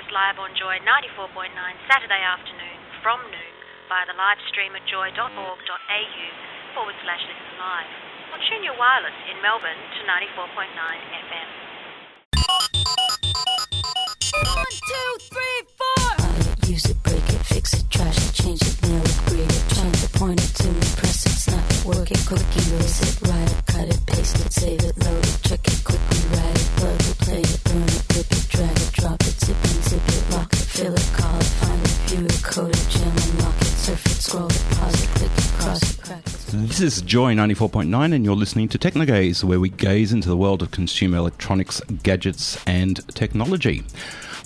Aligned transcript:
Us 0.00 0.08
live 0.16 0.40
on 0.40 0.48
Joy 0.56 0.80
94.9 0.80 1.52
Saturday 1.84 2.24
afternoon 2.24 2.80
from 3.04 3.20
noon 3.28 3.54
via 3.84 4.08
the 4.08 4.16
live 4.16 4.40
stream 4.48 4.72
at 4.72 4.80
joy.org.au 4.88 6.24
forward 6.72 6.96
slash 7.04 7.20
listen 7.28 7.52
live. 7.60 7.92
Or 8.32 8.40
tune 8.48 8.64
your 8.64 8.80
wireless 8.80 9.12
in 9.28 9.36
Melbourne 9.44 9.76
to 9.76 10.00
94.9 10.08 10.72
FM. 11.20 11.48
One, 14.56 14.76
two, 14.88 15.10
three, 15.28 15.58
four. 15.76 16.08
Use 16.64 16.88
it, 16.88 16.96
break 17.04 17.26
it, 17.36 17.44
fix 17.44 17.76
it, 17.76 17.84
trash 17.92 18.16
it, 18.16 18.32
change 18.32 18.64
it, 18.64 18.80
nail 18.80 19.04
it, 19.04 19.20
grade 19.28 19.52
it, 19.52 19.64
trying 19.68 19.92
to 20.00 20.08
point 20.16 20.40
it 20.40 20.52
to 20.64 20.68
me, 20.72 20.80
press 20.96 21.28
it, 21.28 21.36
snap 21.36 21.60
it, 21.76 21.84
work 21.84 22.08
it, 22.08 22.24
quick 22.24 22.48
erase 22.56 23.04
it, 23.04 23.20
write 23.28 23.52
it, 23.52 23.60
cut 23.68 23.84
it, 23.84 24.00
paste 24.08 24.40
it, 24.40 24.48
save 24.48 24.80
it, 24.80 24.96
load 24.96 25.24
it, 25.28 25.36
check 25.44 25.60
it, 25.60 25.76
quickly 25.84 26.24
write 26.32 26.56
it, 26.56 26.68
plug 26.80 26.96
it, 27.04 27.18
play 27.20 27.44
it, 27.44 27.60
burn 27.68 27.84
it, 27.84 28.09
This 36.52 36.80
is 36.80 37.02
Joy 37.02 37.34
94.9, 37.34 38.14
and 38.14 38.24
you're 38.24 38.36
listening 38.36 38.68
to 38.68 38.78
Technogaze, 38.78 39.42
where 39.42 39.58
we 39.58 39.68
gaze 39.70 40.12
into 40.12 40.28
the 40.28 40.36
world 40.36 40.62
of 40.62 40.70
consumer 40.70 41.16
electronics, 41.18 41.80
gadgets, 42.02 42.62
and 42.64 43.06
technology. 43.14 43.82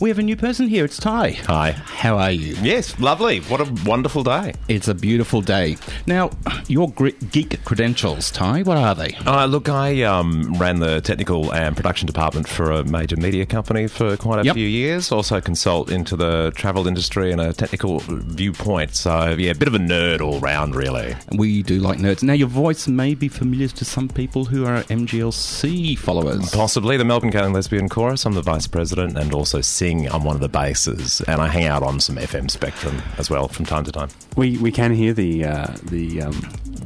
We 0.00 0.08
have 0.10 0.18
a 0.18 0.22
new 0.22 0.36
person 0.36 0.66
here. 0.68 0.84
It's 0.84 0.98
Ty. 0.98 1.30
Hi. 1.46 1.70
How 1.70 2.18
are 2.18 2.30
you? 2.32 2.56
Yes, 2.62 2.98
lovely. 2.98 3.40
What 3.42 3.60
a 3.60 3.72
wonderful 3.88 4.24
day. 4.24 4.52
It's 4.68 4.88
a 4.88 4.94
beautiful 4.94 5.40
day. 5.40 5.76
Now, 6.06 6.30
your 6.66 6.88
geek 6.90 7.64
credentials, 7.64 8.30
Ty, 8.32 8.62
what 8.62 8.76
are 8.76 8.94
they? 8.96 9.14
Uh, 9.24 9.46
look, 9.46 9.68
I 9.68 10.02
um, 10.02 10.54
ran 10.54 10.80
the 10.80 11.00
technical 11.00 11.52
and 11.54 11.76
production 11.76 12.06
department 12.06 12.48
for 12.48 12.72
a 12.72 12.84
major 12.84 13.16
media 13.16 13.46
company 13.46 13.86
for 13.86 14.16
quite 14.16 14.40
a 14.40 14.44
Yep. 14.44 14.54
few 14.56 14.66
years. 14.66 15.12
Also 15.12 15.40
consult 15.40 15.90
into 15.90 16.16
the 16.16 16.52
travel 16.56 16.88
industry 16.88 17.30
and 17.30 17.40
a 17.40 17.52
technical 17.52 18.00
viewpoint. 18.00 18.96
So, 18.96 19.30
yeah, 19.38 19.52
a 19.52 19.54
bit 19.54 19.68
of 19.68 19.74
a 19.74 19.78
nerd 19.78 20.20
all 20.20 20.40
round, 20.40 20.74
really. 20.74 21.14
We 21.36 21.62
do 21.62 21.78
like 21.78 21.98
nerds. 21.98 22.22
Now, 22.22 22.32
your 22.34 22.48
voice 22.48 22.88
may 22.88 23.14
be 23.14 23.28
familiar 23.28 23.68
to 23.68 23.84
some 23.84 24.08
people 24.08 24.44
who 24.44 24.66
are 24.66 24.82
MGLC 24.84 25.96
followers. 25.98 26.50
Possibly 26.50 26.96
the 26.96 27.04
Melbourne 27.04 27.30
Gay 27.30 27.38
and 27.44 27.54
Lesbian 27.54 27.88
Chorus. 27.88 28.26
I'm 28.26 28.34
the 28.34 28.42
vice 28.42 28.66
president 28.66 29.16
and 29.16 29.32
also 29.32 29.60
sing 29.84 30.08
on 30.08 30.24
one 30.24 30.34
of 30.34 30.40
the 30.40 30.48
basses. 30.48 31.20
And 31.28 31.42
I 31.42 31.48
hang 31.48 31.66
out 31.66 31.82
on 31.82 32.00
some 32.00 32.16
FM 32.16 32.50
spectrum 32.50 33.02
as 33.18 33.28
well 33.28 33.48
from 33.48 33.66
time 33.66 33.84
to 33.84 33.92
time. 33.92 34.08
We 34.36 34.56
we 34.58 34.72
can 34.72 34.92
hear 34.94 35.12
the 35.12 35.44
uh, 35.44 35.77
the 35.84 36.22
um, 36.22 36.36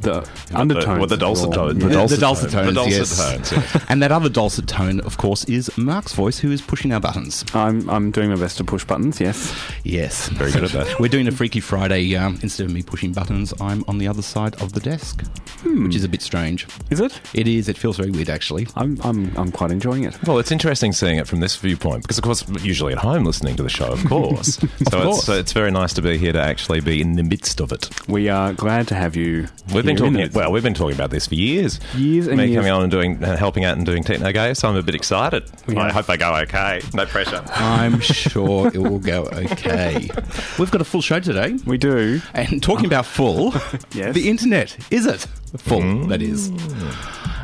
the 0.01 0.29
undertones. 0.53 0.97
Well, 0.99 1.07
the 1.07 1.13
of 1.15 1.19
dulcet 1.19 1.45
your- 1.45 1.53
tone. 1.53 1.79
Yeah. 1.79 1.87
The 1.87 1.93
dulcet 1.93 2.19
dulcet 2.19 2.51
tone. 2.51 2.73
tones, 2.73 2.75
The 2.93 2.99
dulcet 2.99 3.17
yes. 3.19 3.49
tones, 3.49 3.73
yeah. 3.75 3.85
and 3.89 4.01
that 4.03 4.11
other 4.11 4.29
dulcet 4.29 4.67
tone, 4.67 4.99
of 5.01 5.17
course, 5.17 5.43
is 5.45 5.75
Mark's 5.77 6.13
voice, 6.13 6.39
who 6.39 6.51
is 6.51 6.61
pushing 6.61 6.91
our 6.93 6.99
buttons. 6.99 7.43
I'm 7.53 7.89
I'm 7.89 8.11
doing 8.11 8.29
my 8.29 8.35
best 8.35 8.57
to 8.57 8.63
push 8.63 8.83
buttons. 8.85 9.19
Yes. 9.19 9.53
Yes, 9.83 10.29
Very 10.29 10.51
good 10.51 10.63
at 10.63 10.71
that. 10.71 10.99
We're 10.99 11.07
doing 11.09 11.27
a 11.27 11.31
Freaky 11.31 11.59
Friday. 11.59 12.15
Um, 12.15 12.39
instead 12.41 12.65
of 12.65 12.73
me 12.73 12.81
pushing 12.83 13.11
buttons, 13.13 13.53
I'm 13.61 13.83
on 13.87 13.97
the 13.97 14.07
other 14.07 14.21
side 14.21 14.61
of 14.61 14.73
the 14.73 14.79
desk, 14.79 15.23
which 15.63 15.95
is 15.95 16.03
a 16.03 16.09
bit 16.09 16.21
strange. 16.21 16.67
Is 16.89 16.99
it? 16.99 17.19
It 17.33 17.47
is. 17.47 17.69
It 17.69 17.77
feels 17.77 17.97
very 17.97 18.11
weird, 18.11 18.29
actually. 18.29 18.67
I'm 18.75 18.99
I'm 19.03 19.35
I'm 19.37 19.51
quite 19.51 19.71
enjoying 19.71 20.03
it. 20.03 20.17
Well, 20.27 20.39
it's 20.39 20.51
interesting 20.51 20.91
seeing 20.93 21.17
it 21.17 21.27
from 21.27 21.39
this 21.39 21.55
viewpoint 21.55 22.03
because, 22.03 22.17
of 22.17 22.23
course, 22.23 22.43
usually 22.61 22.93
at 22.93 22.99
home 22.99 23.23
listening 23.23 23.55
to 23.57 23.63
the 23.63 23.69
show, 23.69 23.91
of 23.91 24.03
course. 24.05 24.55
so 24.89 25.01
course. 25.01 25.17
It's, 25.17 25.25
so 25.25 25.33
it's 25.33 25.53
very 25.53 25.71
nice 25.71 25.93
to 25.93 26.01
be 26.01 26.17
here 26.17 26.33
to 26.33 26.41
actually 26.41 26.81
be 26.81 27.01
in 27.01 27.13
the 27.13 27.23
midst 27.23 27.59
of 27.59 27.71
it. 27.71 27.89
We 28.07 28.29
are 28.29 28.53
glad 28.53 28.87
to 28.89 28.95
have 28.95 29.15
you. 29.15 29.47
We've 29.73 29.85
been 29.95 30.13
here 30.13 30.23
in 30.23 30.27
talking. 30.29 30.39
Well, 30.39 30.51
we've 30.51 30.63
been 30.63 30.73
talking 30.73 30.95
about 30.95 31.09
this 31.09 31.27
for 31.27 31.35
years. 31.35 31.79
Years 31.95 32.27
and 32.27 32.37
Me 32.37 32.45
years. 32.47 32.55
coming 32.57 32.71
on 32.71 32.81
and 32.83 32.91
doing, 32.91 33.23
uh, 33.23 33.35
helping 33.37 33.65
out 33.65 33.77
and 33.77 33.85
doing 33.85 34.03
Technogaze. 34.03 34.57
So 34.57 34.69
I'm 34.69 34.75
a 34.75 34.83
bit 34.83 34.95
excited. 34.95 35.49
We 35.67 35.75
I 35.77 35.91
hope 35.91 36.05
they 36.07 36.17
go 36.17 36.35
okay. 36.37 36.81
No 36.93 37.05
pressure. 37.05 37.43
I'm 37.55 37.99
sure 37.99 38.67
it 38.67 38.77
will 38.77 38.99
go 38.99 39.23
okay. 39.33 40.09
We've 40.57 40.71
got 40.71 40.81
a 40.81 40.85
full 40.85 41.01
show 41.01 41.19
today. 41.19 41.57
we 41.65 41.77
do. 41.77 42.21
And 42.33 42.61
talking 42.63 42.85
about 42.85 43.05
full, 43.05 43.51
Yes. 43.93 44.13
the 44.15 44.29
internet, 44.29 44.77
is 44.91 45.05
it? 45.05 45.25
Full, 45.57 46.05
that 46.07 46.21
is. 46.21 46.49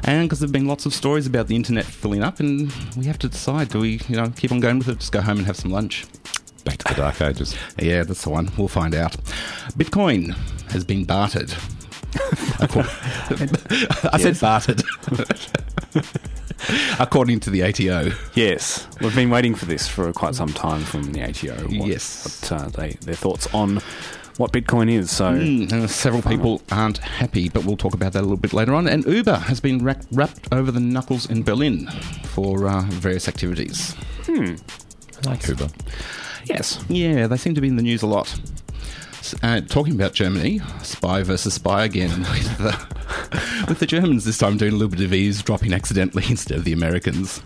And 0.04 0.28
because 0.30 0.40
there 0.40 0.46
have 0.48 0.52
been 0.52 0.68
lots 0.68 0.86
of 0.86 0.94
stories 0.94 1.26
about 1.26 1.48
the 1.48 1.56
internet 1.56 1.86
filling 1.86 2.22
up, 2.24 2.40
and 2.40 2.72
we 2.96 3.06
have 3.06 3.18
to 3.20 3.28
decide 3.30 3.70
do 3.70 3.80
we, 3.80 4.00
you 4.08 4.16
know, 4.16 4.32
keep 4.36 4.52
on 4.52 4.60
going 4.60 4.78
with 4.78 4.88
it, 4.90 5.00
just 5.00 5.12
go 5.12 5.22
home 5.22 5.38
and 5.40 5.48
have 5.48 5.56
some 5.58 5.72
lunch? 5.72 6.06
Back 6.64 6.78
to 6.80 6.94
the 6.94 7.02
dark 7.02 7.22
ages. 7.22 7.56
Yeah, 7.80 8.04
that's 8.04 8.24
the 8.24 8.30
one. 8.30 8.52
We'll 8.58 8.68
find 8.68 8.94
out. 8.96 9.14
Bitcoin 9.78 10.36
has 10.72 10.84
been 10.84 11.06
bartered. 11.06 11.54
Acco- 12.60 14.10
I 14.14 14.18
said 14.18 14.40
bartered. 14.40 14.84
According 17.00 17.42
to 17.42 17.50
the 17.50 17.64
ATO. 17.64 18.12
Yes, 18.34 18.88
we've 19.02 19.14
been 19.16 19.30
waiting 19.30 19.56
for 19.56 19.66
this 19.66 19.88
for 19.88 20.12
quite 20.14 20.36
some 20.36 20.50
time 20.54 20.82
from 20.84 21.12
the 21.12 21.22
ATO. 21.22 21.56
What, 21.64 21.88
Yes. 21.88 22.42
what, 22.50 22.52
uh, 22.62 22.68
they 22.70 22.92
their 23.02 23.16
thoughts 23.16 23.48
on 23.54 23.82
what 24.38 24.52
Bitcoin 24.52 24.90
is. 24.92 25.12
So 25.12 25.34
Mm, 25.34 25.72
and 25.72 25.90
several 25.90 26.22
people 26.22 26.62
aren't 26.72 26.98
happy, 27.00 27.50
but 27.50 27.66
we'll 27.66 27.78
talk 27.78 27.94
about 27.94 28.14
that 28.14 28.20
a 28.20 28.22
little 28.24 28.38
bit 28.38 28.54
later 28.54 28.74
on. 28.74 28.88
And 28.88 29.06
Uber 29.06 29.36
has 29.36 29.60
been 29.60 29.84
rapped, 29.84 30.08
rapped 30.12 30.48
over 30.52 30.72
the 30.72 30.80
knuckles 30.80 31.30
in 31.30 31.44
Berlin 31.44 31.88
for 32.24 32.68
uh, 32.68 32.82
various 32.84 33.28
activities. 33.28 33.96
I 34.28 34.56
like 35.26 35.48
Uber. 35.48 35.68
yes, 36.46 36.84
Yeah, 36.90 37.28
they 37.28 37.38
seem 37.38 37.54
to 37.56 37.62
be 37.62 37.68
in 37.68 37.76
the 37.76 37.84
news 37.84 38.02
a 38.02 38.08
lot. 38.08 38.34
Uh, 39.42 39.62
talking 39.62 39.94
about 39.94 40.14
Germany, 40.14 40.60
spy 40.84 41.24
versus 41.24 41.54
spy 41.56 41.86
again, 41.86 42.20
with 42.32 42.58
the, 42.58 43.66
with 43.68 43.80
the 43.80 43.86
Germans 43.86 44.26
this 44.26 44.38
time 44.38 44.58
doing 44.58 44.74
a 44.74 44.76
little 44.76 44.90
bit 44.90 45.02
of 45.02 45.14
eavesdropping 45.14 45.74
accidentally 45.74 46.24
instead 46.30 46.58
of 46.58 46.64
the 46.64 46.74
Americans. 46.74 47.40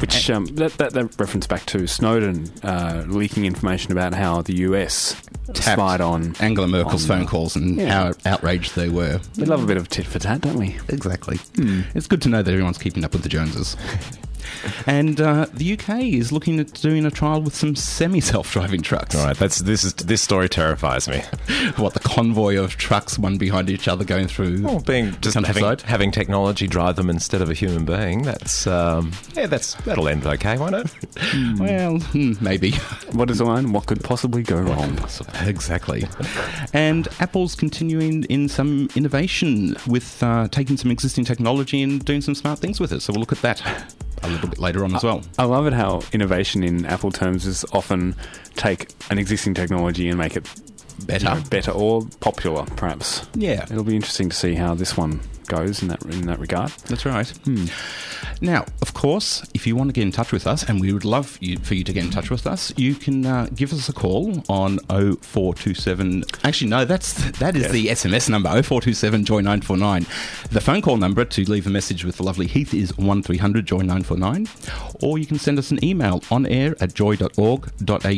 which 0.00 0.28
um, 0.30 0.46
that, 0.56 0.72
that 0.74 0.92
that 0.92 1.18
reference 1.18 1.46
back 1.46 1.64
to 1.66 1.86
Snowden 1.86 2.50
uh, 2.62 3.04
leaking 3.06 3.44
information 3.44 3.92
about 3.92 4.14
how 4.14 4.42
the 4.42 4.54
US 4.58 5.16
spied 5.54 6.00
on 6.00 6.34
Angela 6.40 6.66
Merkel's 6.68 7.08
on, 7.08 7.18
phone 7.18 7.26
calls 7.26 7.56
and 7.56 7.76
yeah. 7.76 7.88
how 7.88 8.12
outraged 8.24 8.74
they 8.74 8.88
were. 8.88 9.20
We 9.36 9.44
love 9.44 9.62
a 9.62 9.66
bit 9.66 9.76
of 9.76 9.88
tit 9.88 10.06
for 10.06 10.18
tat, 10.18 10.40
don't 10.40 10.56
we? 10.58 10.78
Exactly. 10.88 11.38
It's 11.94 12.06
good 12.06 12.22
to 12.22 12.28
know 12.28 12.42
that 12.42 12.50
everyone's 12.50 12.78
keeping 12.78 13.04
up 13.04 13.12
with 13.12 13.22
the 13.22 13.28
Joneses. 13.28 13.76
and 14.86 15.20
uh, 15.20 15.46
the 15.52 15.74
UK 15.74 16.02
is 16.02 16.32
looking 16.32 16.60
at 16.60 16.72
doing 16.74 17.04
a 17.04 17.10
trial 17.10 17.42
with 17.42 17.54
some 17.54 17.74
semi 17.76 18.20
self-driving 18.20 18.82
trucks. 18.82 19.14
All 19.14 19.26
right, 19.26 19.36
that's 19.36 19.58
this 19.58 19.84
is 19.84 19.94
this 19.94 20.22
story 20.22 20.48
terrifies 20.48 21.08
me. 21.08 21.22
What 21.76 21.94
the 21.94 22.00
convoy 22.00 22.58
of 22.62 22.76
trucks, 22.76 23.18
one 23.18 23.38
behind 23.38 23.70
each 23.70 23.88
other, 23.88 24.04
going 24.04 24.28
through. 24.28 24.62
Well, 24.62 24.80
being 24.80 25.16
just 25.20 25.36
having, 25.36 25.78
having 25.84 26.10
technology 26.10 26.66
drive 26.66 26.96
them 26.96 27.08
instead 27.08 27.40
of 27.40 27.50
a 27.50 27.54
human 27.54 27.84
being. 27.84 28.22
That's 28.22 28.66
um, 28.66 29.12
yeah, 29.34 29.46
that's 29.46 29.74
that'll 29.84 30.08
end 30.08 30.26
okay, 30.26 30.58
won't 30.58 30.74
it? 30.74 31.58
Well, 31.58 31.98
hmm, 31.98 32.32
maybe. 32.40 32.72
What 33.12 33.30
is 33.30 33.40
on? 33.40 33.72
What 33.72 33.86
could 33.86 34.02
possibly 34.02 34.42
go 34.42 34.58
wrong? 34.58 34.98
exactly. 35.44 36.04
And 36.72 37.08
Apple's 37.20 37.54
continuing 37.54 38.24
in 38.24 38.48
some 38.48 38.88
innovation 38.94 39.76
with 39.86 40.22
uh, 40.22 40.48
taking 40.48 40.76
some 40.76 40.90
existing 40.90 41.24
technology 41.24 41.82
and 41.82 42.02
doing 42.04 42.22
some 42.22 42.34
smart 42.34 42.58
things 42.58 42.80
with 42.80 42.92
it. 42.92 43.00
So 43.02 43.12
we'll 43.12 43.20
look 43.20 43.32
at 43.32 43.42
that 43.42 43.60
a 44.22 44.28
little 44.28 44.48
bit 44.48 44.58
later 44.58 44.84
on 44.84 44.94
as 44.94 45.02
well. 45.02 45.22
I 45.38 45.44
love 45.44 45.66
it 45.66 45.72
how 45.72 46.02
innovation 46.12 46.62
in 46.62 46.86
Apple 46.86 47.10
terms 47.10 47.46
is 47.46 47.64
often 47.72 48.14
take 48.54 48.88
an 49.10 49.18
existing 49.18 49.54
technology 49.54 50.08
and 50.08 50.18
make 50.18 50.36
it 50.36 50.46
Better. 51.06 51.28
you 51.28 51.34
know, 51.34 51.42
better 51.50 51.70
or 51.72 52.06
popular, 52.20 52.64
perhaps. 52.76 53.26
Yeah. 53.34 53.64
It'll 53.64 53.84
be 53.84 53.96
interesting 53.96 54.28
to 54.30 54.36
see 54.36 54.54
how 54.54 54.74
this 54.74 54.96
one 54.96 55.20
goes 55.46 55.82
in 55.82 55.88
that 55.88 56.02
in 56.06 56.26
that 56.26 56.38
regard. 56.38 56.70
That's 56.86 57.04
right. 57.04 57.30
Now, 58.40 58.64
of 58.80 58.94
course, 58.94 59.44
if 59.54 59.66
you 59.66 59.76
want 59.76 59.88
to 59.90 59.92
get 59.92 60.02
in 60.02 60.10
touch 60.12 60.32
with 60.32 60.46
us, 60.46 60.62
and 60.68 60.80
we 60.80 60.92
would 60.92 61.04
love 61.04 61.36
you, 61.40 61.58
for 61.58 61.74
you 61.74 61.84
to 61.84 61.92
get 61.92 62.04
in 62.04 62.10
touch 62.10 62.30
with 62.30 62.46
us, 62.46 62.72
you 62.76 62.94
can 62.94 63.24
uh, 63.26 63.46
give 63.54 63.72
us 63.72 63.88
a 63.88 63.92
call 63.92 64.42
on 64.48 64.78
0427. 64.88 66.24
Actually, 66.44 66.70
no, 66.70 66.84
that's 66.84 67.12
that 67.38 67.56
is 67.56 67.70
the 67.70 67.86
SMS 67.86 68.28
number 68.28 68.48
0427 68.48 69.24
Joy 69.24 69.40
949. 69.40 70.06
The 70.50 70.60
phone 70.60 70.82
call 70.82 70.96
number 70.96 71.24
to 71.24 71.50
leave 71.50 71.66
a 71.66 71.70
message 71.70 72.04
with 72.04 72.16
the 72.16 72.22
lovely 72.22 72.46
Heath 72.46 72.72
is 72.74 72.96
1300 72.96 73.66
Joy 73.66 73.78
949, 73.78 74.48
or 75.02 75.18
you 75.18 75.26
can 75.26 75.38
send 75.38 75.58
us 75.58 75.70
an 75.70 75.84
email 75.84 76.22
on 76.30 76.46
air 76.46 76.74
at 76.80 76.94
joy.org.au. 76.94 78.08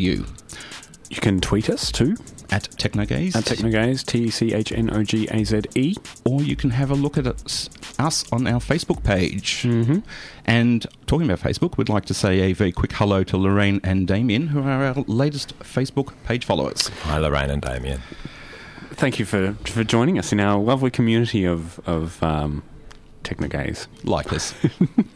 You 1.10 1.20
can 1.20 1.40
tweet 1.40 1.68
us 1.70 1.92
too. 1.92 2.16
At 2.54 2.70
Technogaze. 2.70 3.34
At 3.34 3.44
Technogaze, 3.44 4.06
T 4.06 4.24
E 4.24 4.30
C 4.30 4.54
H 4.54 4.70
N 4.70 4.88
O 4.94 5.02
G 5.02 5.26
A 5.30 5.42
Z 5.42 5.62
E. 5.74 5.96
or 6.24 6.40
you 6.40 6.54
can 6.54 6.70
have 6.70 6.90
a 6.90 6.94
look 6.94 7.18
at 7.18 7.26
us, 7.26 7.68
us 7.98 8.24
on 8.32 8.46
our 8.46 8.60
Facebook 8.60 9.02
page. 9.02 9.62
Mm-hmm. 9.64 9.98
And 10.44 10.86
talking 11.06 11.28
about 11.28 11.40
Facebook, 11.40 11.76
we'd 11.76 11.88
like 11.88 12.04
to 12.06 12.14
say 12.14 12.40
a 12.40 12.52
very 12.52 12.70
quick 12.70 12.92
hello 12.92 13.24
to 13.24 13.36
Lorraine 13.36 13.80
and 13.82 14.06
Damien, 14.06 14.48
who 14.48 14.60
are 14.60 14.84
our 14.84 15.04
latest 15.08 15.58
Facebook 15.60 16.12
page 16.24 16.44
followers. 16.44 16.88
Hi, 17.02 17.18
Lorraine 17.18 17.50
and 17.50 17.60
Damien. 17.60 18.00
Thank 18.92 19.18
you 19.18 19.24
for 19.24 19.54
for 19.64 19.82
joining 19.82 20.18
us 20.18 20.32
in 20.32 20.38
our 20.38 20.60
lovely 20.60 20.90
community 20.92 21.44
of 21.44 21.80
of 21.86 22.22
um, 22.22 22.62
Technogaze. 23.24 23.88
Like 24.04 24.32
us. 24.32 24.54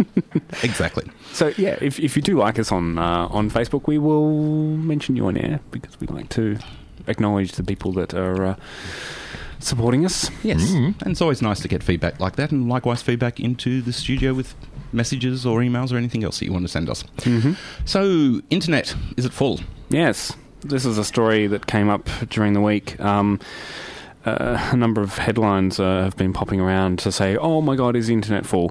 exactly. 0.64 1.08
So 1.32 1.52
yeah, 1.56 1.78
if 1.80 2.00
if 2.00 2.16
you 2.16 2.22
do 2.22 2.36
like 2.36 2.58
us 2.58 2.72
on 2.72 2.98
uh, 2.98 3.28
on 3.30 3.48
Facebook, 3.48 3.86
we 3.86 3.98
will 3.98 4.32
mention 4.76 5.14
you 5.14 5.26
on 5.26 5.36
air 5.36 5.60
because 5.70 6.00
we 6.00 6.08
like 6.08 6.30
to 6.30 6.58
acknowledge 7.08 7.52
the 7.52 7.64
people 7.64 7.92
that 7.92 8.14
are 8.14 8.44
uh, 8.44 8.56
supporting 9.58 10.04
us. 10.04 10.30
Yes. 10.42 10.70
And 10.70 10.94
it's 11.06 11.20
always 11.20 11.42
nice 11.42 11.60
to 11.60 11.68
get 11.68 11.82
feedback 11.82 12.20
like 12.20 12.36
that, 12.36 12.52
and 12.52 12.68
likewise 12.68 13.02
feedback 13.02 13.40
into 13.40 13.82
the 13.82 13.92
studio 13.92 14.34
with 14.34 14.54
messages 14.92 15.44
or 15.44 15.60
emails 15.60 15.92
or 15.92 15.96
anything 15.96 16.24
else 16.24 16.38
that 16.38 16.46
you 16.46 16.52
want 16.52 16.64
to 16.64 16.68
send 16.68 16.88
us. 16.88 17.02
Mm-hmm. 17.18 17.52
So, 17.84 18.40
internet, 18.50 18.94
is 19.16 19.24
it 19.24 19.32
full? 19.32 19.60
Yes, 19.90 20.34
this 20.60 20.84
is 20.84 20.98
a 20.98 21.04
story 21.04 21.46
that 21.46 21.66
came 21.66 21.88
up 21.88 22.08
during 22.28 22.52
the 22.52 22.60
week. 22.60 22.98
Um, 23.00 23.40
a 24.72 24.76
number 24.76 25.00
of 25.00 25.16
headlines 25.18 25.78
uh, 25.80 26.02
have 26.02 26.16
been 26.16 26.32
popping 26.32 26.60
around 26.60 26.98
to 27.00 27.12
say, 27.12 27.36
"Oh 27.36 27.60
my 27.60 27.76
God, 27.76 27.96
is 27.96 28.06
the 28.08 28.14
internet 28.14 28.44
full?" 28.46 28.70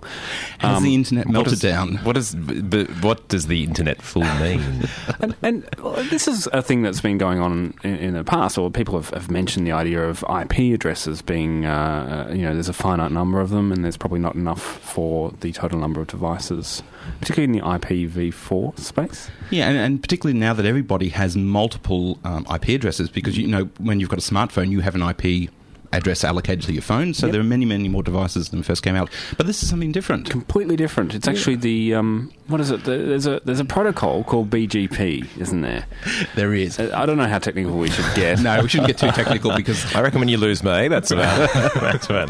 Has 0.59 0.77
Um, 0.77 0.83
the 0.83 0.95
internet 0.95 1.25
What 1.25 1.33
melted 1.33 1.53
is- 1.53 1.59
down? 1.59 1.95
What 2.03 2.17
is 2.17 2.35
but 2.35 2.89
what 3.01 3.27
does 3.27 3.47
the 3.47 3.63
internet 3.63 4.01
full 4.01 4.23
mean? 4.39 4.61
and, 5.19 5.35
and 5.41 5.67
well, 5.81 5.93
this 6.09 6.27
is 6.27 6.47
a 6.53 6.61
thing 6.61 6.81
that's 6.81 7.01
been 7.01 7.17
going 7.17 7.39
on 7.39 7.73
in, 7.83 7.95
in 7.97 8.13
the 8.13 8.23
past, 8.23 8.57
or 8.57 8.69
people 8.71 8.95
have, 8.95 9.09
have 9.11 9.29
mentioned 9.31 9.65
the 9.67 9.71
idea 9.71 10.07
of 10.07 10.23
IP 10.41 10.73
addresses 10.73 11.21
being, 11.21 11.65
uh, 11.65 12.27
uh, 12.29 12.33
you 12.33 12.41
know, 12.43 12.53
there's 12.53 12.69
a 12.69 12.73
finite 12.73 13.11
number 13.11 13.39
of 13.41 13.49
them, 13.49 13.71
and 13.71 13.83
there's 13.83 13.97
probably 13.97 14.19
not 14.19 14.35
enough 14.35 14.61
for 14.61 15.31
the 15.41 15.51
total 15.51 15.79
number 15.79 16.01
of 16.01 16.07
devices, 16.07 16.83
particularly 17.19 17.57
in 17.57 17.61
the 17.61 17.65
IPv4 17.65 18.79
space. 18.79 19.29
Yeah, 19.49 19.69
and, 19.69 19.77
and 19.77 20.01
particularly 20.01 20.39
now 20.39 20.53
that 20.53 20.65
everybody 20.65 21.09
has 21.09 21.35
multiple 21.35 22.19
um, 22.23 22.45
IP 22.53 22.69
addresses, 22.69 23.09
because 23.09 23.37
you 23.37 23.47
know 23.47 23.65
when 23.79 23.99
you've 23.99 24.09
got 24.09 24.19
a 24.19 24.33
smartphone, 24.33 24.69
you 24.69 24.81
have 24.81 24.95
an 24.95 25.01
IP 25.01 25.49
address 25.93 26.23
allocated 26.23 26.63
to 26.65 26.73
your 26.73 26.81
phone, 26.81 27.13
so 27.13 27.27
Yep. 27.27 27.31
there 27.33 27.41
are 27.41 27.45
many, 27.45 27.65
many 27.65 27.87
more 27.89 28.03
devices 28.03 28.49
than 28.49 28.63
first 28.63 28.83
came 28.83 28.95
out. 28.95 29.09
But 29.37 29.47
this 29.47 29.63
is 29.63 29.69
something 29.69 29.91
different. 29.91 30.29
Completely 30.29 30.75
different. 30.75 31.13
It's 31.15 31.27
actually 31.27 31.55
the 31.55 31.93
um, 31.95 32.31
what 32.47 32.59
is 32.61 32.71
it? 32.71 32.83
The- 32.83 32.97
There's 32.97 33.27
a 33.27 33.41
there's 33.45 33.59
a 33.59 33.65
protocol 33.65 34.23
called 34.23 34.49
BGP, 34.49 35.27
isn't 35.39 35.61
there? 35.61 35.85
There 36.35 36.53
is. 36.53 36.79
Uh, 36.79 36.91
I 36.93 37.05
don't 37.05 37.17
know 37.17 37.27
how 37.27 37.39
technical 37.39 37.77
we 37.77 37.89
should 37.89 38.05
get. 38.15 38.39
No, 38.47 38.61
we 38.61 38.67
shouldn't 38.69 38.87
get 38.87 38.97
too 38.97 39.11
technical 39.11 39.55
because 39.55 39.93
I 39.95 40.01
reckon 40.01 40.19
when 40.19 40.29
you 40.29 40.37
lose 40.37 40.63
me, 40.63 40.87
that's 40.87 41.11
about 41.11 41.49
that's 41.75 42.05
about. 42.09 42.29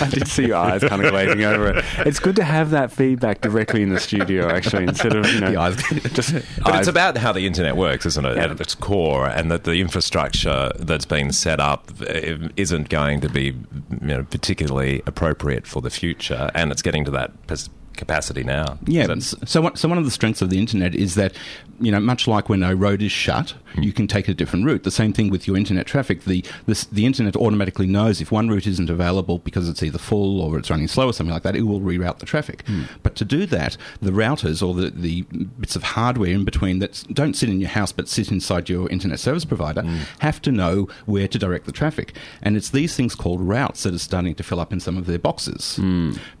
I 0.00 0.08
did 0.10 0.28
see 0.28 0.46
your 0.46 0.56
eyes 0.56 0.82
kind 0.84 1.02
of 1.04 1.10
glazing 1.10 1.42
over 1.44 1.68
it. 1.68 1.84
It's 2.06 2.18
good 2.20 2.36
to 2.36 2.44
have 2.44 2.70
that 2.70 2.92
feedback 2.92 3.40
directly 3.40 3.82
in 3.82 3.88
the 3.90 4.00
studio, 4.00 4.48
actually, 4.48 4.84
instead 4.84 5.14
of 5.16 5.26
you 5.32 5.40
know 5.40 5.50
the 5.52 5.56
eyes. 5.58 5.76
just. 6.12 6.32
But 6.62 6.74
eyes- 6.74 6.78
it's 6.80 6.88
about 6.88 7.16
how 7.16 7.32
the 7.32 7.46
internet 7.46 7.76
works, 7.76 8.04
isn't 8.06 8.24
it? 8.26 8.36
Yeah. 8.36 8.44
At 8.44 8.60
its 8.60 8.74
core, 8.74 9.26
and 9.28 9.50
that 9.50 9.64
the 9.64 9.80
infrastructure 9.80 10.70
that's 10.78 11.04
been 11.06 11.32
set 11.32 11.60
up 11.60 11.90
uh, 12.02 12.48
isn't 12.80 12.88
going 12.88 13.20
to 13.20 13.28
be, 13.28 13.46
you 13.46 13.56
know, 14.00 14.24
particularly 14.24 15.02
appropriate 15.06 15.66
for 15.66 15.82
the 15.82 15.90
future, 15.90 16.50
and 16.54 16.72
it's 16.72 16.82
getting 16.82 17.04
to 17.04 17.10
that 17.10 17.46
pers- 17.46 17.68
capacity 17.96 18.42
now. 18.42 18.78
Yeah. 18.86 19.14
So, 19.18 19.70
so 19.74 19.88
one 19.88 19.98
of 19.98 20.04
the 20.04 20.10
strengths 20.10 20.42
of 20.42 20.50
the 20.50 20.58
internet 20.58 20.94
is 20.94 21.14
that, 21.16 21.34
you 21.80 21.90
know, 21.90 22.00
much 22.00 22.26
like 22.26 22.48
when 22.48 22.62
a 22.62 22.74
road 22.74 23.02
is 23.02 23.12
shut, 23.12 23.54
hmm. 23.74 23.82
you 23.82 23.92
can 23.92 24.06
take 24.06 24.28
a 24.28 24.34
different 24.34 24.64
route. 24.64 24.84
The 24.84 24.90
same 24.90 25.12
thing 25.12 25.30
with 25.30 25.46
your 25.46 25.56
internet 25.56 25.86
traffic. 25.86 26.24
The 26.24 26.44
this, 26.66 26.84
the 26.84 27.06
internet 27.06 27.36
automatically 27.36 27.86
knows 27.86 28.20
if 28.20 28.30
one 28.32 28.48
route 28.48 28.66
isn't 28.66 28.90
available 28.90 29.38
because 29.38 29.68
it's 29.68 29.82
either 29.82 29.98
full 29.98 30.40
or 30.40 30.58
it's 30.58 30.70
running 30.70 30.88
slow 30.88 31.08
or 31.08 31.12
something 31.12 31.32
like 31.32 31.42
that. 31.42 31.56
It 31.56 31.62
will 31.62 31.80
reroute 31.80 32.18
the 32.18 32.26
traffic. 32.26 32.66
Hmm. 32.66 32.82
But 33.02 33.16
to 33.16 33.24
do 33.24 33.46
that, 33.46 33.76
the 34.00 34.10
routers 34.10 34.66
or 34.66 34.74
the, 34.74 34.90
the 34.90 35.22
bits 35.22 35.76
of 35.76 35.82
hardware 35.82 36.30
in 36.30 36.44
between 36.44 36.78
that 36.80 37.04
don't 37.12 37.34
sit 37.34 37.48
in 37.48 37.60
your 37.60 37.70
house 37.70 37.92
but 37.92 38.08
sit 38.08 38.30
inside 38.30 38.68
your 38.68 38.88
internet 38.88 39.20
service 39.20 39.44
provider 39.44 39.82
hmm. 39.82 39.98
have 40.20 40.40
to 40.42 40.52
know 40.52 40.88
where 41.06 41.28
to 41.28 41.38
direct 41.38 41.66
the 41.66 41.72
traffic. 41.72 42.14
And 42.42 42.56
it's 42.56 42.70
these 42.70 42.96
things 42.96 43.14
called 43.14 43.40
routes 43.40 43.82
that 43.82 43.94
are 43.94 43.98
starting 43.98 44.34
to 44.34 44.42
fill 44.42 44.60
up 44.60 44.72
in 44.72 44.80
some 44.80 44.96
of 44.96 45.06
their 45.06 45.18
boxes. 45.18 45.78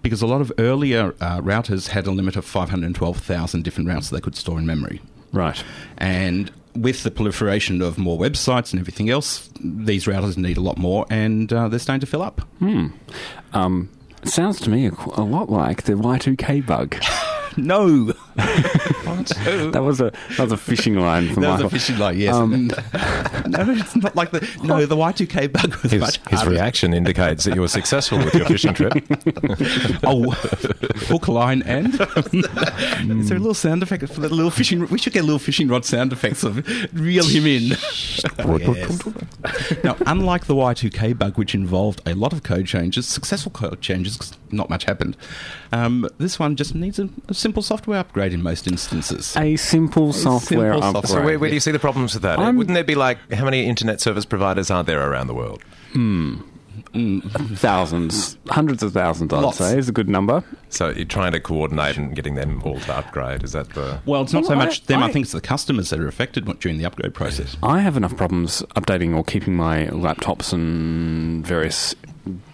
Because 0.02 0.22
a 0.22 0.26
lot 0.26 0.40
of 0.40 0.52
earlier 0.58 1.14
uh, 1.20 1.39
routers 1.44 1.88
had 1.88 2.06
a 2.06 2.10
limit 2.10 2.36
of 2.36 2.44
512,000 2.44 3.62
different 3.62 3.88
routes 3.88 4.10
that 4.10 4.16
they 4.16 4.20
could 4.20 4.36
store 4.36 4.58
in 4.58 4.66
memory. 4.66 5.00
right. 5.32 5.62
And 5.98 6.50
with 6.76 7.02
the 7.02 7.10
proliferation 7.10 7.82
of 7.82 7.98
more 7.98 8.16
websites 8.18 8.72
and 8.72 8.78
everything 8.80 9.10
else, 9.10 9.50
these 9.60 10.04
routers 10.04 10.36
need 10.36 10.56
a 10.56 10.60
lot 10.60 10.78
more, 10.78 11.04
and 11.10 11.52
uh, 11.52 11.68
they're 11.68 11.80
starting 11.80 12.00
to 12.00 12.06
fill 12.06 12.22
up. 12.22 12.42
Um, 13.52 13.90
sounds 14.24 14.60
to 14.60 14.70
me 14.70 14.86
a, 14.86 14.92
a 15.14 15.24
lot 15.24 15.50
like 15.50 15.82
the 15.82 15.94
Y2K 15.94 16.64
bug. 16.66 16.96
No, 17.66 18.12
that 18.36 19.82
was 19.82 20.00
a 20.00 20.10
that 20.36 20.38
was 20.38 20.52
a 20.52 20.56
fishing 20.56 20.94
line 20.98 21.32
from 21.32 21.42
that 21.42 21.52
was 21.52 21.60
a 21.62 21.70
fishing 21.70 21.98
line. 21.98 22.16
Yes, 22.18 22.34
Um, 22.34 22.66
no, 23.46 23.70
it's 23.70 23.96
not 23.96 24.16
like 24.16 24.30
the 24.30 24.46
no. 24.62 24.84
The 24.86 24.96
Y 24.96 25.12
two 25.12 25.26
K 25.26 25.46
bug 25.46 25.74
was 25.82 25.92
his, 25.92 26.00
much 26.00 26.20
his 26.30 26.44
reaction 26.46 26.94
indicates 26.94 27.44
that 27.44 27.54
you 27.54 27.60
were 27.60 27.68
successful 27.68 28.18
with 28.18 28.34
your 28.34 28.46
fishing 28.46 28.74
trip. 28.74 28.94
Oh, 30.02 30.30
hook, 31.10 31.28
line, 31.28 31.62
and 31.62 31.94
is 31.94 33.28
there 33.28 33.36
a 33.36 33.40
little 33.40 33.54
sound 33.54 33.82
effect 33.82 34.08
for 34.08 34.20
the 34.20 34.28
little 34.28 34.50
fishing? 34.50 34.86
We 34.88 34.98
should 34.98 35.12
get 35.12 35.24
little 35.24 35.38
fishing 35.38 35.68
rod 35.68 35.84
sound 35.84 36.12
effects 36.12 36.42
of 36.42 36.56
reel 36.94 37.24
him 37.26 37.46
in. 37.46 37.70
Now, 39.84 39.96
unlike 40.06 40.46
the 40.46 40.54
Y2K 40.54 41.18
bug, 41.18 41.36
which 41.38 41.54
involved 41.54 42.00
a 42.06 42.14
lot 42.14 42.32
of 42.32 42.42
code 42.42 42.66
changes, 42.66 43.06
successful 43.06 43.50
code 43.52 43.80
changes, 43.80 44.16
'cause 44.16 44.32
not 44.50 44.68
much 44.70 44.84
happened, 44.84 45.16
um, 45.72 46.08
this 46.18 46.38
one 46.38 46.56
just 46.56 46.74
needs 46.74 46.98
a, 46.98 47.08
a 47.28 47.34
simple 47.34 47.49
software 47.58 47.98
upgrade 47.98 48.32
in 48.32 48.42
most 48.42 48.66
instances. 48.66 49.36
a 49.36 49.56
simple 49.56 50.12
software 50.12 50.72
simple 50.74 50.88
upgrade. 50.88 50.92
software. 51.04 51.20
So 51.20 51.24
where, 51.24 51.38
where 51.38 51.50
do 51.50 51.54
you 51.54 51.60
see 51.60 51.72
the 51.72 51.78
problems 51.78 52.14
with 52.14 52.22
that? 52.22 52.38
I'm- 52.38 52.56
Wouldn't 52.56 52.74
there 52.74 52.84
be 52.84 52.94
like 52.94 53.18
how 53.32 53.44
many 53.44 53.66
internet 53.66 54.00
service 54.00 54.24
providers 54.24 54.70
are 54.70 54.84
there 54.84 55.10
around 55.10 55.26
the 55.26 55.34
world? 55.34 55.62
Hmm. 55.92 56.36
Thousands, 56.94 58.36
hundreds 58.48 58.82
of 58.82 58.92
thousands, 58.92 59.32
I'd 59.32 59.40
Lots. 59.42 59.58
say, 59.58 59.78
is 59.78 59.88
a 59.88 59.92
good 59.92 60.08
number. 60.08 60.42
So 60.70 60.88
you're 60.90 61.04
trying 61.04 61.32
to 61.32 61.40
coordinate 61.40 61.96
and 61.96 62.14
getting 62.16 62.34
them 62.34 62.62
all 62.64 62.78
to 62.80 62.96
upgrade. 62.96 63.42
Is 63.44 63.52
that 63.52 63.70
the? 63.74 64.00
well, 64.06 64.22
it's 64.22 64.32
not 64.32 64.44
so 64.44 64.50
Well, 64.50 64.60
I- 64.62 64.64
much 64.66 64.86
them. 64.86 65.02
I, 65.02 65.06
I- 65.06 65.12
think 65.12 65.24
it's 65.24 65.32
the 65.32 65.40
customers 65.40 65.90
that 65.90 66.00
are 66.00 66.08
affected 66.08 66.46
during 66.60 66.78
the 66.78 66.84
upgrade 66.84 67.14
process. 67.14 67.56
I 67.62 67.80
have 67.80 67.96
enough 67.96 68.16
problems 68.16 68.62
updating 68.76 69.14
or 69.16 69.24
keeping 69.24 69.54
my 69.54 69.86
laptops 69.86 70.52
and 70.52 71.46
various 71.46 71.94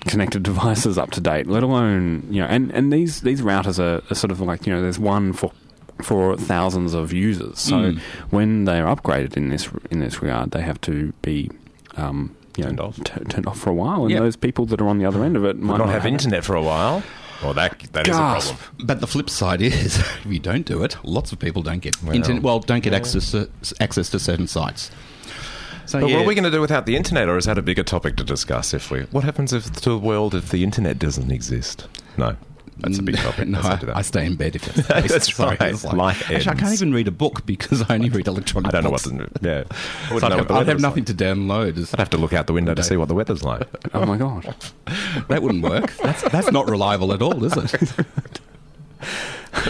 connected 0.06 0.42
devices 0.42 0.96
up 0.98 1.10
to 1.12 1.20
date. 1.20 1.46
Let 1.46 1.62
alone 1.62 2.26
you 2.30 2.40
know, 2.40 2.46
and, 2.48 2.70
and 2.72 2.92
these 2.92 3.20
these 3.22 3.42
routers 3.42 3.78
are, 3.78 4.02
are 4.10 4.14
sort 4.14 4.30
of 4.30 4.40
like 4.40 4.66
you 4.66 4.72
know, 4.72 4.80
there's 4.82 4.98
one 4.98 5.32
for 5.32 5.52
for 6.02 6.36
thousands 6.36 6.92
of 6.94 7.12
users. 7.12 7.58
So 7.58 7.76
Mm. 7.76 7.98
when 8.30 8.64
they 8.66 8.78
are 8.80 8.94
upgraded 8.94 9.36
in 9.36 9.48
this 9.48 9.68
in 9.90 10.00
this 10.00 10.20
regard, 10.22 10.50
they 10.50 10.62
have 10.62 10.80
to 10.82 11.12
be 11.22 11.50
um, 11.96 12.36
you 12.56 12.64
know, 12.64 12.68
Turned 12.70 12.80
off. 12.80 12.96
t- 13.04 13.24
turned 13.28 13.46
off 13.46 13.58
for 13.58 13.70
a 13.70 13.74
while. 13.74 14.02
And 14.02 14.10
Yeah. 14.10 14.20
those 14.20 14.36
people 14.36 14.66
that 14.66 14.80
are 14.80 14.88
on 14.88 14.98
the 14.98 15.06
other 15.06 15.24
end 15.24 15.36
of 15.36 15.44
it 15.44 15.58
might 15.58 15.78
Might 15.78 15.84
not 15.84 15.88
have 15.92 16.04
it. 16.06 16.10
internet 16.10 16.44
for 16.44 16.54
a 16.54 16.62
while. 16.62 17.02
Well, 17.42 17.52
that 17.54 17.78
that 17.92 18.06
is 18.08 18.16
Gasp. 18.16 18.52
a 18.54 18.56
problem. 18.56 18.86
But 18.86 19.00
the 19.00 19.06
flip 19.06 19.28
side 19.28 19.60
is, 19.62 19.98
if 20.24 20.26
you 20.26 20.38
don't 20.38 20.64
do 20.66 20.82
it, 20.82 20.96
lots 21.02 21.32
of 21.32 21.38
people 21.38 21.62
don't 21.62 21.80
get 21.82 22.02
Well, 22.02 22.14
internet. 22.14 22.42
Well, 22.42 22.60
don't 22.60 22.82
get 22.82 22.94
access 22.94 23.30
to, 23.32 23.48
access 23.80 24.08
to 24.10 24.18
certain 24.18 24.46
sites. 24.46 24.90
So 25.86 26.00
But 26.00 26.10
yeah, 26.10 26.16
what 26.16 26.24
are 26.24 26.28
we 26.28 26.34
going 26.34 26.44
to 26.44 26.50
do 26.50 26.60
without 26.60 26.84
the 26.86 26.96
internet, 26.96 27.28
or 27.28 27.36
is 27.36 27.44
that 27.46 27.58
a 27.58 27.62
bigger 27.62 27.82
topic 27.84 28.16
to 28.16 28.24
discuss? 28.24 28.74
If 28.74 28.90
we, 28.90 29.02
what 29.12 29.24
happens 29.24 29.52
if 29.52 29.70
to 29.82 29.90
the 29.90 29.98
world 29.98 30.34
if 30.34 30.50
the 30.50 30.64
internet 30.64 30.98
doesn't 30.98 31.30
exist? 31.30 31.86
No, 32.16 32.36
that's 32.78 32.98
a 32.98 33.02
big 33.02 33.16
topic. 33.16 33.46
No, 33.48 33.58
Let's 33.60 33.68
not 33.68 33.80
do 33.80 33.90
I. 33.92 33.98
I 33.98 34.02
stay 34.02 34.26
in 34.26 34.34
bed 34.36 34.56
if 34.56 34.64
that's 34.64 34.76
the 34.88 34.94
case. 34.94 35.12
That's 35.12 35.34
Sorry, 35.34 35.56
right. 35.60 35.70
it's 35.72 35.84
Life 35.84 36.30
actually, 36.30 36.50
I 36.50 36.54
can't 36.56 36.72
even 36.74 36.92
read 36.92 37.06
a 37.08 37.12
book 37.12 37.46
because 37.46 37.82
I 37.88 37.94
only 37.94 38.08
read 38.10 38.26
electronic. 38.26 38.68
I 38.68 38.72
don't 38.72 38.84
know 38.84 38.90
what 38.90 39.04
books. 39.04 39.16
to 39.16 39.40
do. 39.40 39.48
Yeah, 39.48 39.54
I 39.54 39.60
It's 39.60 40.12
wouldn't 40.12 40.22
like 40.32 40.38
what 40.40 40.48
the 40.48 40.54
I'd 40.54 40.66
have 40.68 40.80
nothing 40.80 41.04
like. 41.04 41.16
to 41.16 41.24
download. 41.24 41.94
I'd 41.94 41.98
have 42.00 42.10
to 42.10 42.16
look 42.18 42.32
out 42.32 42.46
the 42.48 42.52
window 42.52 42.74
to 42.74 42.82
see 42.82 42.96
what 42.96 43.08
the 43.08 43.14
weather's 43.14 43.42
like. 43.44 43.66
Oh 43.94 44.04
my 44.04 44.16
god! 44.18 44.54
that 45.28 45.40
wouldn't 45.42 45.62
work. 45.62 45.92
That's, 45.98 46.22
that's 46.30 46.50
not 46.52 46.68
reliable 46.68 47.12
at 47.12 47.22
all, 47.22 47.42
is 47.44 47.56
it? 47.56 47.92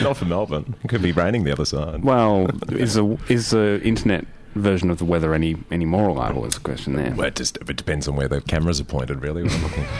Not 0.02 0.16
for 0.16 0.24
Melbourne. 0.24 0.74
It 0.82 0.88
could 0.88 1.02
be 1.02 1.12
raining 1.12 1.44
the 1.44 1.52
other 1.52 1.64
side. 1.64 2.02
Well, 2.02 2.48
is 2.72 2.94
the 2.94 3.18
is 3.28 3.50
the 3.50 3.80
internet 3.84 4.26
version 4.60 4.90
of 4.90 4.98
the 4.98 5.04
weather 5.04 5.34
any 5.34 5.56
any 5.70 5.84
more 5.84 6.06
reliable? 6.06 6.44
Is 6.46 6.54
the 6.54 6.60
question 6.60 6.94
there. 6.94 7.12
Well, 7.14 7.26
it 7.28 7.36
just 7.36 7.56
it 7.58 7.76
depends 7.76 8.08
on 8.08 8.16
where 8.16 8.28
the 8.28 8.40
cameras 8.40 8.80
are 8.80 8.84
pointed. 8.84 9.22
Really, 9.22 9.42
when 9.42 9.52
I'm 9.52 9.62
looking. 9.62 9.84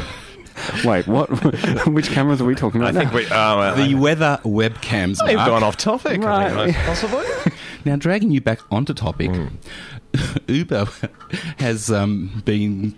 Wait, 0.84 1.06
what? 1.06 1.26
Which 1.86 2.08
cameras 2.10 2.40
are 2.40 2.46
we 2.46 2.54
talking 2.54 2.80
about? 2.80 2.96
I 2.96 3.02
about? 3.02 3.12
think 3.12 3.30
now? 3.30 3.56
we. 3.60 3.66
Uh, 3.66 3.74
well, 3.76 3.86
the 3.88 3.94
weather 3.94 4.40
webcams. 4.42 5.18
I've 5.22 5.46
gone 5.46 5.62
off 5.62 5.76
topic. 5.76 6.22
I 6.22 6.52
Right. 6.54 6.72
think, 6.74 6.86
possibly. 6.86 7.24
Now, 7.84 7.94
dragging 7.94 8.32
you 8.32 8.40
back 8.40 8.58
onto 8.68 8.92
topic, 8.94 9.30
hmm. 9.30 9.46
Uber 10.48 10.86
has 11.58 11.90
um, 11.90 12.42
been 12.44 12.94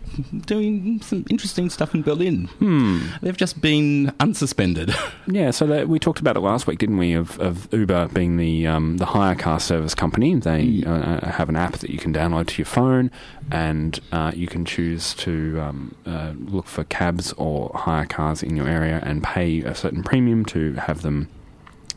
doing 0.46 1.00
some 1.02 1.25
interesting 1.30 1.70
stuff 1.70 1.94
in 1.94 2.02
Berlin. 2.02 2.46
Hmm. 2.58 3.06
They've 3.22 3.37
just 3.37 3.60
been 3.60 4.12
unsuspended. 4.20 4.94
Yeah, 5.30 5.50
so 5.50 5.66
that, 5.66 5.88
we 5.88 5.98
talked 5.98 6.20
about 6.20 6.37
it 6.37 6.40
last 6.40 6.66
week, 6.66 6.78
didn't 6.78 6.96
we? 6.96 7.12
Of, 7.12 7.38
of 7.38 7.72
Uber 7.72 8.08
being 8.08 8.38
the 8.38 8.66
um, 8.66 8.96
the 8.96 9.04
hire 9.04 9.34
car 9.34 9.60
service 9.60 9.94
company. 9.94 10.34
They 10.37 10.82
uh, 10.87 10.90
uh, 10.90 11.30
have 11.30 11.50
an 11.50 11.56
app 11.56 11.75
that 11.78 11.90
you 11.90 11.98
can 11.98 12.14
download 12.14 12.46
to 12.46 12.58
your 12.58 12.66
phone, 12.66 13.10
and 13.50 14.00
uh, 14.10 14.32
you 14.34 14.46
can 14.46 14.64
choose 14.64 15.12
to 15.16 15.60
um, 15.60 15.94
uh, 16.06 16.32
look 16.38 16.66
for 16.66 16.84
cabs 16.84 17.34
or 17.34 17.70
hire 17.75 18.06
cars 18.06 18.42
in 18.42 18.56
your 18.56 18.68
area 18.68 19.00
and 19.02 19.22
pay 19.22 19.60
a 19.60 19.75
certain 19.75 20.02
premium 20.02 20.46
to 20.46 20.72
have 20.75 21.02
them 21.02 21.28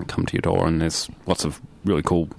come 0.07 0.25
to 0.25 0.33
your 0.33 0.41
door. 0.41 0.67
And 0.67 0.81
there's 0.81 1.09
lots 1.25 1.45
of 1.45 1.61
really 1.85 2.03
cool. 2.03 2.29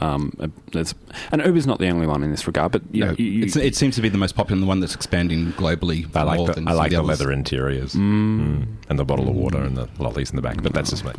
Um, 0.00 0.32
uh, 0.40 0.48
there's, 0.72 0.94
and 1.30 1.42
Uber's 1.44 1.66
not 1.66 1.78
the 1.78 1.88
only 1.88 2.06
one 2.06 2.22
in 2.22 2.30
this 2.30 2.46
regard, 2.46 2.72
but 2.72 2.82
you 2.90 3.00
No, 3.00 3.06
know, 3.10 3.16
you, 3.18 3.26
you, 3.26 3.44
it's, 3.44 3.54
it 3.54 3.76
seems 3.76 3.94
to 3.96 4.02
be 4.02 4.08
the 4.08 4.18
most 4.18 4.34
popular, 4.34 4.54
and 4.54 4.62
the 4.62 4.66
one 4.66 4.80
that's 4.80 4.94
expanding 4.94 5.52
globally. 5.52 6.08
I 6.16 6.22
like 6.22 6.38
more 6.38 6.46
the, 6.48 6.52
than 6.54 6.68
I 6.68 6.72
like 6.72 6.90
the 6.90 6.96
others. 6.96 7.20
leather 7.20 7.30
interiors 7.30 7.94
mm. 7.94 8.66
and 8.88 8.98
the 8.98 9.04
bottle 9.04 9.28
of 9.28 9.34
water 9.34 9.58
and 9.58 9.76
the 9.76 9.88
lollies 9.98 10.30
in 10.30 10.36
the 10.36 10.42
back, 10.42 10.62
but 10.62 10.72
that's 10.72 10.90
just 10.90 11.04
me. 11.04 11.12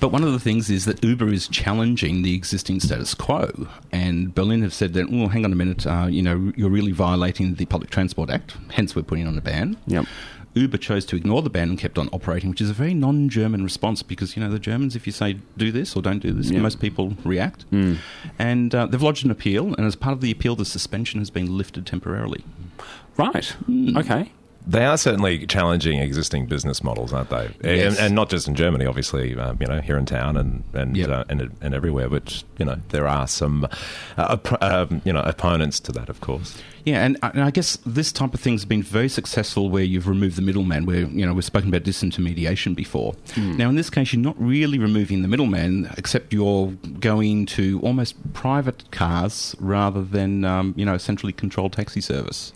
But 0.00 0.08
one 0.08 0.22
of 0.22 0.32
the 0.32 0.40
things 0.40 0.70
is 0.70 0.84
that 0.84 1.02
Uber 1.04 1.32
is 1.32 1.48
challenging 1.48 2.22
the 2.22 2.34
existing 2.34 2.80
status 2.80 3.12
quo, 3.14 3.50
and 3.90 4.32
Berlin 4.34 4.62
have 4.62 4.72
said 4.72 4.94
that, 4.94 5.10
well, 5.10 5.28
hang 5.28 5.44
on 5.44 5.52
a 5.52 5.56
minute, 5.56 5.86
uh, 5.86 6.06
you 6.08 6.22
know, 6.22 6.52
you're 6.56 6.70
really 6.70 6.92
violating 6.92 7.56
the 7.56 7.66
Public 7.66 7.90
Transport 7.90 8.30
Act. 8.30 8.56
Hence, 8.70 8.94
we're 8.94 9.02
putting 9.02 9.26
on 9.26 9.36
a 9.36 9.40
ban. 9.40 9.76
Yep. 9.88 10.06
Uber 10.54 10.76
chose 10.78 11.04
to 11.06 11.16
ignore 11.16 11.40
the 11.42 11.48
ban 11.50 11.70
and 11.70 11.78
kept 11.78 11.98
on 11.98 12.08
operating, 12.12 12.50
which 12.50 12.60
is 12.60 12.68
a 12.68 12.74
very 12.74 12.92
non-German 12.94 13.64
response 13.64 14.02
because 14.02 14.36
you 14.36 14.42
know 14.42 14.50
the 14.50 14.58
Germans, 14.58 14.94
if 14.94 15.06
you 15.06 15.12
say 15.12 15.38
do 15.56 15.72
this 15.72 15.96
or 15.96 16.02
don't 16.02 16.18
do 16.20 16.32
this, 16.32 16.50
Yeah. 16.50 16.60
most 16.60 16.80
people 16.80 17.16
react. 17.24 17.64
And 18.38 18.74
uh, 18.74 18.86
they've 18.86 19.00
lodged 19.02 19.24
an 19.24 19.30
appeal, 19.30 19.74
and 19.74 19.86
as 19.86 19.96
part 19.96 20.12
of 20.12 20.20
the 20.20 20.30
appeal, 20.30 20.54
the 20.56 20.64
suspension 20.64 21.20
has 21.20 21.30
been 21.30 21.56
lifted 21.56 21.86
temporarily. 21.86 22.44
right, 23.16 23.56
okay. 23.96 24.32
They 24.66 24.84
are 24.84 24.96
certainly 24.96 25.46
challenging 25.46 25.98
existing 25.98 26.46
business 26.46 26.84
models, 26.84 27.12
aren't 27.12 27.30
they? 27.30 27.50
Yes. 27.64 27.96
And, 27.98 28.06
and 28.06 28.14
not 28.14 28.30
just 28.30 28.46
in 28.46 28.54
Germany, 28.54 28.86
obviously. 28.86 29.36
Um, 29.36 29.56
you 29.60 29.66
know, 29.66 29.80
here 29.80 29.98
in 29.98 30.06
town 30.06 30.36
and 30.36 30.62
and, 30.72 30.96
Yep. 30.96 31.08
uh, 31.08 31.24
and 31.28 31.50
and 31.60 31.74
everywhere. 31.74 32.08
Which 32.08 32.44
you 32.58 32.64
know, 32.64 32.76
there 32.90 33.08
are 33.08 33.26
some 33.26 33.64
uh, 34.16 34.36
op- 34.38 34.62
um, 34.62 35.02
you 35.04 35.12
know 35.12 35.20
opponents 35.20 35.80
to 35.80 35.92
that, 35.92 36.08
of 36.08 36.20
course. 36.20 36.62
Yeah, 36.84 37.04
and, 37.04 37.16
and 37.22 37.42
I 37.44 37.50
guess 37.52 37.78
this 37.86 38.10
type 38.10 38.34
of 38.34 38.40
thing 38.40 38.54
has 38.54 38.64
been 38.64 38.82
very 38.82 39.08
successful 39.08 39.68
where 39.70 39.84
you've 39.84 40.08
removed 40.08 40.34
the 40.34 40.42
middleman, 40.42 40.84
where, 40.84 41.02
you 41.02 41.24
know, 41.24 41.32
we've 41.32 41.44
spoken 41.44 41.68
about 41.68 41.84
disintermediation 41.84 42.74
before. 42.74 43.14
Now, 43.36 43.68
in 43.68 43.76
this 43.76 43.88
case, 43.88 44.12
you're 44.12 44.20
not 44.20 44.34
really 44.36 44.80
removing 44.80 45.22
the 45.22 45.28
middleman, 45.28 45.88
except 45.96 46.32
you're 46.32 46.72
going 46.98 47.46
to 47.46 47.78
almost 47.84 48.16
private 48.32 48.90
cars 48.90 49.54
rather 49.60 50.02
than, 50.02 50.44
um, 50.44 50.74
you 50.76 50.84
know, 50.84 50.94
a 50.94 50.98
centrally 50.98 51.32
controlled 51.32 51.72
taxi 51.74 52.00
service. 52.00 52.52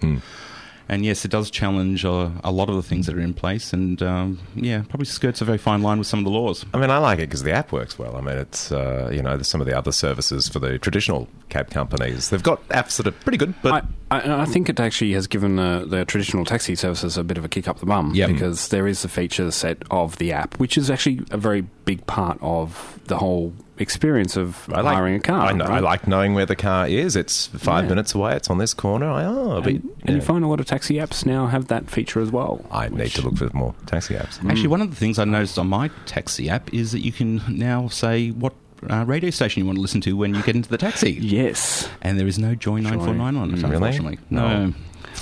And 0.88 1.04
yes, 1.04 1.24
it 1.24 1.32
does 1.32 1.50
challenge 1.50 2.04
uh, 2.04 2.30
a 2.44 2.52
lot 2.52 2.68
of 2.68 2.76
the 2.76 2.82
things 2.82 3.06
that 3.06 3.16
are 3.16 3.20
in 3.20 3.34
place, 3.34 3.72
and 3.72 4.00
um, 4.02 4.38
yeah, 4.54 4.82
probably 4.88 5.06
skirts 5.06 5.40
a 5.40 5.44
very 5.44 5.58
fine 5.58 5.82
line 5.82 5.98
with 5.98 6.06
some 6.06 6.20
of 6.20 6.24
the 6.24 6.30
laws. 6.30 6.64
I 6.72 6.78
mean, 6.78 6.90
I 6.90 6.98
like 6.98 7.18
it 7.18 7.22
because 7.22 7.42
the 7.42 7.50
app 7.50 7.72
works 7.72 7.98
well. 7.98 8.16
I 8.16 8.20
mean, 8.20 8.36
it's 8.38 8.70
uh, 8.70 9.10
you 9.12 9.20
know, 9.20 9.42
some 9.42 9.60
of 9.60 9.66
the 9.66 9.76
other 9.76 9.90
services 9.90 10.48
for 10.48 10.60
the 10.60 10.78
traditional 10.78 11.26
cab 11.48 11.70
companies. 11.70 12.30
They've 12.30 12.42
got 12.42 12.66
apps 12.68 12.98
that 12.98 13.06
are 13.08 13.12
pretty 13.12 13.36
good, 13.38 13.54
but 13.62 13.84
I, 14.12 14.20
I, 14.20 14.42
I 14.42 14.44
think 14.44 14.68
it 14.68 14.78
actually 14.78 15.12
has 15.14 15.26
given 15.26 15.56
the, 15.56 15.84
the 15.88 16.04
traditional 16.04 16.44
taxi 16.44 16.76
services 16.76 17.16
a 17.18 17.24
bit 17.24 17.36
of 17.36 17.44
a 17.44 17.48
kick 17.48 17.66
up 17.66 17.80
the 17.80 17.86
bum 17.86 18.14
Yep. 18.14 18.28
because 18.30 18.68
there 18.68 18.86
is 18.86 19.04
a 19.04 19.08
feature 19.08 19.50
set 19.50 19.78
of 19.90 20.18
the 20.18 20.30
app, 20.32 20.54
which 20.60 20.78
is 20.78 20.88
actually 20.88 21.20
a 21.32 21.36
very 21.36 21.62
big 21.84 22.06
part 22.06 22.38
of 22.40 23.00
the 23.06 23.18
whole 23.18 23.52
experience 23.78 24.36
of 24.36 24.68
I 24.72 24.80
like 24.80 24.94
hiring 24.94 25.14
a 25.16 25.20
car. 25.20 25.46
I, 25.48 25.52
know, 25.52 25.64
I 25.66 25.80
like 25.80 26.06
knowing 26.06 26.34
where 26.34 26.46
the 26.46 26.56
car 26.56 26.86
is. 26.88 27.16
It's 27.16 27.46
five 27.48 27.84
Yeah. 27.84 27.90
minutes 27.90 28.14
away. 28.14 28.34
It's 28.36 28.48
on 28.50 28.58
this 28.58 28.72
corner. 28.74 29.08
I, 29.10 29.24
oh, 29.24 29.52
I'll 29.52 29.60
be, 29.62 29.76
And, 29.76 29.90
and 30.04 30.16
you 30.16 30.22
find 30.22 30.44
a 30.44 30.48
lot 30.48 30.60
of 30.60 30.66
taxi 30.66 30.94
apps 30.94 31.26
now 31.26 31.46
have 31.46 31.68
that 31.68 31.90
feature 31.90 32.20
as 32.20 32.30
well. 32.30 32.64
I 32.70 32.88
need 32.88 33.10
to 33.12 33.22
look 33.22 33.36
for 33.36 33.50
more 33.52 33.74
taxi 33.86 34.14
apps. 34.14 34.44
Actually, 34.48 34.68
one 34.68 34.80
of 34.82 34.90
the 34.90 34.96
things 34.96 35.18
I 35.18 35.24
noticed 35.24 35.58
on 35.58 35.68
my 35.68 35.90
taxi 36.06 36.48
app 36.48 36.72
is 36.72 36.92
that 36.92 37.04
you 37.04 37.12
can 37.12 37.42
now 37.48 37.88
say 37.88 38.30
what 38.30 38.54
uh, 38.90 39.04
radio 39.06 39.30
station 39.30 39.60
you 39.60 39.66
want 39.66 39.76
to 39.78 39.82
listen 39.82 40.00
to 40.02 40.16
when 40.16 40.34
you 40.34 40.42
get 40.42 40.54
into 40.56 40.68
the 40.68 40.78
taxi. 40.78 41.12
Yes. 41.12 41.88
And 42.02 42.18
there 42.18 42.26
is 42.26 42.38
no 42.38 42.54
Joy 42.54 42.80
949 42.80 43.36
on 43.36 43.50
it, 43.54 43.62
Really? 43.62 43.74
unfortunately. 43.74 44.18
No. 44.30 44.66
No. 44.66 44.74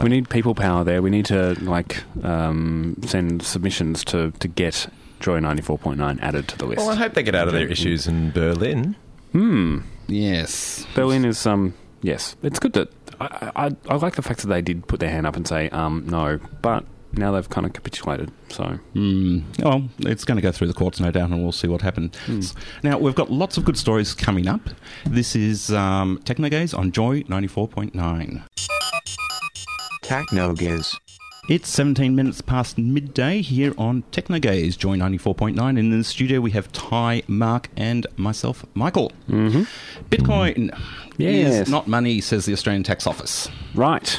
We 0.03 0.09
need 0.09 0.29
people 0.29 0.57
power 0.57 0.83
there. 0.83 1.01
We 1.03 1.11
need 1.11 1.27
to 1.27 1.55
like 1.63 2.03
um, 2.25 2.97
send 3.07 3.43
submissions 3.43 4.05
to, 4.07 4.33
to 4.41 4.49
get 4.49 4.89
Joy 5.25 5.41
94.9 5.41 6.21
added 6.21 6.49
to 6.49 6.59
the 6.59 6.67
list. 6.67 6.81
Well, 6.81 6.91
I 6.91 6.97
hope 6.97 7.15
they 7.15 7.23
get 7.23 7.35
out 7.35 7.49
of 7.49 7.55
their 7.55 7.67
issues 7.67 8.07
in 8.07 8.31
Berlin. 8.31 8.95
Hmm. 9.33 9.79
Yes. 10.07 10.87
Berlin 10.95 11.25
is 11.25 11.47
um 11.47 11.73
yes, 12.03 12.37
it's 12.43 12.59
good 12.59 12.75
that 12.75 12.89
I, 13.19 13.51
I 13.57 13.71
I 13.89 13.95
like 13.97 14.17
the 14.17 14.23
fact 14.23 14.41
that 14.43 14.49
they 14.49 14.61
did 14.61 14.87
put 14.87 15.01
their 15.01 15.09
hand 15.09 15.27
up 15.27 15.35
and 15.35 15.49
say 15.49 15.71
um 15.71 16.05
no, 16.07 16.39
but 16.61 16.85
now 17.15 17.33
they've 17.33 17.49
kind 17.49 17.67
of 17.67 17.73
capitulated. 17.73 18.33
So 18.51 18.79
Mm, 18.95 19.45
well, 19.65 19.89
it's 20.01 20.27
going 20.27 20.37
to 20.37 20.43
go 20.43 20.53
through 20.53 20.67
the 20.67 20.75
courts, 20.75 21.01
no 21.01 21.11
doubt, 21.11 21.31
and 21.31 21.43
we'll 21.43 21.53
see 21.53 21.69
what 21.69 21.81
happens. 21.81 22.55
Now, 22.83 22.99
we've 22.99 23.15
got 23.15 23.31
lots 23.31 23.57
of 23.57 23.65
good 23.65 23.79
stories 23.79 24.13
coming 24.15 24.47
up. 24.47 24.61
This 25.07 25.35
is 25.35 25.71
um, 25.73 26.19
Technogaze 26.25 26.77
on 26.77 26.93
Joy 26.93 27.23
94.9. 27.23 28.43
Technogaze. 30.03 30.95
It's 31.47 31.69
17 31.69 32.17
minutes 32.17 32.41
past 32.41 32.79
midday 32.79 33.43
here 33.43 33.75
on 33.77 34.03
Technogaze, 34.11 34.79
Joy 34.79 34.97
94.9. 34.97 35.59
And 35.69 35.79
in 35.79 35.91
the 35.99 36.03
studio, 36.03 36.41
we 36.41 36.53
have 36.53 36.73
Ty, 36.73 37.23
Mark, 37.29 37.69
and 37.77 38.07
myself, 38.17 38.65
Michael. 38.73 39.13
Mm-hmm. 39.29 39.65
Bitcoin 40.09 40.71
Yes. 41.19 41.67
is 41.67 41.69
not 41.71 41.87
money, 41.87 42.23
says 42.23 42.47
the 42.47 42.55
Australian 42.55 42.83
Tax 42.83 43.07
Office. 43.07 43.49
right, 43.75 44.19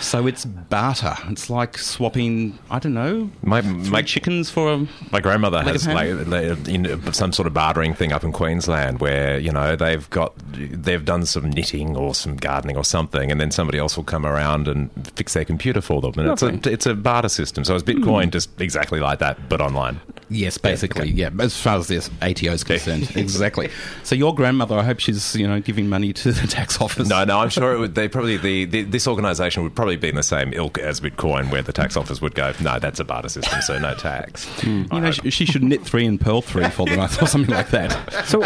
So 0.00 0.26
it's 0.26 0.44
barter. 0.44 1.14
It's 1.28 1.50
like 1.50 1.78
swapping, 1.78 2.58
I 2.70 2.78
don't 2.78 2.94
know, 2.94 3.30
My 3.42 3.60
my 3.60 4.02
chickens 4.02 4.50
for 4.50 4.72
a. 4.72 4.86
My 5.10 5.20
grandmother 5.20 5.62
has 5.62 5.86
like, 5.86 6.26
like, 6.26 6.68
you 6.68 6.78
know, 6.78 7.00
some 7.12 7.32
sort 7.32 7.46
of 7.46 7.54
bartering 7.54 7.94
thing 7.94 8.12
up 8.12 8.24
in 8.24 8.32
Queensland 8.32 9.00
where 9.00 9.38
you 9.38 9.50
know 9.50 9.76
they've 9.76 10.08
got 10.10 10.34
they've 10.52 11.04
done 11.04 11.26
some 11.26 11.50
knitting 11.50 11.96
or 11.96 12.14
some 12.14 12.36
gardening 12.36 12.76
or 12.76 12.84
something, 12.84 13.30
and 13.30 13.40
then 13.40 13.50
somebody 13.50 13.78
else 13.78 13.96
will 13.96 14.04
come 14.04 14.24
around 14.24 14.68
and 14.68 14.90
fix 15.16 15.34
their 15.34 15.44
computer 15.44 15.80
for 15.80 16.00
them, 16.00 16.12
and 16.16 16.30
it's 16.30 16.42
a 16.42 16.72
it's 16.72 16.86
a 16.86 16.94
barter 16.94 17.28
system. 17.28 17.64
So 17.64 17.74
it's 17.74 17.84
Bitcoin 17.84 18.24
hmm. 18.24 18.30
just 18.30 18.60
exactly 18.60 19.00
like 19.00 19.18
that, 19.18 19.48
but 19.48 19.60
online. 19.60 20.00
Yes, 20.28 20.56
basically, 20.56 21.10
okay. 21.10 21.10
yeah. 21.10 21.30
As 21.40 21.60
far 21.60 21.76
as 21.76 21.88
this 21.88 22.10
ATO 22.22 22.52
is 22.52 22.64
concerned, 22.64 23.10
exactly. 23.16 23.68
So 24.02 24.14
your 24.14 24.34
grandmother, 24.34 24.78
I 24.78 24.82
hope 24.82 24.98
she's 25.00 25.36
you 25.36 25.46
know 25.46 25.60
giving 25.60 25.88
money 25.88 26.12
to 26.14 26.32
the 26.32 26.46
tax 26.46 26.80
office. 26.80 27.08
No, 27.08 27.24
no, 27.24 27.38
I'm 27.38 27.50
sure 27.50 27.74
it 27.74 27.78
would. 27.78 27.94
They 27.94 28.08
probably 28.08 28.36
the, 28.36 28.64
the 28.64 28.82
this 28.82 29.06
organisation 29.06 29.62
would 29.62 29.71
probably 29.74 29.96
be 29.96 30.08
in 30.08 30.14
the 30.16 30.22
same 30.22 30.52
ilk 30.52 30.78
as 30.78 31.00
Bitcoin, 31.00 31.50
where 31.50 31.62
the 31.62 31.72
tax 31.72 31.96
office 31.96 32.20
would 32.20 32.34
go, 32.34 32.52
no, 32.62 32.78
that's 32.78 33.00
a 33.00 33.04
barter 33.04 33.28
system, 33.28 33.60
so 33.62 33.78
no 33.78 33.94
tax. 33.94 34.44
Hmm. 34.60 34.84
you 34.92 35.00
know 35.00 35.10
she, 35.10 35.30
she 35.30 35.44
should 35.46 35.62
knit 35.62 35.82
three 35.82 36.06
and 36.06 36.20
purl 36.20 36.42
three 36.42 36.68
for 36.70 36.86
them, 36.86 37.00
or 37.00 37.08
something 37.26 37.54
like 37.54 37.70
that. 37.70 38.26
so 38.26 38.42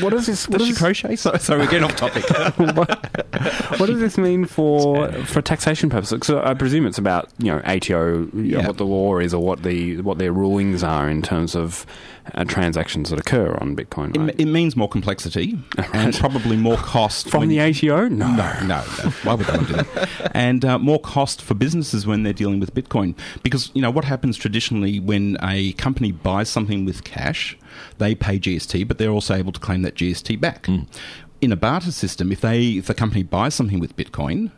what 0.00 0.10
does 0.10 0.26
this? 0.26 0.48
What 0.48 0.58
Does 0.58 0.66
she 0.68 0.72
does, 0.74 0.78
crochet? 0.80 1.16
So, 1.16 1.36
sorry, 1.38 1.60
we're 1.60 1.66
getting 1.70 1.84
off 1.84 1.96
topic. 1.96 2.24
what 3.78 3.86
does 3.86 4.00
this 4.00 4.18
mean 4.18 4.44
for 4.44 5.10
for 5.24 5.42
taxation 5.42 5.90
purposes? 5.90 6.20
So 6.24 6.42
I 6.42 6.54
presume 6.54 6.86
it's 6.86 6.98
about 6.98 7.28
you 7.38 7.52
know 7.52 7.60
ATO, 7.64 8.18
you 8.18 8.30
know, 8.34 8.58
Yeah. 8.60 8.66
what 8.66 8.76
the 8.76 8.86
law 8.86 9.18
is, 9.18 9.32
or 9.34 9.42
what 9.42 9.62
the 9.62 10.00
what 10.02 10.18
their 10.18 10.32
rulings 10.32 10.82
are 10.82 11.08
in 11.08 11.22
terms 11.22 11.54
of 11.54 11.86
uh, 12.34 12.44
transactions 12.44 13.10
that 13.10 13.18
occur 13.18 13.56
on 13.60 13.76
Bitcoin. 13.76 14.14
It, 14.14 14.18
Right? 14.18 14.34
it 14.38 14.46
means 14.46 14.76
more 14.76 14.88
complexity 14.88 15.58
and 15.92 16.14
probably 16.14 16.56
more 16.56 16.76
cost 16.76 17.30
From 17.30 17.48
the 17.48 17.60
ATO? 17.60 18.08
No, 18.08 18.26
No, 18.28 18.52
no, 18.60 18.66
no. 18.66 19.10
Why 19.22 19.34
would 19.34 19.46
they 19.46 19.58
do 19.58 19.72
that? 19.74 20.30
And 20.34 20.64
uh, 20.64 20.78
more 20.78 21.00
cost 21.00 21.42
for 21.42 21.54
businesses 21.54 22.06
when 22.06 22.22
they're 22.22 22.32
dealing 22.32 22.60
with 22.60 22.74
Bitcoin. 22.74 23.14
Because, 23.42 23.70
you 23.74 23.82
know, 23.82 23.90
what 23.90 24.04
happens 24.04 24.36
traditionally 24.36 25.00
when 25.00 25.36
a 25.42 25.72
company 25.74 26.12
buys 26.12 26.48
something 26.48 26.84
with 26.84 27.04
cash, 27.04 27.56
they 27.98 28.14
pay 28.14 28.38
GST, 28.38 28.86
but 28.88 28.98
they're 28.98 29.10
also 29.10 29.34
able 29.34 29.52
to 29.52 29.60
claim 29.60 29.82
that 29.82 29.94
GST 29.94 30.40
back. 30.40 30.68
In 31.40 31.52
a 31.52 31.56
barter 31.56 31.92
system, 31.92 32.32
if 32.32 32.40
they 32.40 32.70
if 32.72 32.86
the 32.86 32.94
company 32.94 33.22
buys 33.22 33.54
something 33.54 33.78
with 33.78 33.96
Bitcoin, 33.96 34.50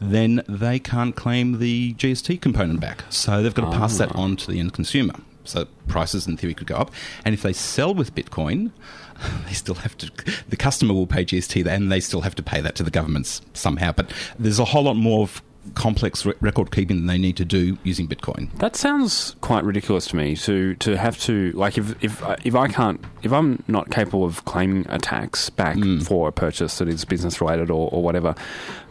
then 0.00 0.42
they 0.48 0.78
can't 0.78 1.14
claim 1.14 1.58
the 1.58 1.94
GST 1.94 2.40
component 2.40 2.80
back. 2.80 3.04
So 3.10 3.42
they've 3.42 3.54
got 3.54 3.70
to 3.70 3.76
pass 3.78 3.98
that 3.98 4.14
on 4.14 4.36
to 4.36 4.50
the 4.50 4.58
end 4.58 4.72
consumer. 4.72 5.14
So 5.44 5.66
prices 5.88 6.26
in 6.26 6.36
theory 6.36 6.54
could 6.54 6.66
go 6.66 6.76
up. 6.76 6.90
And 7.24 7.34
if 7.34 7.42
they 7.42 7.52
sell 7.52 7.94
with 7.94 8.14
Bitcoin, 8.14 8.72
they 9.46 9.52
still 9.52 9.76
have 9.76 9.96
to, 9.98 10.10
the 10.48 10.56
customer 10.56 10.94
will 10.94 11.06
pay 11.06 11.24
GST 11.24 11.66
and 11.66 11.90
they 11.90 12.00
still 12.00 12.22
have 12.22 12.34
to 12.36 12.42
pay 12.42 12.60
that 12.60 12.74
to 12.76 12.82
the 12.82 12.90
governments 12.90 13.40
somehow. 13.52 13.92
But 13.92 14.12
there's 14.38 14.58
a 14.58 14.64
whole 14.64 14.84
lot 14.84 14.94
more 14.96 15.22
of 15.22 15.42
complex 15.74 16.26
re- 16.26 16.34
record 16.40 16.70
keeping 16.70 16.98
than 16.98 17.06
they 17.06 17.18
need 17.18 17.36
to 17.38 17.44
do 17.44 17.78
using 17.82 18.06
Bitcoin. 18.06 18.52
That 18.58 18.76
sounds 18.76 19.34
quite 19.40 19.64
ridiculous 19.64 20.06
to 20.08 20.16
me. 20.16 20.36
To 20.36 20.74
to 20.76 20.96
have 20.96 21.18
to 21.20 21.52
like 21.52 21.78
if 21.78 22.02
if 22.04 22.22
I- 22.22 22.36
if 22.44 22.54
I 22.54 22.68
can't 22.68 23.02
if 23.22 23.32
I'm 23.32 23.62
not 23.66 23.90
capable 23.90 24.24
of 24.24 24.44
claiming 24.44 24.84
a 24.88 24.98
tax 24.98 25.48
back 25.50 25.76
hmm. 25.76 26.00
for 26.00 26.28
a 26.28 26.32
purchase 26.32 26.78
that 26.78 26.88
is 26.88 27.04
business 27.04 27.40
related 27.40 27.70
or, 27.70 27.88
or 27.90 28.02
whatever, 28.02 28.34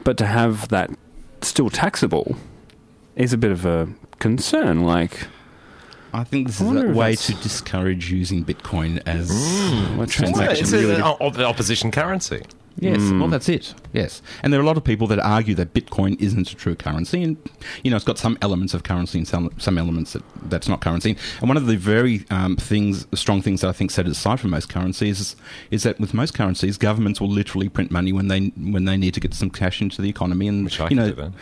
but 0.03 0.17
to 0.17 0.25
have 0.25 0.69
that 0.69 0.89
still 1.41 1.69
taxable 1.69 2.35
is 3.15 3.33
a 3.33 3.37
bit 3.37 3.51
of 3.51 3.65
a 3.65 3.89
concern. 4.19 4.81
Like 4.81 5.27
I 6.13 6.23
think 6.23 6.47
this 6.47 6.61
I 6.61 6.65
is 6.75 6.83
a 6.83 6.87
way 6.89 7.15
to 7.15 7.33
discourage 7.35 8.11
using 8.11 8.45
Bitcoin 8.45 9.01
as 9.07 9.31
mm. 9.31 10.01
a 10.01 10.05
transaction. 10.05 10.63
it's 10.63 10.71
really. 10.71 10.95
Uh, 11.01 11.15
an 11.19 11.41
opposition 11.41 11.89
currency. 11.89 12.43
Yes, 12.79 12.99
well, 13.11 13.27
that's 13.27 13.47
it. 13.49 13.73
Yes, 13.93 14.21
and 14.41 14.51
there 14.51 14.59
are 14.59 14.63
a 14.63 14.65
lot 14.65 14.77
of 14.77 14.83
people 14.83 15.05
that 15.07 15.19
argue 15.19 15.53
that 15.55 15.73
Bitcoin 15.73 16.19
isn't 16.19 16.51
a 16.51 16.55
true 16.55 16.75
currency, 16.75 17.21
and 17.23 17.37
you 17.83 17.91
know 17.91 17.95
it's 17.95 18.05
got 18.05 18.17
some 18.17 18.37
elements 18.41 18.73
of 18.73 18.83
currency 18.83 19.19
and 19.19 19.27
some 19.27 19.51
some 19.57 19.77
elements 19.77 20.13
that 20.13 20.23
that's 20.49 20.67
not 20.67 20.81
currency. 20.81 21.15
And 21.39 21.47
one 21.49 21.55
of 21.57 21.67
the 21.67 21.77
very 21.77 22.25
um, 22.31 22.55
things, 22.55 23.05
strong 23.13 23.41
things 23.41 23.61
that 23.61 23.67
I 23.67 23.73
think 23.73 23.91
set 23.91 24.05
it 24.07 24.11
aside 24.11 24.39
from 24.39 24.49
most 24.49 24.69
currencies 24.69 25.19
is, 25.19 25.35
is 25.69 25.83
that 25.83 25.99
with 25.99 26.13
most 26.13 26.33
currencies, 26.33 26.77
governments 26.77 27.21
will 27.21 27.29
literally 27.29 27.69
print 27.69 27.91
money 27.91 28.11
when 28.11 28.27
they 28.27 28.47
when 28.57 28.85
they 28.85 28.97
need 28.97 29.13
to 29.13 29.19
get 29.19 29.33
some 29.33 29.49
cash 29.51 29.81
into 29.81 30.01
the 30.01 30.09
economy, 30.09 30.47
and 30.47 30.65
Which 30.65 30.79
I 30.79 30.85
you 30.85 30.89
can 30.89 30.97
know. 30.97 31.09
do 31.09 31.15
then. 31.15 31.33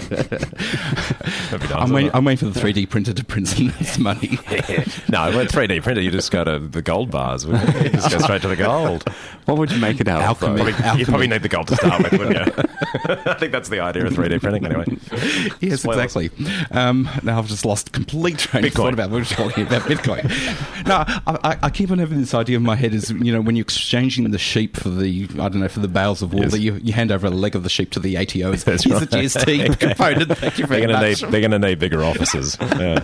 That'd 0.00 1.60
be 1.60 1.68
nice, 1.68 1.72
I'm 1.72 1.90
waiting, 1.92 2.10
I'm 2.12 2.24
waiting 2.24 2.52
for 2.52 2.58
the 2.58 2.66
3D 2.66 2.88
printer 2.90 3.12
to 3.12 3.24
print 3.24 3.48
some 3.48 3.72
money. 3.98 4.30
it? 4.50 5.08
no, 5.08 5.36
with 5.36 5.52
3D 5.52 5.82
printer, 5.82 6.00
you 6.00 6.10
just 6.10 6.30
go 6.30 6.44
to 6.44 6.58
the 6.58 6.82
gold 6.82 7.10
bars. 7.10 7.44
You 7.44 7.52
just 7.52 8.10
go 8.10 8.18
straight 8.18 8.42
to 8.42 8.48
the 8.48 8.56
gold. 8.56 9.04
What 9.46 9.58
would 9.58 9.70
you 9.72 9.78
make 9.80 10.00
it 10.00 10.08
out 10.08 10.20
of? 10.22 10.26
Alchemy. 10.42 10.56
though? 10.56 10.72
Probably, 10.72 10.98
you 11.00 11.06
probably 11.06 11.26
need 11.26 11.42
the 11.42 11.48
gold 11.48 11.68
to 11.68 11.76
start 11.76 12.02
with, 12.02 12.12
wouldn't 12.18 12.36
you? 12.46 12.52
I 13.26 13.34
think 13.34 13.52
that's 13.52 13.68
the 13.68 13.80
idea 13.80 14.06
of 14.06 14.12
3D 14.14 14.40
printing, 14.40 14.64
anyway. 14.64 14.84
Yes, 15.60 15.82
Spoilers. 15.82 16.16
exactly. 16.16 16.30
Um, 16.70 17.08
now 17.22 17.38
I've 17.38 17.46
just 17.48 17.64
lost 17.66 17.92
complete 17.92 18.38
train 18.38 18.64
of 18.64 18.70
Bitcoin. 18.72 18.74
thought 18.76 18.92
about 18.94 19.10
we 19.10 19.18
we're 19.18 19.24
talking 19.24 19.66
about 19.66 19.82
Bitcoin. 19.82 20.86
no, 20.86 21.04
I, 21.26 21.50
I- 21.52 21.58
I 21.64 21.70
keep 21.70 21.90
on 21.90 21.98
having 21.98 22.20
this 22.20 22.34
idea 22.34 22.56
in 22.56 22.62
my 22.62 22.74
head 22.76 22.94
is 22.94 23.10
you 23.10 23.32
know 23.32 23.40
when 23.40 23.56
you're 23.56 23.62
exchanging 23.64 24.30
the 24.30 24.38
sheep 24.38 24.76
for 24.76 24.88
the 24.90 25.24
I 25.34 25.48
don't 25.48 25.60
know 25.60 25.68
for 25.68 25.80
the 25.80 25.88
bales 25.88 26.22
of 26.22 26.32
wool 26.32 26.42
Yes. 26.42 26.52
that 26.52 26.60
you, 26.60 26.74
you 26.82 26.92
hand 26.92 27.10
over 27.12 27.26
a 27.26 27.30
leg 27.30 27.54
of 27.54 27.62
the 27.62 27.68
sheep 27.70 27.90
to 27.92 28.00
the 28.00 28.16
ATO. 28.16 28.52
It's, 28.52 28.64
That's 28.64 28.84
here's 28.84 29.00
right. 29.00 29.10
the 29.10 29.16
GST 29.18 29.78
component. 29.80 30.36
Thank 30.38 30.58
you 30.58 30.66
They're 30.66 30.78
very 30.78 30.86
going 30.86 31.00
to 31.00 31.06
much. 31.10 31.22
need 31.22 31.30
they're 31.32 31.40
going 31.40 31.50
to 31.50 31.58
need 31.58 31.78
bigger 31.78 32.02
offices. 32.04 32.56
Yeah. 32.60 33.00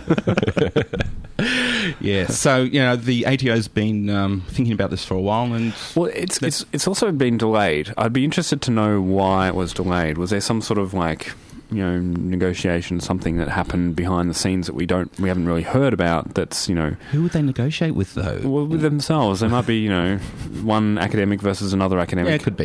Yeah. 2.01 2.27
So 2.31 2.63
you 2.63 2.79
know 2.79 2.95
the 2.95 3.25
ATO's 3.25 3.67
been 3.67 4.09
um, 4.09 4.41
thinking 4.47 4.73
about 4.73 4.89
this 4.89 5.05
for 5.05 5.13
a 5.13 5.21
while, 5.21 5.53
and 5.53 5.73
Well, 5.95 6.11
it's 6.13 6.41
it's 6.41 6.65
it's 6.73 6.87
also 6.87 7.11
been 7.11 7.37
delayed. 7.37 7.93
I'd 7.97 8.13
be 8.13 8.25
interested 8.25 8.61
to 8.63 8.71
know 8.71 8.99
why 9.01 9.47
it 9.47 9.55
was 9.55 9.73
delayed. 9.73 10.17
Was 10.17 10.31
there 10.31 10.41
some 10.41 10.61
sort 10.61 10.79
of 10.79 10.93
like 10.93 11.33
you 11.71 11.77
know 11.81 11.99
negotiation, 11.99 12.99
something 12.99 13.37
that 13.37 13.47
happened 13.47 13.95
behind 13.95 14.29
the 14.29 14.33
scenes 14.33 14.67
that 14.67 14.73
we 14.73 14.85
don't 14.85 15.17
we 15.19 15.27
haven't 15.29 15.45
really 15.45 15.61
heard 15.63 15.93
about? 15.93 16.33
That's 16.33 16.67
you 16.67 16.75
know 16.75 16.91
who 17.11 17.23
would 17.23 17.31
they 17.31 17.41
negotiate 17.41 17.95
with 17.95 18.13
though? 18.15 18.41
well, 18.43 18.65
with 18.65 18.81
themselves. 18.81 19.39
There 19.41 19.49
might 19.49 19.67
be 19.67 19.77
you 19.77 19.89
know 19.89 20.17
one 20.63 20.97
academic 20.97 21.41
versus 21.41 21.73
another 21.73 21.99
academic. 21.99 22.29
Yeah, 22.29 22.35
academic, 22.35 22.41
it 22.41 22.43
could 22.43 22.57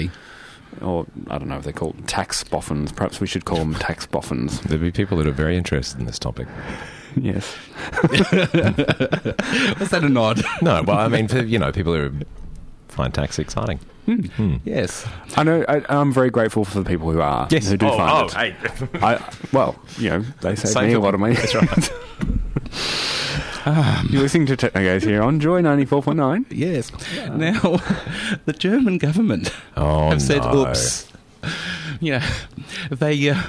be. 0.80 0.84
or 0.84 1.06
I 1.28 1.38
don't 1.38 1.48
know 1.48 1.58
if 1.58 1.64
they're 1.64 1.72
called 1.72 2.08
tax 2.08 2.42
boffins. 2.44 2.92
Perhaps 2.92 3.20
we 3.20 3.26
should 3.26 3.44
call 3.44 3.58
them 3.58 3.74
tax 3.74 4.06
boffins. 4.06 4.60
There'd 4.62 4.80
be 4.80 4.90
people 4.92 5.18
that 5.18 5.26
are 5.26 5.32
very 5.32 5.56
interested 5.56 6.00
in 6.00 6.06
this 6.06 6.18
topic. 6.18 6.48
Yes. 7.16 7.56
Was 9.80 9.90
that 9.90 10.02
a 10.04 10.08
nod? 10.08 10.42
No, 10.62 10.82
well, 10.82 10.98
I 10.98 11.08
mean, 11.08 11.28
for, 11.28 11.42
you 11.42 11.58
know, 11.58 11.72
people 11.72 11.94
who 11.94 12.12
find 12.88 13.12
tax 13.12 13.38
exciting. 13.38 13.78
Hmm. 14.06 14.20
Hmm. 14.26 14.56
yes. 14.64 15.06
I 15.36 15.42
know. 15.42 15.64
I, 15.68 15.82
I'm 15.88 16.12
very 16.12 16.30
grateful 16.30 16.64
for 16.64 16.78
the 16.80 16.88
people 16.88 17.10
who 17.10 17.20
are 17.20 17.48
Yes. 17.50 17.68
who 17.68 17.76
do 17.76 17.86
oh, 17.88 17.96
find 17.96 18.12
oh, 18.12 18.26
it. 18.26 18.32
hey. 18.92 18.98
I, 19.02 19.34
well, 19.52 19.76
you 19.98 20.10
know, 20.10 20.20
they 20.42 20.54
save 20.54 20.70
Same 20.70 20.86
me 20.88 20.92
a 20.94 21.00
lot 21.00 21.14
of 21.14 21.20
money. 21.20 21.34
That's 21.34 21.54
right. 21.54 21.92
You're 24.12 24.22
listening 24.22 24.46
to 24.46 24.56
Technogaze 24.56 25.02
here 25.02 25.22
on 25.22 25.40
Joy 25.40 25.60
94.9. 25.60 26.46
Yes. 26.50 26.92
Now, 27.30 27.80
the 28.44 28.52
German 28.52 28.98
government 28.98 29.52
Oh, 29.76 30.10
have 30.10 30.22
said, 30.22 30.42
no. 30.42 30.68
"Oops." 30.68 31.12
Yeah, 32.00 32.28
they 32.90 33.30
uh, 33.30 33.42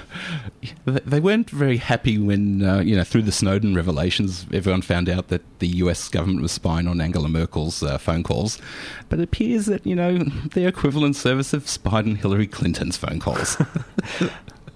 they 0.85 1.19
weren't 1.19 1.49
very 1.49 1.77
happy 1.77 2.17
when 2.17 2.63
uh, 2.63 2.79
you 2.79 2.95
know 2.95 3.03
through 3.03 3.23
the 3.23 3.31
Snowden 3.31 3.75
revelations, 3.75 4.45
everyone 4.53 4.81
found 4.81 5.09
out 5.09 5.27
that 5.29 5.41
the 5.59 5.67
U.S. 5.67 6.07
government 6.09 6.41
was 6.41 6.51
spying 6.51 6.87
on 6.87 7.01
Angela 7.01 7.29
Merkel's 7.29 7.83
uh, 7.83 7.97
phone 7.97 8.23
calls. 8.23 8.59
But 9.09 9.19
it 9.19 9.23
appears 9.23 9.65
that 9.65 9.85
you 9.85 9.95
know 9.95 10.19
their 10.53 10.67
equivalent 10.67 11.15
service 11.15 11.51
have 11.51 11.67
spied 11.67 12.05
on 12.05 12.15
Hillary 12.15 12.47
Clinton's 12.47 12.97
phone 12.97 13.19
calls. 13.19 13.57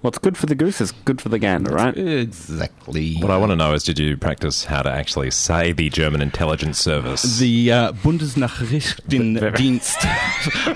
What's 0.01 0.17
good 0.17 0.36
for 0.36 0.48
the 0.48 0.55
goose 0.55 0.81
is 0.81 0.93
good 1.05 1.22
for 1.22 1.29
the 1.29 1.38
gander, 1.38 1.75
right? 1.75 1.96
exactly. 1.96 3.17
What 3.17 3.29
I 3.29 3.38
want 3.38 3.51
to 3.51 3.55
know 3.55 3.74
is, 3.74 3.84
did 3.84 4.00
you 4.00 4.17
practice 4.17 4.65
how 4.65 4.81
to 4.81 4.89
actually 4.89 5.29
say 5.29 5.74
the 5.74 5.91
German 5.91 6.22
intelligence 6.22 6.79
service? 6.79 7.22
The 7.38 7.72
uh, 7.72 7.91
Bundesnachrichtendienst. 7.91 9.98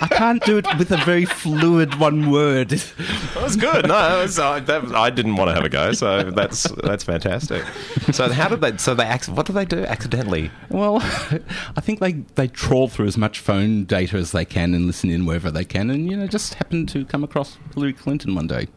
I 0.01 0.07
can't 0.09 0.43
do 0.45 0.59
it 0.59 0.67
with 0.77 0.91
a 0.91 0.97
very 0.97 1.25
fluid 1.25 1.99
one 1.99 2.29
word. 2.29 2.69
That 2.69 3.41
was 3.41 3.55
good. 3.55 3.87
No, 3.87 4.19
it 4.19 4.21
was, 4.21 4.37
uh, 4.37 4.59
that 4.59 4.93
I 4.93 5.09
didn't 5.09 5.37
want 5.37 5.49
to 5.49 5.55
have 5.55 5.65
a 5.65 5.69
go, 5.69 5.91
so 5.93 6.29
that's 6.29 6.69
that's 6.83 7.03
fantastic. 7.03 7.65
So 8.11 8.31
how 8.31 8.49
did 8.49 8.61
they? 8.61 8.77
So 8.77 8.93
they 8.93 9.09
ac- 9.09 9.31
what 9.31 9.47
did 9.47 9.53
they 9.53 9.65
do 9.65 9.83
accidentally? 9.85 10.51
Well, 10.69 10.97
I 11.01 11.81
think 11.81 11.99
they, 11.99 12.11
they 12.35 12.47
trawl 12.47 12.89
through 12.89 13.07
as 13.07 13.17
much 13.17 13.39
phone 13.39 13.85
data 13.85 14.17
as 14.17 14.33
they 14.33 14.45
can 14.45 14.75
and 14.75 14.85
listen 14.85 15.09
in 15.09 15.25
wherever 15.25 15.49
they 15.49 15.65
can, 15.65 15.89
and 15.89 16.07
you 16.11 16.15
know 16.15 16.27
just 16.27 16.53
happen 16.53 16.85
to 16.87 17.05
come 17.05 17.23
across 17.23 17.57
Hillary 17.73 17.93
Clinton 17.93 18.35
one 18.35 18.45
day. 18.45 18.67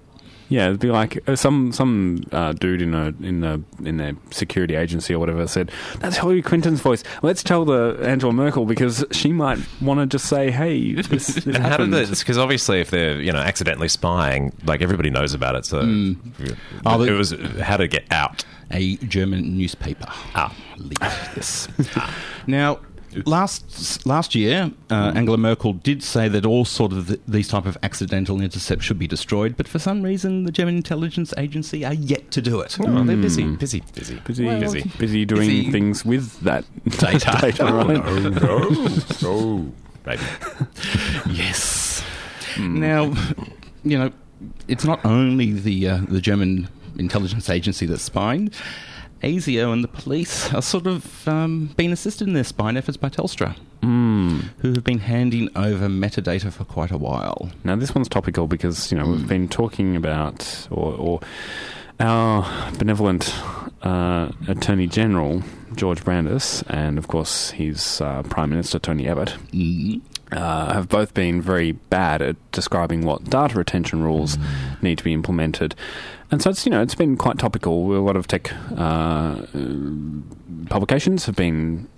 Yeah, 0.48 0.66
it'd 0.68 0.80
be 0.80 0.90
like 0.90 1.28
uh, 1.28 1.36
some 1.36 1.72
some 1.72 2.24
uh, 2.32 2.52
dude 2.54 2.80
in 2.80 2.94
a 2.94 3.08
in 3.20 3.40
the 3.40 3.62
in 3.84 3.98
their 3.98 4.14
security 4.30 4.74
agency 4.76 5.14
or 5.14 5.18
whatever 5.18 5.46
said 5.46 5.70
that's 5.98 6.16
Hillary 6.16 6.42
Clinton's 6.42 6.80
voice. 6.80 7.04
Let's 7.22 7.42
tell 7.42 7.64
the 7.64 7.98
Angela 8.02 8.32
Merkel 8.32 8.64
because 8.64 9.04
she 9.12 9.32
might 9.32 9.58
want 9.82 10.00
to 10.00 10.06
just 10.06 10.26
say, 10.26 10.50
"Hey, 10.50 10.92
this, 11.02 11.08
this 11.08 11.46
And 11.46 11.56
how 11.56 11.62
did 11.62 11.70
happened." 11.70 11.92
this? 11.94 12.18
Because 12.20 12.38
obviously, 12.38 12.80
if 12.80 12.90
they're 12.90 13.20
you 13.20 13.32
know 13.32 13.40
accidentally 13.40 13.88
spying, 13.88 14.52
like 14.64 14.80
everybody 14.80 15.10
knows 15.10 15.34
about 15.34 15.54
it. 15.54 15.66
So 15.66 15.80
Oh, 16.86 17.02
it 17.02 17.10
was 17.12 17.34
how 17.60 17.76
to 17.76 17.86
get 17.88 18.04
out. 18.10 18.44
A 18.70 18.96
German 18.96 19.56
newspaper. 19.56 20.04
Ah. 20.34 20.54
leaked 20.76 21.34
this. 21.34 21.68
now, 22.46 22.78
last 23.26 24.04
last 24.06 24.34
year, 24.34 24.70
uh, 24.90 25.12
Angela 25.14 25.36
Merkel 25.38 25.72
did 25.72 26.02
say 26.02 26.28
that 26.28 26.44
all 26.46 26.64
sort 26.64 26.92
of 26.92 27.08
th- 27.08 27.20
these 27.26 27.48
type 27.48 27.66
of 27.66 27.76
accidental 27.82 28.40
intercepts 28.40 28.84
should 28.84 28.98
be 28.98 29.06
destroyed, 29.06 29.56
but 29.56 29.66
for 29.68 29.78
some 29.78 30.02
reason, 30.02 30.44
the 30.44 30.52
German 30.52 30.76
intelligence 30.76 31.32
agency 31.36 31.84
are 31.84 31.94
yet 31.94 32.30
to 32.32 32.42
do 32.42 32.60
it. 32.60 32.76
Oh, 32.80 33.04
they're 33.04 33.16
busy, 33.16 33.44
busy, 33.56 33.82
busy, 33.94 34.16
busy, 34.24 34.44
Well, 34.46 34.60
busy, 34.60 34.90
busy 34.98 35.24
doing 35.24 35.48
busy- 35.48 35.70
things 35.72 36.04
with 36.04 36.40
that 36.40 36.64
Data. 36.98 37.38
data 37.40 37.64
right? 37.64 38.04
no, 38.42 38.68
no, 39.22 39.72
maybe. 40.06 40.22
Yes. 41.30 42.02
Now, 42.58 43.12
you 43.84 43.98
know, 43.98 44.12
it's 44.66 44.84
not 44.84 45.04
only 45.04 45.52
the 45.52 45.88
uh, 45.88 46.00
the 46.08 46.20
German 46.20 46.68
intelligence 46.98 47.48
agency 47.48 47.86
that's 47.86 48.02
spying. 48.02 48.50
ASIO 49.22 49.72
and 49.72 49.82
the 49.84 49.88
police 49.88 50.52
are 50.54 50.62
sort 50.62 50.86
of 50.86 51.26
um, 51.28 51.70
being 51.76 51.92
assisted 51.92 52.28
in 52.28 52.34
their 52.34 52.44
spying 52.44 52.76
efforts 52.76 52.96
by 52.96 53.08
Telstra, 53.08 53.56
Hmm. 53.82 54.40
who 54.58 54.72
have 54.74 54.84
been 54.84 54.98
handing 54.98 55.48
over 55.56 55.88
metadata 55.88 56.52
for 56.52 56.64
quite 56.64 56.90
a 56.90 56.98
while. 56.98 57.50
Now, 57.64 57.76
this 57.76 57.94
one's 57.94 58.08
topical 58.08 58.46
because, 58.48 58.90
you 58.90 58.98
know, 58.98 59.06
we've 59.06 59.28
been 59.28 59.48
talking 59.48 59.94
about, 59.96 60.66
or, 60.70 60.92
or 60.94 61.20
our 62.00 62.44
benevolent 62.78 63.32
uh, 63.82 64.30
Attorney 64.48 64.86
General, 64.88 65.42
George 65.76 66.04
Brandis, 66.04 66.62
and 66.68 66.98
of 66.98 67.06
course 67.08 67.50
his 67.50 68.00
uh, 68.00 68.22
Prime 68.24 68.50
Minister, 68.50 68.78
Tony 68.80 69.06
Abbott, 69.08 69.34
Mm. 69.52 70.00
uh, 70.32 70.72
have 70.74 70.88
both 70.88 71.14
been 71.14 71.40
very 71.40 71.72
bad 71.72 72.20
at 72.20 72.36
describing 72.52 73.02
what 73.04 73.24
data 73.24 73.56
retention 73.56 74.02
rules 74.02 74.36
need 74.82 74.98
to 74.98 75.04
be 75.04 75.12
implemented. 75.12 75.74
And 76.30 76.42
so 76.42 76.50
it's, 76.50 76.66
you 76.66 76.70
know, 76.70 76.82
it's 76.82 76.94
been 76.94 77.16
quite 77.16 77.38
topical. 77.38 77.96
A 77.96 78.00
lot 78.04 78.16
of 78.16 78.26
tech 78.26 78.52
uh, 78.76 79.36
publications 80.68 81.26
have 81.26 81.36
been, 81.36 81.88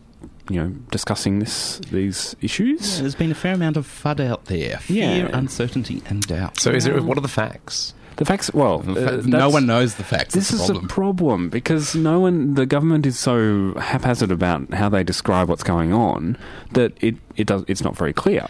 you 0.48 0.60
know, 0.62 0.68
discussing 0.90 1.38
this 1.40 1.78
these 1.90 2.36
issues. 2.40 3.00
There's 3.00 3.14
been 3.14 3.30
a 3.32 3.34
fair 3.34 3.54
amount 3.54 3.76
of 3.76 3.86
FUD 3.86 4.20
out 4.20 4.46
there. 4.46 4.78
Fear, 4.78 5.28
Yeah. 5.28 5.36
uncertainty, 5.36 6.02
and 6.08 6.22
doubt. 6.26 6.58
So 6.60 6.70
is 6.70 6.86
it? 6.86 7.02
What 7.04 7.18
are 7.18 7.22
the 7.22 7.28
facts? 7.28 7.94
The 8.16 8.24
facts, 8.26 8.52
well, 8.52 8.80
The 8.80 9.20
uh, 9.20 9.22
no 9.24 9.48
one 9.48 9.64
knows 9.66 9.94
the 9.94 10.04
facts. 10.04 10.34
This 10.34 10.50
That's 10.50 10.62
is 10.62 10.68
the 10.68 10.74
a 10.74 10.76
problem. 10.80 10.88
problem 10.88 11.48
because 11.48 11.94
no 11.94 12.20
one, 12.20 12.52
the 12.54 12.66
government 12.66 13.06
is 13.06 13.18
so 13.18 13.72
haphazard 13.78 14.30
about 14.30 14.74
how 14.74 14.90
they 14.90 15.02
describe 15.02 15.48
what's 15.48 15.62
going 15.62 15.94
on 15.94 16.36
that 16.72 16.92
it, 17.02 17.14
it 17.36 17.46
does, 17.46 17.64
it's 17.66 17.82
not 17.82 17.96
very 17.96 18.12
clear. 18.12 18.46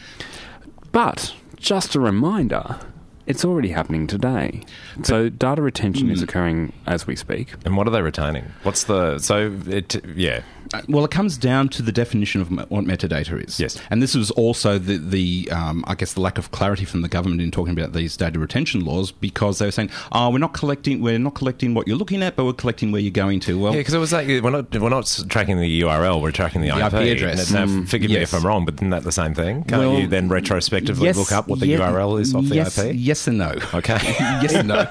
But 0.91 1.35
just 1.57 1.95
a 1.95 2.01
reminder, 2.01 2.81
it's 3.27 3.45
already 3.45 3.69
happening 3.71 4.07
today. 4.07 4.63
So 5.03 5.29
data 5.29 5.63
retention 5.63 6.07
Hmm. 6.07 6.13
is 6.13 6.23
occurring 6.23 6.73
as 6.87 7.07
we 7.07 7.17
speak. 7.17 7.55
And 7.65 7.77
what 7.77 7.87
are 7.87 7.91
they 7.91 8.03
retaining? 8.03 8.47
What's 8.63 8.85
the 8.85 9.19
so? 9.19 9.53
It 9.67 10.03
yeah. 10.17 10.43
Uh, 10.73 10.83
Well, 10.89 11.05
it 11.05 11.11
comes 11.11 11.37
down 11.37 11.69
to 11.71 11.83
the 11.83 11.93
definition 11.93 12.41
of 12.41 12.51
what 12.71 12.85
metadata 12.85 13.45
is. 13.47 13.59
Yes. 13.59 13.81
and 13.91 14.01
this 14.03 14.15
was 14.15 14.31
also 14.33 14.79
the, 14.79 14.97
the 14.99 15.49
um, 15.51 15.85
I 15.87 15.95
guess, 15.95 16.13
the 16.15 16.21
lack 16.21 16.39
of 16.39 16.51
clarity 16.53 16.85
from 16.85 17.03
the 17.03 17.09
government 17.09 17.41
in 17.41 17.51
talking 17.51 17.73
about 17.79 17.93
these 17.93 18.17
data 18.17 18.39
retention 18.39 18.85
laws 18.85 19.11
because 19.11 19.59
they 19.59 19.67
were 19.67 19.73
saying, 19.73 19.91
"Oh, 20.13 20.31
we're 20.31 20.39
not 20.39 20.53
collecting, 20.55 21.01
we're 21.01 21.19
not 21.19 21.35
collecting 21.35 21.75
what 21.75 21.87
you're 21.89 21.97
looking 21.97 22.23
at, 22.23 22.37
but 22.37 22.45
we're 22.45 22.53
collecting 22.53 22.93
where 22.93 23.01
you're 23.01 23.11
going 23.11 23.41
to." 23.41 23.59
Well, 23.59 23.73
Yeah, 23.73 23.81
because 23.81 23.95
it 23.95 23.99
was 23.99 24.13
like 24.13 24.29
we're 24.29 24.51
not 24.51 24.71
we're 24.77 24.89
not 24.89 25.07
tracking 25.29 25.59
the 25.59 25.81
URL, 25.83 26.21
we're 26.23 26.31
tracking 26.31 26.61
the, 26.63 26.69
The 26.71 26.87
IP, 26.87 26.93
IP 26.95 27.17
address. 27.17 27.51
Now, 27.51 27.67
Mm, 27.67 27.89
forgive 27.89 28.11
me 28.11 28.17
if 28.19 28.33
I'm 28.33 28.45
wrong, 28.47 28.65
but 28.65 28.75
isn't 28.75 28.91
that 28.91 29.03
the 29.05 29.13
same 29.13 29.35
thing? 29.35 29.65
Can't 29.65 29.81
Well, 29.83 29.99
you 30.01 30.07
then 30.07 30.29
retrospectively 30.29 31.05
yes, 31.05 31.17
look 31.17 31.33
up 31.33 31.49
what 31.49 31.59
the 31.61 31.67
ye- 31.67 31.77
URL 31.77 32.21
is 32.21 32.35
off 32.35 32.45
the 32.49 32.59
IP? 32.61 32.95
Yes 32.95 33.27
and 33.27 33.39
no. 33.39 33.55
Okay. 33.75 33.99
yes 34.43 34.55
and 34.55 34.69
no. 34.69 34.87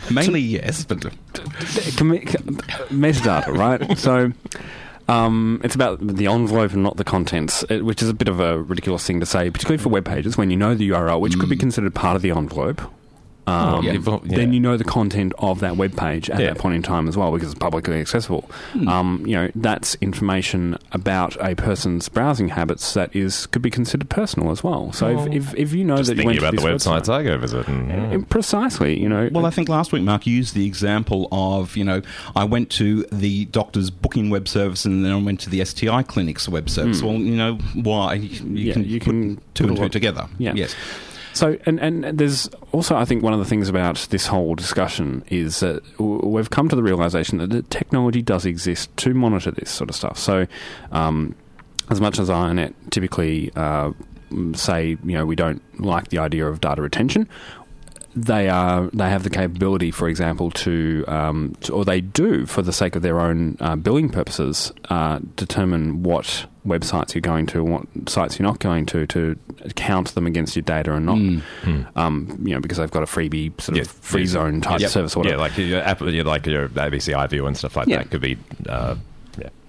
Mainly 0.10 0.40
yes, 0.40 0.84
but 0.84 1.00
metadata, 2.90 3.48
right? 3.56 3.98
So 3.98 4.32
Um, 5.08 5.60
it's 5.64 5.74
about 5.74 5.98
the 6.00 6.26
envelope 6.26 6.72
and 6.72 6.82
not 6.82 6.96
the 6.96 7.04
contents, 7.04 7.64
which 7.68 8.02
is 8.02 8.08
a 8.08 8.14
bit 8.14 8.28
of 8.28 8.40
a 8.40 8.62
ridiculous 8.62 9.06
thing 9.06 9.20
to 9.20 9.26
say, 9.26 9.50
particularly 9.50 9.82
for 9.82 9.88
web 9.88 10.04
pages 10.04 10.36
when 10.36 10.50
you 10.50 10.56
know 10.56 10.74
the 10.74 10.90
URL, 10.90 11.20
which 11.20 11.38
could 11.38 11.48
be 11.48 11.56
considered 11.56 11.94
part 11.94 12.16
of 12.16 12.22
the 12.22 12.30
envelope. 12.30 12.80
Um, 13.46 13.82
yeah. 13.84 13.92
Yeah. 13.94 14.18
Then 14.24 14.52
you 14.52 14.60
know 14.60 14.76
the 14.76 14.84
content 14.84 15.32
of 15.38 15.60
that 15.60 15.76
web 15.76 15.96
page 15.96 16.30
at 16.30 16.38
Yeah. 16.40 16.46
that 16.48 16.58
point 16.58 16.76
in 16.76 16.82
time 16.82 17.08
as 17.08 17.16
well 17.16 17.32
because 17.32 17.50
it's 17.50 17.58
publicly 17.58 17.98
accessible. 18.00 18.48
Hmm. 18.72 18.88
Um, 18.88 19.24
you 19.26 19.34
know 19.36 19.50
that's 19.54 19.96
information 20.00 20.78
about 20.92 21.36
a 21.40 21.54
person's 21.56 22.08
browsing 22.08 22.48
habits 22.50 22.94
that 22.94 23.14
is 23.16 23.46
could 23.46 23.62
be 23.62 23.70
considered 23.70 24.08
personal 24.08 24.50
as 24.50 24.62
well. 24.62 24.92
So 24.92 25.08
if, 25.26 25.32
if, 25.32 25.54
if 25.56 25.72
you 25.72 25.84
know 25.84 25.96
Just 25.96 26.10
that 26.10 26.18
you 26.18 26.24
went 26.26 26.38
about 26.38 26.50
to 26.52 26.56
the 26.56 26.62
this 26.72 26.86
websites 26.86 27.02
website, 27.06 27.14
I 27.14 27.22
go 27.24 27.38
visit. 27.38 27.66
And, 27.68 28.22
Uh, 28.22 28.26
precisely, 28.28 28.98
you 29.00 29.08
know. 29.08 29.28
Well, 29.32 29.46
I 29.46 29.50
think 29.50 29.68
last 29.68 29.92
week 29.92 30.02
Mark 30.02 30.26
used 30.26 30.54
the 30.54 30.66
example 30.66 31.28
of, 31.32 31.76
you 31.76 31.84
know, 31.84 32.02
I 32.36 32.44
went 32.44 32.70
to 32.70 33.02
the 33.10 33.46
doctor's 33.46 33.90
booking 33.90 34.30
web 34.30 34.46
service 34.48 34.84
and 34.84 35.04
then 35.04 35.12
I 35.12 35.16
went 35.20 35.40
to 35.40 35.50
the 35.50 35.64
STI 35.64 36.02
clinic's 36.04 36.48
web 36.48 36.70
service. 36.70 37.02
Well, 37.02 37.14
you 37.14 37.36
know, 37.36 37.54
why? 37.74 38.14
You 38.14 38.28
Hmm. 38.38 38.56
Yeah, 38.56 38.72
can 38.74 38.84
you 38.84 38.98
put 39.00 39.06
can 39.10 39.36
two 39.54 39.64
put 39.64 39.70
and 39.70 39.78
two 39.78 39.88
together. 39.88 40.26
Yeah. 40.38 40.52
Yes. 40.54 40.74
So, 41.34 41.56
and, 41.64 41.80
and 41.80 42.18
there's 42.18 42.48
also, 42.72 42.96
I 42.96 43.04
think, 43.04 43.22
one 43.22 43.32
of 43.32 43.38
the 43.38 43.44
things 43.44 43.68
about 43.68 44.06
this 44.10 44.26
whole 44.26 44.54
discussion 44.54 45.24
is 45.28 45.60
that 45.60 45.82
we've 45.98 46.50
come 46.50 46.68
to 46.68 46.76
the 46.76 46.82
realization 46.82 47.38
that 47.38 47.50
the 47.50 47.62
technology 47.62 48.20
does 48.20 48.44
exist 48.44 48.94
to 48.98 49.14
monitor 49.14 49.50
this 49.50 49.70
sort 49.70 49.88
of 49.88 49.96
stuff. 49.96 50.18
So, 50.18 50.46
um, 50.90 51.34
as 51.90 52.00
much 52.00 52.18
as 52.18 52.28
iiNet 52.28 52.74
typically 52.90 53.50
uh, 53.56 53.92
say, 54.54 54.96
you 55.04 55.12
know, 55.16 55.26
we 55.26 55.36
don't 55.36 55.62
like 55.80 56.08
the 56.08 56.18
idea 56.18 56.46
of 56.46 56.60
data 56.60 56.82
retention, 56.82 57.28
they 58.14 58.48
are 58.48 58.88
they 58.92 59.08
have 59.08 59.22
the 59.22 59.30
capability, 59.30 59.90
for 59.90 60.08
example, 60.08 60.50
to, 60.50 61.04
um, 61.08 61.56
to 61.62 61.72
or 61.72 61.84
they 61.84 62.00
do 62.00 62.44
for 62.46 62.60
the 62.62 62.72
sake 62.72 62.94
of 62.96 63.02
their 63.02 63.18
own 63.20 63.56
uh, 63.60 63.76
billing 63.76 64.10
purposes, 64.10 64.72
uh, 64.90 65.18
determine 65.36 66.02
what 66.02 66.46
websites 66.66 67.14
you're 67.14 67.20
going 67.22 67.46
to, 67.46 67.58
and 67.64 67.72
what 67.72 68.08
sites 68.08 68.38
you're 68.38 68.46
not 68.46 68.58
going 68.60 68.86
to, 68.86 69.06
to 69.06 69.36
count 69.76 70.14
them 70.14 70.26
against 70.26 70.54
your 70.54 70.62
data 70.62 70.92
and 70.94 71.06
not, 71.06 71.18
um, 71.96 72.38
you 72.44 72.54
know, 72.54 72.60
because 72.60 72.78
they've 72.78 72.90
got 72.90 73.02
a 73.02 73.06
freebie 73.06 73.48
sort 73.60 73.78
of 73.78 73.86
Yeah, 73.86 73.92
free 74.00 74.26
zone 74.26 74.60
type 74.60 74.80
Yep. 74.80 74.90
service. 74.90 75.16
Or 75.16 75.20
whatever. 75.20 75.36
Yeah, 75.36 75.42
like 75.42 75.58
your 75.58 75.80
Apple, 75.82 76.12
yeah, 76.12 76.22
like 76.22 76.46
your 76.46 76.68
ABC 76.68 77.14
iView 77.14 77.46
and 77.46 77.56
stuff 77.56 77.76
like 77.76 77.88
Yeah. 77.88 77.98
that 77.98 78.10
could 78.10 78.20
be. 78.20 78.36
Uh. 78.68 78.96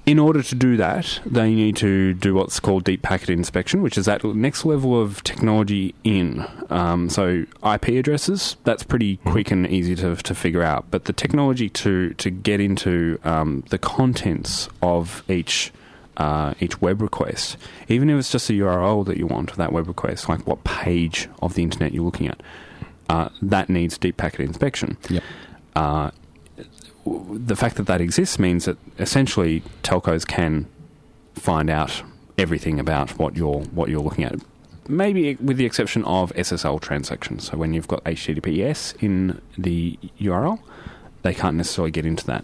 In 0.06 0.20
order 0.20 0.44
to 0.44 0.56
do 0.56 0.76
that, 0.78 1.20
they 1.26 1.54
need 1.56 1.78
to 1.78 2.14
do 2.14 2.34
what's 2.34 2.60
called 2.60 2.84
deep 2.84 3.02
packet 3.02 3.30
inspection, 3.30 3.82
which 3.82 3.98
is 3.98 4.06
that 4.06 4.24
next 4.24 4.66
level 4.66 5.00
of 5.02 5.24
technology 5.24 5.96
in. 6.04 6.46
Um, 6.70 7.10
so 7.10 7.46
IP 7.66 7.88
addresses, 7.90 8.58
that's 8.66 8.84
pretty 8.84 9.18
quick 9.18 9.50
and 9.50 9.66
easy 9.66 9.96
to, 9.96 10.16
to 10.18 10.36
figure 10.36 10.62
out. 10.64 10.86
But 10.92 11.06
the 11.06 11.14
technology 11.14 11.70
to 11.70 12.14
to 12.16 12.30
get 12.30 12.60
into 12.60 13.18
um, 13.24 13.64
the 13.70 13.78
contents 13.78 14.68
of 14.82 15.24
each 15.30 15.72
uh, 16.18 16.54
each 16.60 16.82
web 16.82 17.02
request, 17.02 17.58
even 17.88 18.10
if 18.10 18.20
it's 18.20 18.32
just 18.32 18.50
a 18.50 18.54
URL 18.54 19.06
that 19.06 19.18
you 19.18 19.26
want 19.26 19.52
of 19.52 19.58
that 19.58 19.72
web 19.72 19.88
request, 19.88 20.28
like 20.28 20.46
what 20.46 20.64
page 20.66 21.30
of 21.42 21.54
the 21.56 21.64
internet 21.64 21.94
you're 21.94 22.04
looking 22.04 22.28
at, 22.28 22.42
uh, 23.10 23.30
that 23.42 23.70
needs 23.70 23.98
deep 23.98 24.18
packet 24.18 24.42
inspection 24.42 24.98
Yep. 25.10 25.24
uh, 25.76 26.12
the 27.06 27.56
fact 27.56 27.76
that 27.76 27.88
that 27.88 28.02
exists 28.02 28.40
means 28.40 28.66
that 28.66 28.78
essentially 29.00 29.62
telcos 29.84 30.26
can 30.26 30.68
find 31.36 31.70
out 31.70 32.04
everything 32.38 32.80
about 32.80 33.18
what 33.18 33.36
you're 33.36 33.62
what 33.72 33.90
you're 33.90 34.02
looking 34.02 34.24
at. 34.24 34.36
Maybe 34.88 35.36
with 35.36 35.58
the 35.58 35.66
exception 35.66 36.04
of 36.04 36.34
SSL 36.34 36.82
transactions. 36.82 37.50
So 37.50 37.58
when 37.58 37.74
you've 37.74 37.88
got 37.88 38.04
HTTPS 38.04 39.02
in 39.02 39.42
the 39.58 39.98
URL, 40.20 40.60
they 41.22 41.34
can't 41.34 41.56
necessarily 41.56 41.92
get 41.92 42.06
into 42.06 42.26
that. 42.28 42.44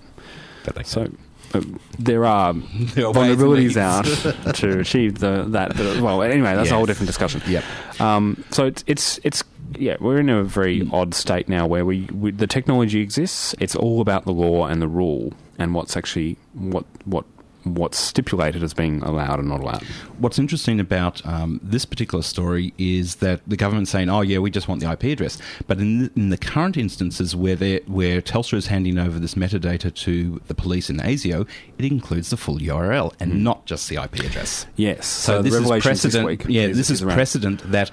But 0.64 0.76
they 0.76 0.84
So 0.84 1.12
uh, 1.54 1.62
there 1.98 2.26
are 2.26 2.54
There 2.94 3.06
are 3.06 3.12
ways 3.12 3.32
and 3.32 3.40
vulnerabilities 3.40 3.78
out 3.78 4.56
to 4.56 4.80
achieve 4.80 5.20
the 5.20 5.46
that. 5.50 5.76
But, 5.76 6.02
well, 6.02 6.22
anyway, 6.22 6.56
that's 6.56 6.72
a 6.72 6.76
whole 6.76 6.86
different 6.86 7.08
discussion. 7.08 7.42
Yep. 7.48 7.64
Um, 8.00 8.44
so 8.52 8.66
it's 8.66 8.84
it's 8.88 9.20
it's 9.24 9.44
yeah, 9.78 9.98
we're 10.00 10.20
in 10.20 10.30
a 10.30 10.44
very 10.44 10.88
odd 10.92 11.14
state 11.14 11.48
now 11.48 11.68
where 11.68 11.86
we, 11.86 12.02
we 12.14 12.32
the 12.32 12.48
technology 12.48 13.02
exists. 13.02 13.56
It's 13.60 13.76
all 13.76 14.02
about 14.02 14.26
the 14.26 14.32
law 14.32 14.66
and 14.66 14.82
the 14.82 14.88
rule 14.88 15.34
and 15.58 15.74
what's 15.74 15.96
actually 15.98 16.38
what 16.54 16.86
what 17.06 17.26
what's 17.64 17.98
stipulated 18.00 18.64
as 18.64 18.74
being 18.74 19.02
allowed 19.04 19.40
and 19.40 19.50
not 19.50 19.60
allowed. 19.60 19.84
What's 20.18 20.40
interesting 20.40 20.80
about 20.80 21.26
um, 21.26 21.60
this 21.64 21.86
particular 21.86 22.22
story 22.24 22.74
is 22.78 23.16
that 23.18 23.42
the 23.48 23.58
government's 23.58 23.92
saying, 23.92 24.10
"Oh, 24.10 24.22
yeah, 24.22 24.40
we 24.40 24.50
just 24.52 24.68
want 24.68 24.82
the 24.82 24.90
IP 24.92 25.04
address," 25.06 25.38
but 25.68 25.80
in 25.80 26.04
the, 26.04 26.12
in 26.16 26.30
the 26.30 26.38
current 26.38 26.78
instances 26.78 27.36
where 27.36 27.56
they 27.56 27.80
where 27.88 28.22
Telstra 28.22 28.56
is 28.58 28.68
handing 28.68 28.98
over 28.98 29.20
this 29.20 29.36
metadata 29.36 29.94
to 29.94 30.42
the 30.48 30.56
police 30.56 30.90
in 30.90 30.98
ASIO, 30.98 31.48
it 31.78 31.86
includes 31.86 32.30
the 32.30 32.38
full 32.38 32.58
URL 32.60 33.14
and 33.20 33.44
not 33.44 33.66
just 33.66 33.90
the 33.90 33.96
IP 34.02 34.20
address. 34.20 34.66
Yes. 34.76 35.06
So, 35.06 35.38
So, 35.38 35.42
this 35.42 35.54
is 35.54 35.68
precedent. 35.84 36.14
this 36.14 36.24
week. 36.24 36.46
yeah, 36.48 36.64
is- 36.68 36.78
this 36.78 36.90
is, 36.90 37.02
around- 37.04 37.16
precedent 37.16 37.72
that 37.72 37.92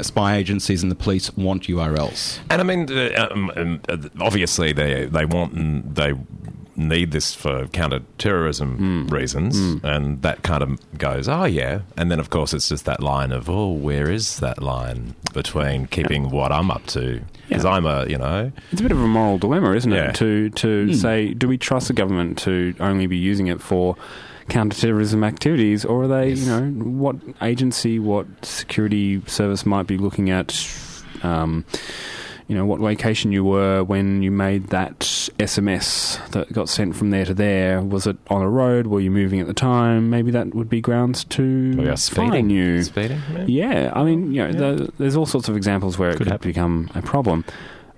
spy 0.00 0.36
agencies 0.36 0.82
and 0.82 0.90
the 0.90 0.96
police 0.96 1.34
want 1.36 1.64
URLs. 1.68 2.38
And 2.48 2.60
I 2.60 2.64
mean, 2.64 2.90
uh, 2.90 3.28
um, 3.30 3.52
um, 3.56 4.10
obviously 4.20 4.72
they 4.72 5.04
they 5.04 5.26
want 5.26 5.52
and 5.52 5.94
they 5.94 6.14
need 6.76 7.10
this 7.12 7.34
for 7.34 7.66
counter-terrorism 7.68 8.76
hmm. 8.76 9.06
reasons, 9.08 9.58
hmm. 9.58 9.84
and 9.84 10.22
that 10.22 10.42
kind 10.42 10.62
of 10.62 10.98
goes, 10.98 11.28
oh 11.28 11.44
yeah, 11.44 11.80
and 11.96 12.10
then 12.10 12.20
of 12.20 12.30
course 12.30 12.52
it's 12.52 12.68
just 12.68 12.84
that 12.84 13.02
line 13.02 13.32
of, 13.32 13.48
oh, 13.48 13.70
where 13.70 14.10
is 14.10 14.38
that 14.40 14.62
line 14.62 15.14
between 15.32 15.86
keeping 15.86 16.30
what 16.30 16.52
I'm 16.52 16.70
up 16.70 16.86
to? 16.88 17.22
Because 17.48 17.64
Yeah. 17.64 17.70
I'm 17.70 17.86
a, 17.86 18.06
you 18.06 18.18
know, 18.18 18.52
It's 18.72 18.80
a 18.80 18.84
bit 18.84 18.92
of 18.92 19.00
a 19.00 19.06
moral 19.06 19.38
dilemma, 19.38 19.72
isn't 19.74 19.90
Yeah. 19.90 20.10
it? 20.10 20.14
To 20.16 20.50
to 20.50 20.86
hmm. 20.86 20.92
say, 20.92 21.34
do 21.34 21.48
we 21.48 21.58
trust 21.58 21.88
the 21.88 21.94
government 21.94 22.38
to 22.38 22.74
only 22.80 23.06
be 23.06 23.16
using 23.16 23.46
it 23.46 23.60
for 23.60 23.96
counterterrorism 24.48 25.24
activities, 25.24 25.84
or 25.84 26.04
are 26.04 26.08
they, 26.08 26.30
you 26.30 26.46
know, 26.46 26.62
what 27.00 27.16
agency, 27.42 27.98
what 27.98 28.26
security 28.44 29.20
service 29.26 29.66
might 29.66 29.86
be 29.86 29.98
looking 29.98 30.30
at? 30.30 30.68
Um, 31.22 31.64
you 32.48 32.54
know 32.56 32.64
what 32.64 32.80
location 32.80 33.32
you 33.32 33.42
were 33.44 33.82
when 33.82 34.22
you 34.22 34.30
made 34.30 34.68
that 34.68 35.00
SMS 35.00 36.24
that 36.30 36.52
got 36.52 36.68
sent 36.68 36.94
from 36.94 37.10
there 37.10 37.24
to 37.24 37.34
there. 37.34 37.80
Was 37.82 38.06
it 38.06 38.16
on 38.28 38.40
a 38.42 38.48
road? 38.48 38.86
Were 38.86 39.00
you 39.00 39.10
moving 39.10 39.40
at 39.40 39.46
the 39.46 39.54
time? 39.54 40.10
Maybe 40.10 40.30
that 40.30 40.54
would 40.54 40.68
be 40.68 40.80
grounds 40.80 41.24
to 41.24 41.74
fine 41.76 41.96
speeding. 41.96 42.50
you. 42.50 42.82
Speeding? 42.84 43.20
Yeah. 43.46 43.72
Yeah, 43.72 43.92
I 43.94 44.04
mean, 44.04 44.32
you 44.32 44.46
know, 44.46 44.52
the, 44.76 44.92
there's 44.98 45.16
all 45.16 45.26
sorts 45.26 45.48
of 45.48 45.56
examples 45.56 45.98
where 45.98 46.10
it 46.10 46.12
Could 46.12 46.26
could 46.26 46.32
happen. 46.32 46.48
become 46.50 46.90
a 46.94 47.02
problem. 47.02 47.44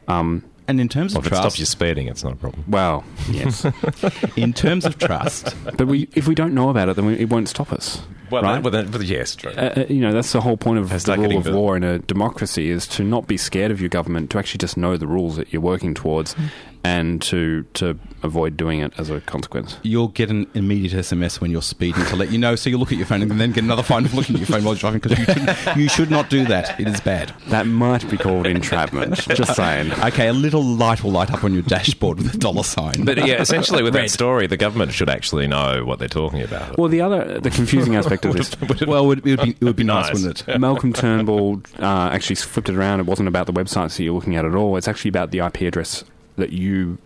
Um, 0.09 0.43
And 0.69 0.81
in 0.81 0.89
terms 0.89 1.15
Well, 1.15 1.21
of 1.21 1.27
if 1.27 1.33
it 1.33 1.37
stops 1.37 1.59
you 1.59 1.65
speeding, 1.65 2.09
it's 2.09 2.23
not 2.23 2.35
a 2.35 2.37
problem. 2.37 2.63
well, 2.69 3.03
yes, 3.31 3.65
in 4.37 4.53
terms 4.53 4.85
of 4.85 4.99
trust, 4.99 5.57
but 5.65 5.87
we, 5.87 6.09
if 6.15 6.29
we 6.29 6.35
don't 6.35 6.53
know 6.55 6.69
about 6.69 6.91
it, 6.91 6.97
then 6.97 7.07
we, 7.07 7.15
it 7.15 7.31
won't 7.31 7.49
stop 7.49 7.73
us. 7.73 8.03
Well, 8.31 8.43
right? 8.43 8.63
but, 8.63 8.71
then- 8.73 8.91
but 8.91 9.01
yes, 9.03 9.35
true. 9.35 9.53
Uh, 9.53 9.73
uh, 9.79 9.85
you 9.89 10.03
know, 10.03 10.13
that's 10.13 10.33
the 10.33 10.43
whole 10.43 10.59
point 10.59 10.79
of 10.79 10.91
Has 10.91 11.05
the 11.05 11.13
that 11.17 11.19
rule 11.21 11.39
of 11.39 11.45
the- 11.45 11.53
law 11.53 11.73
in 11.73 11.83
a 11.85 11.99
democracy 12.01 12.69
is 12.69 12.87
to 12.89 13.03
not 13.03 13.27
be 13.27 13.39
scared 13.39 13.71
of 13.71 13.81
your 13.81 13.89
government, 13.89 14.29
to 14.33 14.39
actually 14.39 14.59
just 14.59 14.77
know 14.77 14.99
the 14.99 15.07
rules 15.07 15.37
that 15.37 15.51
you're 15.55 15.63
working 15.63 15.95
towards, 15.95 16.37
and 16.85 17.21
to 17.23 17.65
to 17.75 17.99
avoid 18.23 18.57
doing 18.57 18.81
it 18.81 18.93
as 18.99 19.11
a 19.11 19.21
consequence. 19.21 19.77
you'll 19.83 20.09
get 20.09 20.29
an 20.29 20.45
immediate 20.55 20.93
SMS 20.93 21.41
when 21.41 21.51
you're 21.53 21.63
speeding 21.63 22.05
to 22.07 22.17
let 22.17 22.33
you 22.33 22.39
know. 22.39 22.57
So 22.57 22.69
you 22.69 22.77
look 22.79 22.91
at 22.91 22.99
your 22.99 23.07
phone 23.07 23.23
and 23.23 23.31
then 23.41 23.53
get 23.53 23.63
another 23.63 23.83
phone 23.85 24.05
of 24.05 24.13
looking 24.15 24.35
at 24.35 24.41
your 24.41 24.47
phone 24.47 24.65
while 24.65 24.75
you're 24.75 24.81
driving 24.81 24.99
because 25.01 25.17
you, 25.19 25.25
shouldn't- 25.25 25.77
you 25.77 25.89
should 25.89 26.11
not 26.11 26.29
do 26.29 26.45
that. 26.47 26.79
It 26.81 26.89
is 26.89 27.01
bad. 27.01 27.33
That 27.49 27.67
might 27.69 28.09
be 28.11 28.17
called 28.17 28.47
entrapment. 28.47 29.15
just 29.29 29.55
saying. 29.55 29.93
Okay, 29.93 30.27
a 30.29 30.33
little 30.33 30.65
light 30.65 31.05
will 31.05 31.13
light 31.13 31.31
up 31.33 31.45
on 31.45 31.53
your 31.55 31.63
dashboard 31.63 32.19
with 32.19 32.35
a 32.35 32.39
dollar 32.39 32.65
sign. 32.65 33.05
But 33.05 33.19
yeah, 33.25 33.41
essentially 33.41 33.83
with 33.85 33.95
Red. 33.95 34.05
that 34.07 34.11
story, 34.11 34.47
the 34.49 34.57
government 34.57 34.93
should 34.93 35.09
actually 35.11 35.47
know 35.47 35.85
what 35.85 35.99
they're 36.01 36.09
talking 36.09 36.43
about. 36.43 36.77
Well, 36.77 36.89
the 36.89 37.01
other, 37.03 37.39
the 37.39 37.51
confusing 37.51 37.95
aspect 37.95 38.25
of 38.25 38.35
this 38.35 38.51
well, 38.87 39.05
it 39.05 39.07
would, 39.07 39.27
it 39.27 39.39
would 39.39 39.45
be, 39.45 39.51
it 39.51 39.65
would 39.65 39.77
be 39.77 39.85
nice, 39.85 40.07
Nice. 40.07 40.15
wouldn't 40.25 40.49
it? 40.49 40.59
Malcolm 40.61 40.93
Turnbull 40.93 41.63
uh, 41.79 42.11
actually 42.13 42.37
flipped 42.37 42.69
it 42.69 42.75
around. 42.75 42.99
It 43.01 43.07
wasn't 43.07 43.29
about 43.29 43.47
the 43.47 43.53
websites 43.53 43.97
that 43.97 44.03
you're 44.03 44.15
looking 44.15 44.35
at 44.37 44.45
at 44.45 44.55
all. 44.57 44.77
It's 44.77 44.89
actually 44.89 45.11
about 45.11 45.31
the 45.31 45.39
IP 45.39 45.61
address 45.63 46.03
that 46.39 46.53
you 46.53 46.99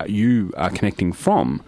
uh, 0.00 0.04
you 0.06 0.52
are 0.56 0.70
connecting 0.70 1.12
from. 1.12 1.62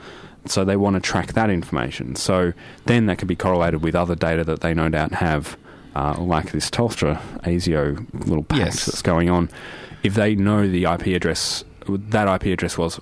So 0.45 0.65
they 0.65 0.77
want 0.77 0.95
to 0.95 1.01
track 1.01 1.33
that 1.33 1.51
information. 1.51 2.15
So 2.15 2.53
then 2.85 3.07
that 3.07 3.19
could 3.19 3.27
be 3.27 3.35
correlated 3.35 3.83
with 3.83 3.97
other 3.97 4.15
data 4.15 4.45
that 4.45 4.61
they 4.61 4.75
no 4.75 4.89
doubt 4.89 5.11
have, 5.15 5.57
uh, 5.97 6.15
like 6.21 6.53
this 6.53 6.71
Telstra 6.71 7.21
ASIO 7.43 8.07
little 8.29 8.45
pact 8.45 8.59
Yes. 8.61 8.87
that's 8.87 9.03
going 9.03 9.29
on. 9.29 9.49
If 10.05 10.15
they 10.15 10.37
know 10.37 10.69
the 10.69 10.85
IP 10.85 11.07
address, 11.17 11.65
that 11.89 12.29
IP 12.33 12.53
address 12.53 12.79
was 12.79 13.01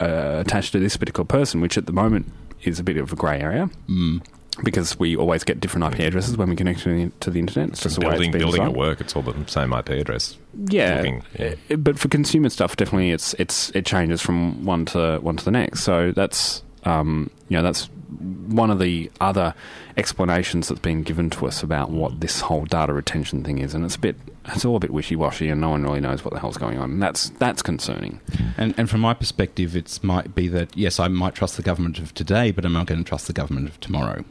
uh, 0.00 0.38
attached 0.44 0.72
to 0.72 0.80
this 0.80 0.96
particular 0.96 1.26
person, 1.26 1.60
which 1.60 1.78
at 1.78 1.86
the 1.86 1.92
moment 1.92 2.26
is 2.64 2.80
a 2.80 2.82
bit 2.82 2.96
of 2.96 3.12
a 3.12 3.16
grey 3.16 3.38
area. 3.40 3.70
Mm. 3.88 4.22
Because 4.64 4.98
we 4.98 5.16
always 5.16 5.44
get 5.44 5.60
different 5.60 5.94
IP 5.94 6.00
addresses 6.00 6.36
when 6.36 6.50
we 6.50 6.56
connect 6.56 6.80
to 6.80 7.06
the, 7.06 7.12
to 7.20 7.30
the 7.30 7.38
internet. 7.38 7.70
It's 7.70 7.82
just 7.82 7.98
the 7.98 8.06
way 8.06 8.12
building 8.12 8.28
it's 8.28 8.32
been 8.32 8.40
building 8.42 8.62
at 8.62 8.74
work, 8.74 9.00
it's 9.00 9.16
all 9.16 9.22
the 9.22 9.34
same 9.46 9.72
IP 9.72 9.90
address. 9.90 10.36
Yeah, 10.66 10.96
Looking, 10.96 11.22
yeah. 11.38 11.76
But 11.76 11.98
for 11.98 12.08
consumer 12.08 12.48
stuff, 12.50 12.76
definitely 12.76 13.10
it's 13.10 13.34
it's 13.34 13.70
it 13.70 13.86
changes 13.86 14.20
from 14.20 14.64
one 14.64 14.84
to 14.86 15.18
one 15.20 15.36
to 15.36 15.44
the 15.44 15.50
next. 15.50 15.84
So 15.84 16.12
that's 16.12 16.62
um, 16.84 17.30
you 17.48 17.56
know 17.56 17.62
that's 17.62 17.88
one 18.20 18.70
of 18.70 18.78
the 18.78 19.10
other 19.20 19.54
explanations 19.96 20.68
that's 20.68 20.80
been 20.80 21.02
given 21.02 21.30
to 21.30 21.46
us 21.46 21.62
about 21.62 21.90
what 21.90 22.20
this 22.20 22.40
whole 22.40 22.64
data 22.64 22.92
retention 22.92 23.44
thing 23.44 23.58
is, 23.58 23.74
and 23.74 23.84
it's 23.84 23.96
a 23.96 23.98
bit, 23.98 24.16
it's 24.46 24.64
all 24.64 24.76
a 24.76 24.80
bit 24.80 24.90
wishy 24.90 25.16
washy, 25.16 25.48
and 25.48 25.60
no 25.60 25.70
one 25.70 25.82
really 25.82 26.00
knows 26.00 26.24
what 26.24 26.34
the 26.34 26.40
hell's 26.40 26.56
going 26.56 26.78
on, 26.78 26.92
and 26.92 27.02
that's 27.02 27.30
that's 27.30 27.62
concerning. 27.62 28.20
And, 28.56 28.74
and 28.76 28.90
from 28.90 29.00
my 29.00 29.14
perspective, 29.14 29.76
it 29.76 29.98
might 30.02 30.34
be 30.34 30.48
that 30.48 30.76
yes, 30.76 30.98
I 30.98 31.08
might 31.08 31.34
trust 31.34 31.56
the 31.56 31.62
government 31.62 31.98
of 31.98 32.12
today, 32.14 32.50
but 32.50 32.64
I'm 32.64 32.72
not 32.72 32.86
going 32.86 33.02
to 33.02 33.08
trust 33.08 33.26
the 33.26 33.32
government 33.32 33.68
of 33.68 33.78
tomorrow. 33.80 34.24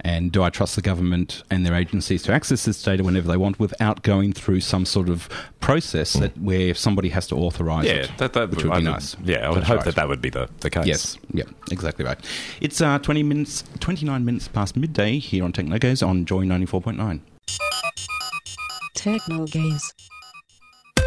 And 0.00 0.30
do 0.30 0.42
I 0.44 0.50
trust 0.50 0.76
the 0.76 0.82
government 0.82 1.42
and 1.50 1.66
their 1.66 1.74
agencies 1.74 2.22
to 2.24 2.32
access 2.32 2.64
this 2.64 2.80
data 2.82 3.02
whenever 3.02 3.26
they 3.26 3.36
want 3.36 3.58
without 3.58 4.02
going 4.02 4.32
through 4.32 4.60
some 4.60 4.84
sort 4.86 5.08
of 5.08 5.28
process 5.60 6.12
that 6.14 6.38
where 6.38 6.72
somebody 6.74 7.08
has 7.08 7.26
to 7.28 7.34
authorise 7.34 7.84
Yeah, 7.84 7.92
it? 7.92 8.10
that, 8.18 8.32
that 8.34 8.50
which 8.50 8.62
would 8.62 8.72
I 8.72 8.78
be 8.78 8.84
would- 8.84 8.92
nice. 8.92 9.16
Yeah, 9.24 9.46
I 9.46 9.48
would 9.48 9.58
That's 9.58 9.68
hope 9.68 9.76
right. 9.78 9.84
that 9.86 9.94
that 9.96 10.08
would 10.08 10.20
be 10.22 10.30
the, 10.30 10.48
the 10.60 10.70
case. 10.70 10.86
Yes, 10.86 11.18
yeah, 11.32 11.44
exactly 11.72 12.04
right. 12.04 12.18
It's 12.60 12.80
uh, 12.80 12.98
20 13.00 13.22
minutes, 13.24 13.64
29 13.80 14.24
minutes 14.24 14.46
past 14.48 14.76
midday 14.76 15.18
here 15.18 15.42
on 15.44 15.52
Technogaze 15.52 16.06
on 16.06 16.24
Joy 16.24 16.44
94.9. 16.44 17.20
Techno 18.94 19.46
gaze. 19.46 19.94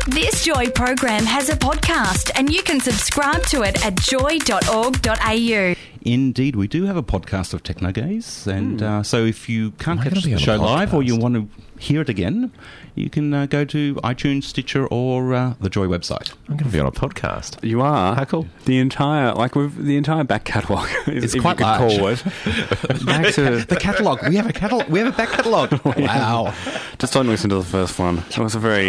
This 0.08 0.44
Joy 0.44 0.70
program 0.72 1.26
has 1.26 1.50
a 1.50 1.56
podcast 1.56 2.32
and 2.36 2.52
you 2.52 2.64
can 2.64 2.80
subscribe 2.80 3.44
to 3.48 3.62
it 3.62 3.86
at 3.86 3.96
joy.org.au. 4.02 5.76
Indeed, 6.04 6.56
we 6.56 6.68
do 6.68 6.86
have 6.86 6.98
a 6.98 7.04
podcast 7.04 7.54
of 7.54 7.62
Technogaze, 7.62 8.48
and 8.48 8.82
uh, 8.82 9.04
so 9.04 9.24
if 9.24 9.48
you 9.48 9.72
can't 9.72 10.00
Am 10.00 10.12
catch 10.12 10.24
the 10.24 10.38
show 10.40 10.56
live 10.56 10.94
or 10.94 11.04
you 11.04 11.16
want 11.16 11.36
to 11.36 11.48
hear 11.82 12.02
it 12.02 12.10
again, 12.10 12.52
you 12.96 13.10
can 13.10 13.34
uh, 13.34 13.46
go 13.48 13.66
to 13.66 13.96
iTunes, 13.96 14.44
Stitcher, 14.44 14.86
or 14.88 15.34
uh, 15.34 15.54
the 15.60 15.70
Joy 15.70 15.88
website. 15.88 16.32
I'm 16.48 16.56
going 16.58 16.70
to 16.70 16.74
be 16.74 16.80
on 16.80 16.86
a 16.86 16.92
podcast. 16.92 17.62
You 17.64 17.82
are 17.82 18.16
How 18.16 18.26
cool. 18.26 18.48
The 18.66 18.78
entire 18.80 19.34
like 19.34 19.56
we've 19.56 19.76
the 19.76 19.98
entire 19.98 20.24
back 20.24 20.44
catalogue. 20.46 20.90
is- 21.08 21.24
It's 21.34 21.42
quite 21.42 21.60
you 21.60 21.66
could 21.66 21.78
call 21.78 22.02
large. 22.04 22.22
it. 22.26 23.06
back 23.06 23.34
to 23.36 23.66
The 23.68 23.78
catalogue. 23.80 24.20
We 24.30 24.36
have 24.36 24.48
a 24.48 24.54
catalog. 24.54 24.88
We 24.90 25.00
have 25.00 25.14
a 25.14 25.18
back 25.18 25.30
catalogue. 25.30 25.80
wow. 25.86 26.54
just 27.00 27.14
don't 27.14 27.28
listen 27.28 27.50
to 27.50 27.56
the 27.58 27.64
first 27.64 27.98
one. 27.98 28.20
It 28.30 28.38
was 28.38 28.56
a 28.56 28.60
very 28.60 28.88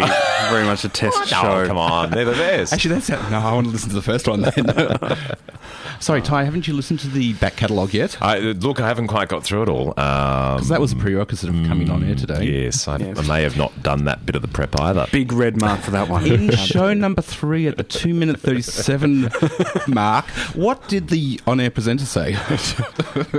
very 0.49 0.65
much 0.65 0.83
a 0.83 0.89
test 0.89 1.27
show. 1.27 1.63
Oh, 1.63 1.67
come 1.67 1.77
on. 1.77 2.11
They're 2.11 2.25
the 2.25 2.31
best. 2.33 2.73
Actually, 2.73 2.95
that's 2.99 3.09
no. 3.09 3.17
I 3.39 3.53
want 3.53 3.67
to 3.67 3.71
listen 3.73 3.89
to 3.89 3.95
the 3.95 4.01
first 4.01 4.27
one 4.27 4.41
then. 4.41 5.17
Sorry, 5.99 6.21
Ty. 6.21 6.43
Haven't 6.43 6.67
you 6.67 6.73
listened 6.73 6.99
to 7.01 7.07
the 7.07 7.33
back 7.33 7.55
catalogue 7.55 7.93
yet? 7.93 8.21
I, 8.21 8.39
look, 8.39 8.79
I 8.81 8.87
haven't 8.87 9.07
quite 9.07 9.29
got 9.29 9.43
through 9.43 9.63
it 9.63 9.69
all. 9.69 9.89
Um, 9.97 10.55
Because 10.57 10.67
that 10.69 10.81
was 10.81 10.91
a 10.91 10.95
prerequisite 10.97 11.49
of 11.49 11.55
coming 11.67 11.89
on 11.89 12.03
air 12.03 12.15
today. 12.15 12.43
Yes, 12.43 12.82
I, 12.87 12.97
Yes. 12.97 13.17
I 13.17 13.21
may 13.23 13.43
have 13.43 13.57
not 13.57 13.83
done 13.83 14.05
that 14.05 14.25
bit 14.25 14.35
of 14.35 14.41
the 14.41 14.47
prep 14.47 14.79
either. 14.79 15.05
Big 15.11 15.31
red 15.33 15.59
mark 15.59 15.81
for 15.81 15.91
that 15.91 16.07
one. 16.09 16.25
In 16.25 16.51
show 16.51 16.93
number 16.93 17.21
three 17.21 17.67
at 17.67 17.77
the 17.77 17.83
two 17.83 18.13
minute 18.13 18.39
thirty 18.39 18.61
seven 18.61 19.29
mark, 19.87 20.25
what 20.55 20.87
did 20.87 21.09
the 21.09 21.39
on 21.47 21.59
air 21.59 21.69
presenter 21.69 22.05
say? 22.05 22.35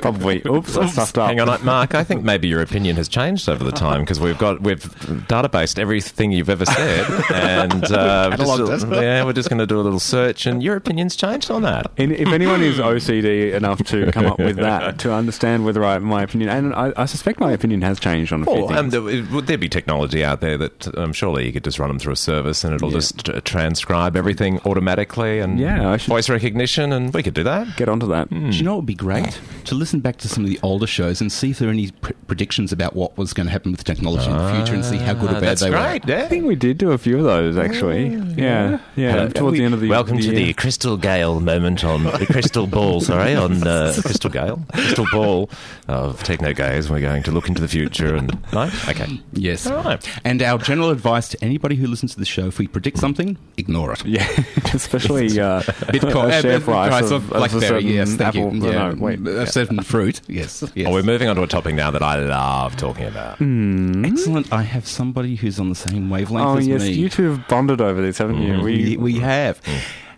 Probably. 0.00 0.42
Oops, 0.46 0.76
I 0.76 0.86
stuffed 0.86 1.18
up. 1.18 1.28
Hang 1.28 1.40
on, 1.40 1.64
Mark. 1.64 1.94
I 1.94 2.04
think 2.04 2.22
maybe 2.24 2.48
your 2.48 2.60
opinion 2.60 2.96
has 2.96 3.08
changed 3.08 3.48
over 3.48 3.64
the 3.64 3.72
time 3.72 4.00
because 4.00 4.20
we've 4.20 4.38
got 4.38 4.60
we've 4.60 4.82
databased 5.28 5.78
everything 5.78 6.32
you've 6.32 6.50
ever 6.50 6.66
said, 6.66 7.06
and 7.32 7.84
uh, 7.92 8.36
just, 8.36 8.86
yeah, 8.88 9.24
we're 9.24 9.32
just 9.32 9.48
going 9.48 9.58
to 9.58 9.66
do 9.66 9.80
a 9.80 9.82
little 9.82 10.00
search, 10.00 10.46
and 10.46 10.62
your 10.62 10.76
opinion's 10.76 11.16
changed 11.16 11.50
on 11.50 11.62
that. 11.62 11.90
And 11.96 12.12
if 12.12 12.28
anyone 12.28 12.62
is 12.62 12.78
OCD 12.78 13.52
enough 13.54 13.82
to 13.84 14.10
come 14.12 14.26
up 14.26 14.38
with 14.38 14.56
that, 14.56 14.98
to 15.00 15.12
understand 15.12 15.64
whether 15.64 15.84
I, 15.84 15.98
my 15.98 16.22
opinion, 16.22 16.50
and 16.50 16.74
I, 16.74 16.92
I 16.96 17.06
suspect 17.06 17.40
my 17.40 17.52
opinion 17.52 17.82
has 17.82 17.98
changed 18.00 18.32
on 18.32 18.42
a 18.42 18.46
few 18.46 18.54
Well, 18.66 18.68
things. 18.68 18.92
there, 18.92 19.33
would 19.34 19.46
there 19.46 19.58
be 19.58 19.68
technology 19.68 20.24
out 20.24 20.40
there 20.40 20.56
that 20.58 20.96
um, 20.98 21.12
surely 21.12 21.46
you 21.46 21.52
could 21.52 21.64
just 21.64 21.78
run 21.78 21.88
them 21.88 21.98
through 21.98 22.12
a 22.12 22.16
service 22.16 22.64
and 22.64 22.74
it'll 22.74 22.90
Yeah. 22.90 22.94
just 22.98 23.28
uh, 23.28 23.40
transcribe 23.44 24.16
everything 24.16 24.60
automatically 24.64 25.40
and 25.40 25.58
Yeah, 25.58 25.90
I 25.90 25.96
should- 25.96 26.08
voice 26.08 26.28
recognition, 26.28 26.92
and 26.92 27.12
we 27.12 27.22
could 27.22 27.34
do 27.34 27.42
that. 27.44 27.76
Get 27.76 27.88
onto 27.88 28.06
that. 28.08 28.30
Do 28.30 28.36
you 28.36 28.62
know 28.62 28.72
what 28.72 28.78
would 28.78 28.86
be 28.86 28.94
great? 28.94 29.38
To 29.64 29.74
listen 29.74 30.00
back 30.00 30.16
to 30.18 30.28
some 30.28 30.44
of 30.44 30.50
the 30.50 30.58
older 30.62 30.86
shows 30.86 31.20
and 31.20 31.30
see 31.32 31.50
if 31.50 31.58
there 31.58 31.68
are 31.68 31.72
any 31.72 31.90
pr- 31.90 32.12
predictions 32.26 32.72
about 32.72 32.94
what 32.94 33.16
was 33.18 33.32
going 33.32 33.46
to 33.46 33.52
happen 33.52 33.72
with 33.72 33.84
technology 33.84 34.30
in 34.30 34.36
the 34.36 34.52
future 34.54 34.74
and 34.74 34.84
see 34.84 34.96
how 34.98 35.14
good 35.14 35.30
or 35.30 35.36
Ah, 35.36 35.40
bad 35.40 35.42
that's 35.42 35.60
they 35.62 35.70
great. 35.70 36.04
were. 36.04 36.12
Yeah. 36.12 36.22
I 36.24 36.28
think 36.28 36.44
we 36.44 36.54
did 36.54 36.78
do 36.78 36.92
a 36.92 36.98
few 36.98 37.18
of 37.18 37.24
those 37.24 37.56
actually. 37.56 38.08
Yeah, 38.36 38.78
yeah. 38.96 39.12
Hello. 39.12 39.28
towards 39.28 39.56
the 39.58 39.64
end 39.64 39.74
of 39.74 39.80
the 39.80 39.88
Welcome 39.88 40.16
the 40.16 40.22
to 40.24 40.28
year. 40.36 40.46
the 40.46 40.52
Crystal 40.54 40.96
Gayle 40.96 41.40
moment 41.40 41.84
on 41.84 42.04
the 42.04 42.26
Crystal 42.30 42.66
Ball. 42.66 43.00
Sorry, 43.00 43.34
on 43.34 43.66
uh, 43.66 43.94
Crystal 44.02 44.30
Gayle, 44.30 44.62
Crystal 44.72 45.06
Ball 45.12 45.48
of 45.88 46.22
Techno 46.22 46.52
Gaze. 46.52 46.90
We're 46.90 47.00
going 47.00 47.22
to 47.24 47.30
look 47.32 47.48
into 47.48 47.60
the 47.62 47.68
future 47.68 48.14
and 48.14 48.38
no, 48.52 48.70
okay, 48.88 49.20
Yes. 49.32 49.66
All 49.66 49.82
right. 49.82 50.20
And 50.24 50.42
our 50.42 50.58
general 50.58 50.90
advice 50.90 51.28
to 51.30 51.44
anybody 51.44 51.76
who 51.76 51.86
listens 51.86 52.14
to 52.14 52.20
the 52.20 52.24
show: 52.26 52.46
if 52.46 52.58
we 52.58 52.66
predict 52.66 52.98
something, 52.98 53.36
ignore 53.56 53.92
it. 53.92 54.04
Yeah, 54.04 54.24
especially 54.74 55.40
uh, 55.40 55.62
Bitcoin, 55.90 56.28
a 56.28 56.42
share 56.42 56.56
uh, 56.56 56.60
price, 56.60 57.10
of, 57.10 57.24
of 57.24 57.28
BlackBerry, 57.30 57.60
certain 57.66 57.88
yes, 57.88 58.08
thank 58.14 58.36
apple. 58.36 58.54
you. 58.54 58.66
Yeah, 58.70 58.90
no, 58.92 58.94
wait. 58.94 59.26
a 59.26 59.46
certain 59.46 59.82
fruit. 59.82 60.20
Yes, 60.28 60.62
yes. 60.74 60.86
Oh, 60.88 60.92
we're 60.92 61.02
moving 61.02 61.28
on 61.28 61.36
to 61.36 61.42
a 61.42 61.46
topic 61.46 61.74
now 61.74 61.90
that 61.90 62.02
I 62.02 62.18
love 62.20 62.76
talking 62.76 63.06
about. 63.06 63.40
Excellent. 63.40 64.52
I 64.52 64.62
have 64.62 64.86
somebody 64.86 65.34
who's 65.36 65.58
on 65.58 65.68
the 65.68 65.74
same 65.74 66.10
wavelength 66.10 66.46
Oh 66.46 66.58
as 66.58 66.68
yes, 66.68 66.82
me. 66.82 66.92
you 66.92 67.08
two 67.08 67.30
have 67.30 67.48
bonded 67.48 67.80
over 67.80 68.00
this, 68.00 68.18
haven't 68.18 68.42
you? 68.42 68.60
we, 68.60 68.96
we 68.96 69.18
have. 69.18 69.60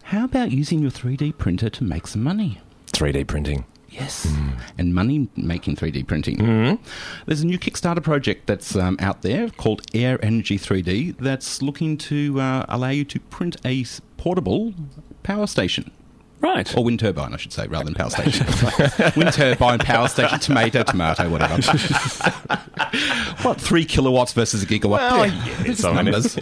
How 0.05 0.25
about 0.25 0.53
using 0.53 0.81
your 0.81 0.91
3D 0.91 1.37
printer 1.39 1.69
to 1.71 1.85
make 1.85 2.07
some 2.07 2.23
money? 2.23 2.61
3D 2.93 3.27
printing. 3.27 3.65
Yes, 3.97 4.31
and 4.77 4.95
money 4.95 5.29
making 5.37 5.77
3D 5.77 6.07
printing. 6.07 6.79
There's 7.25 7.41
a 7.41 7.47
new 7.47 7.59
Kickstarter 7.59 8.03
project 8.03 8.47
that's 8.47 8.77
um, 8.77 8.99
out 9.01 9.23
there 9.23 9.49
called 9.49 9.83
Air 9.95 10.23
Energy 10.23 10.59
3D 10.59 11.17
that's 11.19 11.63
looking 11.63 11.97
to 11.99 12.39
uh, 12.41 12.67
allow 12.69 12.91
you 12.91 13.05
to 13.07 13.19
print 13.21 13.57
a 13.65 13.85
portable 14.19 14.75
power 15.23 15.47
station. 15.47 15.91
right. 16.41 16.77
Or 16.77 16.85
wind 16.85 17.01
turbine, 17.01 17.33
I 17.33 17.37
should 17.39 17.53
say, 17.53 17.67
rather 17.69 17.87
than 17.87 17.95
power 17.95 18.11
station. 18.11 18.47
wind 19.17 19.33
turbine, 19.33 19.79
power 19.79 20.09
station, 20.09 20.39
tomato, 20.41 20.83
tomato, 20.83 21.31
whatever. 21.31 21.57
what, 23.43 23.61
three 23.61 23.85
kilowatts 23.85 24.33
versus 24.33 24.63
a 24.63 24.67
gigawatt? 24.67 24.99
Well, 24.99 25.27
Yeah, 25.27 25.63
it's 25.65 25.83
numbers. 25.83 26.39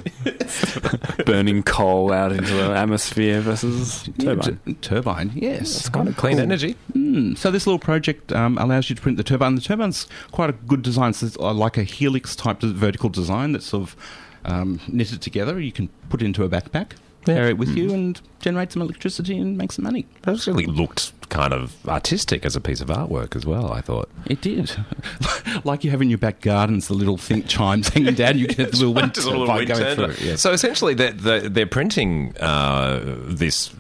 Burning 1.27 1.63
coal 1.63 2.13
out 2.13 2.33
into 2.33 2.53
the 2.53 2.75
atmosphere 2.75 3.41
versus 3.41 4.09
turbine. 4.19 4.61
T- 4.67 4.75
turbine, 4.75 5.33
yes. 5.35 5.79
It's 5.79 5.89
kind 5.89 6.09
of 6.09 6.17
clean 6.17 6.39
energy. 6.39 6.77
Mm, 6.93 7.37
so 7.37 7.51
this 7.51 7.67
little 7.67 7.79
project 7.79 8.33
um, 8.33 8.59
allows 8.59 8.89
you 8.91 8.97
to 8.97 9.03
print 9.03 9.17
the 9.17 9.25
turbine. 9.25 9.55
The 9.55 9.61
turbine's 9.61 10.07
quite 10.31 10.51
a 10.51 10.55
good 10.55 10.83
design. 10.83 11.13
So 11.13 11.27
it's 11.27 11.37
uh, 11.39 11.53
like 11.53 11.77
a 11.77 11.83
helix 11.85 12.35
type 12.37 12.61
vertical 12.61 13.09
design 13.09 13.53
that's 13.53 13.67
sort 13.67 13.83
of 13.83 13.97
um, 14.45 14.81
knitted 14.89 15.23
together. 15.23 15.61
You 15.61 15.73
can 15.73 15.89
put 16.09 16.23
it 16.23 16.25
into 16.27 16.45
a 16.45 16.49
backpack, 16.49 16.93
Yeah. 17.27 17.35
carry 17.35 17.51
it 17.51 17.59
with 17.59 17.77
you, 17.77 17.93
and 17.93 18.21
generate 18.41 18.73
some 18.73 18.83
electricity 18.83 19.39
and 19.39 19.57
make 19.57 19.73
some 19.73 19.85
money. 19.85 20.07
It 20.23 20.29
actually 20.29 20.67
looked 20.67 21.13
kind 21.31 21.53
of 21.53 21.75
artistic 21.89 22.45
as 22.45 22.55
a 22.55 22.61
piece 22.61 22.81
of 22.81 22.89
artwork 22.89 23.35
as 23.35 23.47
well. 23.47 23.73
I 23.73 23.81
thought. 23.81 24.09
It 24.27 24.41
did. 24.41 24.73
like 25.65 25.85
you 25.85 25.91
have 25.91 26.03
in 26.03 26.09
your 26.11 26.19
back 26.19 26.41
gardens, 26.41 26.89
the 26.89 26.95
little 26.95 27.17
think 27.17 27.47
chimes 27.47 27.89
hanging 27.89 28.15
down. 28.15 28.39
You 28.39 28.47
get 28.47 28.73
the 28.73 28.77
little 28.77 28.95
wind 28.95 29.15
Just 29.15 29.27
a 29.27 29.31
little 29.31 29.47
turbine 29.47 29.67
going 29.67 29.97
through. 29.97 30.27
Yes. 30.27 30.41
So 30.41 30.53
essentially, 30.53 30.95
they're, 30.95 31.13
they're, 31.13 31.49
they're 31.49 31.67
printing 31.67 32.37
uh, 32.39 33.01
this, 33.27 33.75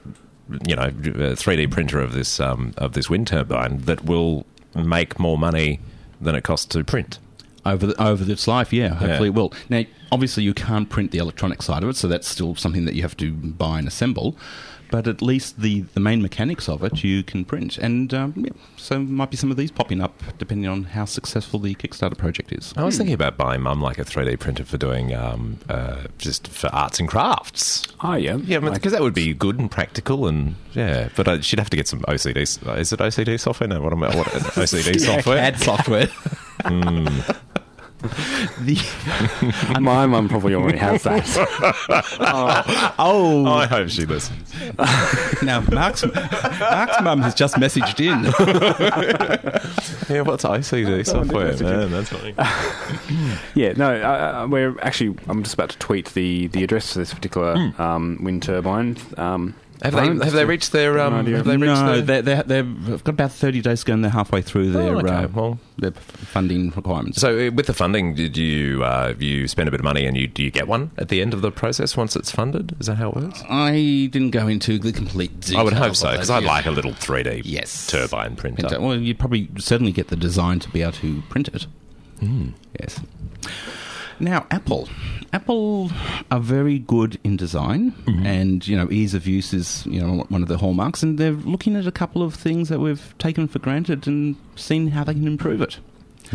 you 0.67 0.77
know, 0.77 0.91
three 1.37 1.57
D 1.57 1.67
printer 1.67 2.01
of 2.01 2.13
this 2.13 2.41
um, 2.41 2.75
of 2.79 2.93
this 2.93 3.09
wind 3.09 3.27
turbine 3.27 3.79
that 3.83 4.05
will 4.05 4.47
make 4.75 5.19
more 5.19 5.39
money 5.39 5.81
than 6.21 6.35
it 6.35 6.43
costs 6.45 6.67
to 6.67 6.83
print. 6.85 7.19
Over 7.67 7.87
the, 7.87 8.03
over 8.03 8.31
its 8.31 8.47
life, 8.47 8.73
yeah, 8.73 8.89
hopefully 8.95 9.29
it 9.29 9.35
will. 9.35 9.53
Now, 9.69 9.85
obviously, 10.13 10.43
you 10.45 10.55
can't 10.55 10.89
print 10.89 11.11
the 11.11 11.19
electronic 11.19 11.63
side 11.63 11.83
of 11.83 11.89
it, 11.89 11.97
so 11.97 12.09
that's 12.09 12.29
still 12.29 12.55
something 12.55 12.85
that 12.85 12.95
you 12.95 13.03
have 13.03 13.17
to 13.19 13.33
buy 13.33 13.79
and 13.79 13.89
assemble. 13.89 14.37
But 14.91 15.09
at 15.09 15.21
least 15.23 15.61
the, 15.61 15.81
the 15.95 15.99
main 15.99 16.23
mechanics 16.23 16.69
of 16.69 16.85
it 16.85 17.03
you 17.03 17.25
can 17.25 17.45
print, 17.45 17.79
and 17.79 18.15
um, 18.15 18.33
yeah, 18.37 18.53
so 18.77 19.01
might 19.01 19.29
be 19.29 19.37
some 19.37 19.51
of 19.51 19.57
these 19.57 19.73
popping 19.73 20.01
up 20.01 20.23
depending 20.39 20.71
on 20.71 20.85
how 20.85 21.05
successful 21.05 21.59
the 21.59 21.75
Kickstarter 21.75 22.17
project 22.17 22.53
is. 22.53 22.73
I 22.77 22.85
was 22.85 22.97
thinking 22.97 23.15
about 23.15 23.37
buying 23.37 23.63
Mum 23.63 23.81
like 23.81 23.99
a 23.99 24.05
three 24.05 24.25
D 24.25 24.37
printer 24.37 24.65
for 24.65 24.77
doing 24.79 25.13
um, 25.13 25.59
uh, 25.69 26.03
just 26.19 26.47
for 26.47 26.69
arts 26.69 27.01
and 27.01 27.09
crafts. 27.09 27.89
Oh 28.03 28.15
yeah, 28.15 28.37
Yeah, 28.37 28.61
because 28.61 28.93
that 28.93 29.01
would 29.01 29.15
be 29.15 29.35
good 29.35 29.59
and 29.59 29.69
practical, 29.69 30.29
and 30.29 30.55
yeah. 30.75 31.09
But 31.17 31.27
uh, 31.27 31.41
she'd 31.41 31.59
have 31.59 31.71
to 31.71 31.77
get 31.77 31.89
some 31.89 32.03
OCD. 32.03 32.37
Is 32.79 32.93
it 32.93 33.01
OCD 33.01 33.41
software? 33.41 33.69
No, 33.69 33.81
what 33.81 33.93
am 33.93 34.05
I? 34.05 34.15
What 34.15 34.27
OCD 34.29 35.01
software? 35.05 35.39
CAD 35.39 35.59
software. 35.59 36.07
the, 38.61 39.79
my 39.81 40.07
mum 40.07 40.29
probably 40.29 40.55
already 40.55 40.79
has 40.79 41.03
that. 41.05 41.25
oh, 42.99 43.47
I 43.47 43.67
hope 43.67 43.89
she 43.89 44.05
listens. 44.07 44.53
now 45.43 45.61
Mark's, 45.73 46.05
Mark's 46.05 47.01
mum 47.03 47.23
has 47.23 47.35
just 47.35 47.57
messaged 47.57 48.01
in. 48.01 48.25
Yeah, 50.15 50.21
what's 50.23 50.45
OCD 50.45 51.07
software? 51.07 51.57
Man, 51.57 51.91
that's 51.91 52.11
funny. 52.11 52.35
Yeah, 53.55 53.73
no, 53.73 53.95
uh, 53.95 54.43
uh, 54.43 54.47
we're 54.49 54.79
actually. 54.81 55.17
I'm 55.29 55.43
just 55.43 55.55
about 55.55 55.71
to 55.71 55.79
tweet 55.79 56.09
the, 56.15 56.49
the 56.49 56.63
address 56.63 56.93
for 56.93 56.99
this 56.99 57.15
particular 57.15 57.55
Hmm. 57.57 57.81
um, 57.81 58.19
wind 58.23 58.43
turbine. 58.43 58.97
Um, 59.17 59.55
Have 59.83 59.95
they 59.95 60.07
have 60.07 60.33
they 60.33 60.45
reached 60.45 60.73
their 60.73 60.99
um, 61.01 61.25
No 61.25 61.37
have 61.37 61.45
they 61.47 61.57
reached 61.57 61.83
no, 61.83 62.01
their, 62.01 62.23
they're, 62.23 62.43
they're, 62.43 62.63
they've 62.63 63.05
got 63.05 63.13
about 63.13 63.33
30 63.33 63.61
days 63.61 63.81
to 63.81 63.87
go 63.87 63.93
and 63.95 64.05
they're 64.05 64.11
halfway 64.11 64.41
through 64.41 64.71
their, 64.71 64.95
Oh, 64.95 64.99
okay. 65.01 65.09
uh, 65.15 65.29
Well- 65.29 65.59
their 65.77 65.91
funding 65.91 66.71
requirements. 66.71 67.21
So 67.21 67.49
uh, 67.49 67.51
with 67.51 67.67
the 67.67 67.75
funding, 67.75 68.15
did 68.15 68.37
you 68.37 68.85
uh, 68.85 69.15
you 69.19 69.49
spend 69.49 69.67
a 69.69 69.71
bit 69.73 69.81
of 69.81 69.85
money 69.85 70.07
and 70.07 70.17
you 70.17 70.29
do 70.29 70.43
you 70.45 70.51
get 70.53 70.69
one 70.69 70.93
at 70.99 71.09
the 71.09 71.21
end 71.21 71.35
of 71.35 71.43
the 71.43 71.51
process 71.51 71.97
once 71.97 72.15
it's 72.15 72.31
funded? 72.31 72.77
Is 72.79 72.87
that 72.87 72.95
how 72.95 73.11
it 73.11 73.17
works? 73.17 73.43
I 73.51 74.09
didn't 74.13 74.31
go 74.31 74.47
into 74.47 74.79
the 74.79 74.93
complete 74.93 75.41
details. 75.41 75.59
I 75.59 75.63
would 75.65 75.73
hope 75.73 75.97
so 75.97 76.13
because 76.13 76.31
I'd 76.31 76.45
like 76.45 76.67
a 76.67 76.71
little 76.71 76.93
3D 76.93 77.43
Yes. 77.45 77.89
turbine 77.89 78.37
printer. 78.37 78.63
Printer. 78.63 78.81
Well, 78.81 78.97
you'd 78.97 79.19
probably 79.19 79.49
certainly 79.59 79.91
get 79.93 80.09
the 80.09 80.17
design 80.17 80.61
to 80.61 80.71
be 80.71 80.83
able 80.83 80.93
to 80.93 81.23
print 81.29 81.49
it. 81.49 81.67
Hmm. 82.21 82.51
Yes. 82.81 83.01
Now, 84.21 84.47
Apple. 84.51 84.89
Apple 85.33 85.91
are 86.31 86.41
very 86.41 86.79
good 86.79 87.19
in 87.25 87.37
design, 87.37 87.93
Mm-hmm. 88.07 88.27
and 88.27 88.69
you 88.69 88.77
know, 88.77 88.89
ease 88.91 89.15
of 89.15 89.27
use 89.27 89.53
is 89.53 89.85
you 89.87 90.01
know 90.01 90.25
one 90.29 90.43
of 90.43 90.49
the 90.49 90.59
hallmarks. 90.59 91.03
And 91.03 91.19
they're 91.19 91.33
looking 91.33 91.75
at 91.77 91.87
a 91.87 91.93
couple 91.93 92.23
of 92.23 92.35
things 92.35 92.69
that 92.69 92.79
we've 92.81 93.15
taken 93.19 93.49
for 93.49 93.59
granted 93.59 94.07
and 94.07 94.37
seen 94.57 94.89
how 94.89 95.05
they 95.05 95.15
can 95.15 95.27
improve 95.27 95.61
it. 95.61 95.79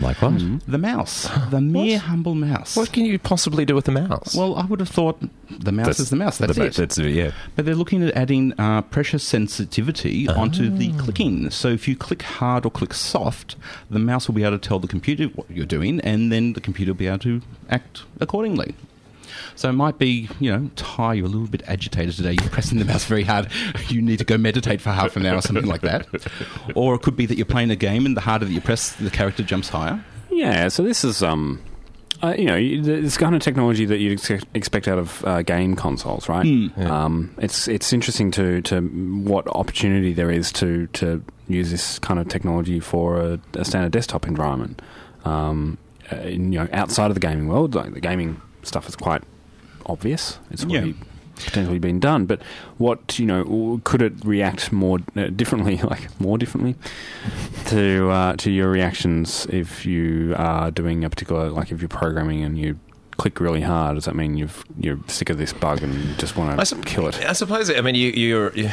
Like 0.02 0.22
what? 0.22 0.42
The 0.68 0.78
mouse, 0.78 1.30
the 1.50 1.62
mere 1.62 2.00
humble 2.00 2.36
mouse. 2.36 2.76
What 2.76 2.92
can 2.92 3.06
you 3.06 3.20
possibly 3.20 3.66
do 3.66 3.76
with 3.76 3.86
the 3.86 3.92
mouse? 3.92 4.36
Well, 4.36 4.56
I 4.56 4.66
would 4.66 4.80
have 4.80 4.90
thought 4.90 5.22
the 5.50 5.72
mouse 5.72 6.00
is 6.00 6.10
the 6.10 6.16
mouse. 6.16 6.38
That's 6.38 6.56
the, 6.56 6.66
it. 6.66 6.74
That's, 6.74 6.98
yeah. 6.98 7.32
But 7.56 7.66
they're 7.66 7.76
looking 7.76 8.04
at 8.04 8.14
adding 8.16 8.54
uh, 8.60 8.82
pressure 8.84 9.20
sensitivity 9.20 10.28
onto 10.28 10.70
the 10.70 10.94
clicking. 10.94 11.50
So 11.50 11.70
if 11.70 11.88
you 11.88 11.96
click 11.96 12.22
hard 12.22 12.66
or 12.66 12.72
click 12.72 12.94
soft, 12.94 13.56
the 13.90 14.00
mouse 14.00 14.28
will 14.28 14.36
be 14.36 14.44
able 14.44 14.58
to 14.58 14.68
tell 14.68 14.80
the 14.80 14.88
computer 14.88 15.26
what 15.26 15.50
you're 15.50 15.66
doing, 15.66 16.00
and 16.02 16.32
then 16.32 16.54
the 16.54 16.62
computer 16.62 16.92
will 16.94 16.98
be 16.98 17.08
able 17.08 17.20
to 17.20 17.42
act 17.70 18.04
accordingly. 18.20 18.76
So 19.60 19.68
it 19.68 19.74
might 19.74 19.98
be, 19.98 20.30
you 20.40 20.50
know, 20.52 20.70
Ty, 20.78 21.16
you're 21.16 21.26
a 21.26 21.30
little 21.30 21.46
bit 21.48 21.64
agitated 21.68 22.16
today. 22.16 22.38
You're 22.40 22.50
pressing 22.50 22.80
the 22.80 22.86
mouse 22.86 23.04
very 23.04 23.24
hard. 23.24 23.50
You 23.90 24.02
need 24.02 24.20
to 24.20 24.24
go 24.24 24.38
meditate 24.38 24.80
for 24.80 24.92
half 24.92 25.18
an 25.18 25.26
hour 25.26 25.36
or 25.36 25.42
something 25.42 25.66
like 25.66 25.82
that. 25.82 26.08
Or 26.76 26.96
it 26.96 27.02
could 27.02 27.18
be 27.18 27.26
that 27.26 27.36
you're 27.36 27.46
playing 27.46 27.70
a 27.70 27.76
game, 27.76 28.06
and 28.06 28.16
the 28.16 28.22
harder 28.22 28.46
that 28.46 28.54
you 28.54 28.62
press, 28.62 28.94
the 28.94 29.10
character 29.10 29.44
jumps 29.44 29.68
higher. 29.68 30.02
Yeah, 30.32 30.70
so 30.70 30.82
this 30.84 31.04
is 31.04 31.22
um, 31.22 31.60
uh, 32.24 32.36
you 32.38 32.46
know, 32.46 32.56
you- 32.56 32.82
this 32.82 33.18
kind 33.18 33.36
of 33.36 33.42
technology 33.42 33.84
that 33.86 33.98
you'd 33.98 34.14
ex- 34.20 34.46
expect 34.54 34.88
out 34.88 34.98
of 34.98 35.26
uh, 35.26 35.42
game 35.42 35.76
consoles, 35.76 36.30
right? 36.30 36.46
Um, 36.78 37.36
it's 37.40 37.68
it's 37.68 37.92
interesting 37.92 38.32
to 38.32 38.62
to 38.62 38.80
what 39.26 39.46
opportunity 39.50 40.14
there 40.14 40.32
is 40.32 40.54
to 40.54 40.88
to 40.94 41.22
use 41.50 41.70
this 41.72 42.00
kind 42.00 42.18
of 42.20 42.30
technology 42.30 42.80
for 42.80 43.18
a, 43.20 43.40
a 43.56 43.66
standard 43.66 43.92
desktop 43.92 44.26
environment. 44.26 44.82
Um, 45.26 45.78
uh, 46.14 46.22
you 46.28 46.38
know, 46.60 46.70
outside 46.72 47.12
of 47.12 47.16
the 47.16 47.20
gaming 47.28 47.50
world, 47.50 47.76
like 47.76 47.94
the 47.94 48.00
gaming 48.00 48.40
stuff 48.64 48.88
is 48.88 48.96
quite 48.96 49.24
obvious. 49.90 50.40
It's 50.52 50.64
Yeah. 50.66 50.86
potentially 51.36 51.80
been 51.80 52.00
done, 52.00 52.26
but 52.26 52.42
what 52.78 53.18
you 53.18 53.26
know, 53.26 53.80
could 53.84 54.02
it 54.02 54.14
react 54.26 54.72
more 54.72 55.00
uh, 55.16 55.28
differently, 55.28 55.78
like 55.84 56.08
more 56.20 56.38
differently? 56.38 56.76
to 57.66 58.10
uh, 58.10 58.34
to 58.38 58.50
your 58.52 58.70
reactions 58.70 59.46
if 59.50 59.86
you 59.86 60.34
are 60.38 60.72
doing 60.72 61.04
a 61.04 61.10
particular 61.10 61.50
like 61.50 61.72
if 61.72 61.82
you're 61.82 61.90
programming 61.90 62.44
and 62.44 62.58
you 62.58 62.78
click 63.20 63.40
really 63.40 63.62
hard 63.62 63.96
does 63.96 64.06
that 64.06 64.16
mean 64.16 64.38
you've 64.38 64.64
you're 64.80 64.98
sick 65.08 65.30
of 65.30 65.38
this 65.38 65.54
bug 65.54 65.84
and 65.84 66.18
just 66.18 66.36
want 66.38 66.54
I 66.54 66.56
to 66.56 66.66
sup- 66.66 66.86
kill 66.86 67.08
it 67.08 67.20
I 67.30 67.34
suppose. 67.34 67.70
I 67.70 67.82
mean, 67.82 67.96
you, 67.96 68.10
you're. 68.10 68.52
You, 68.56 68.70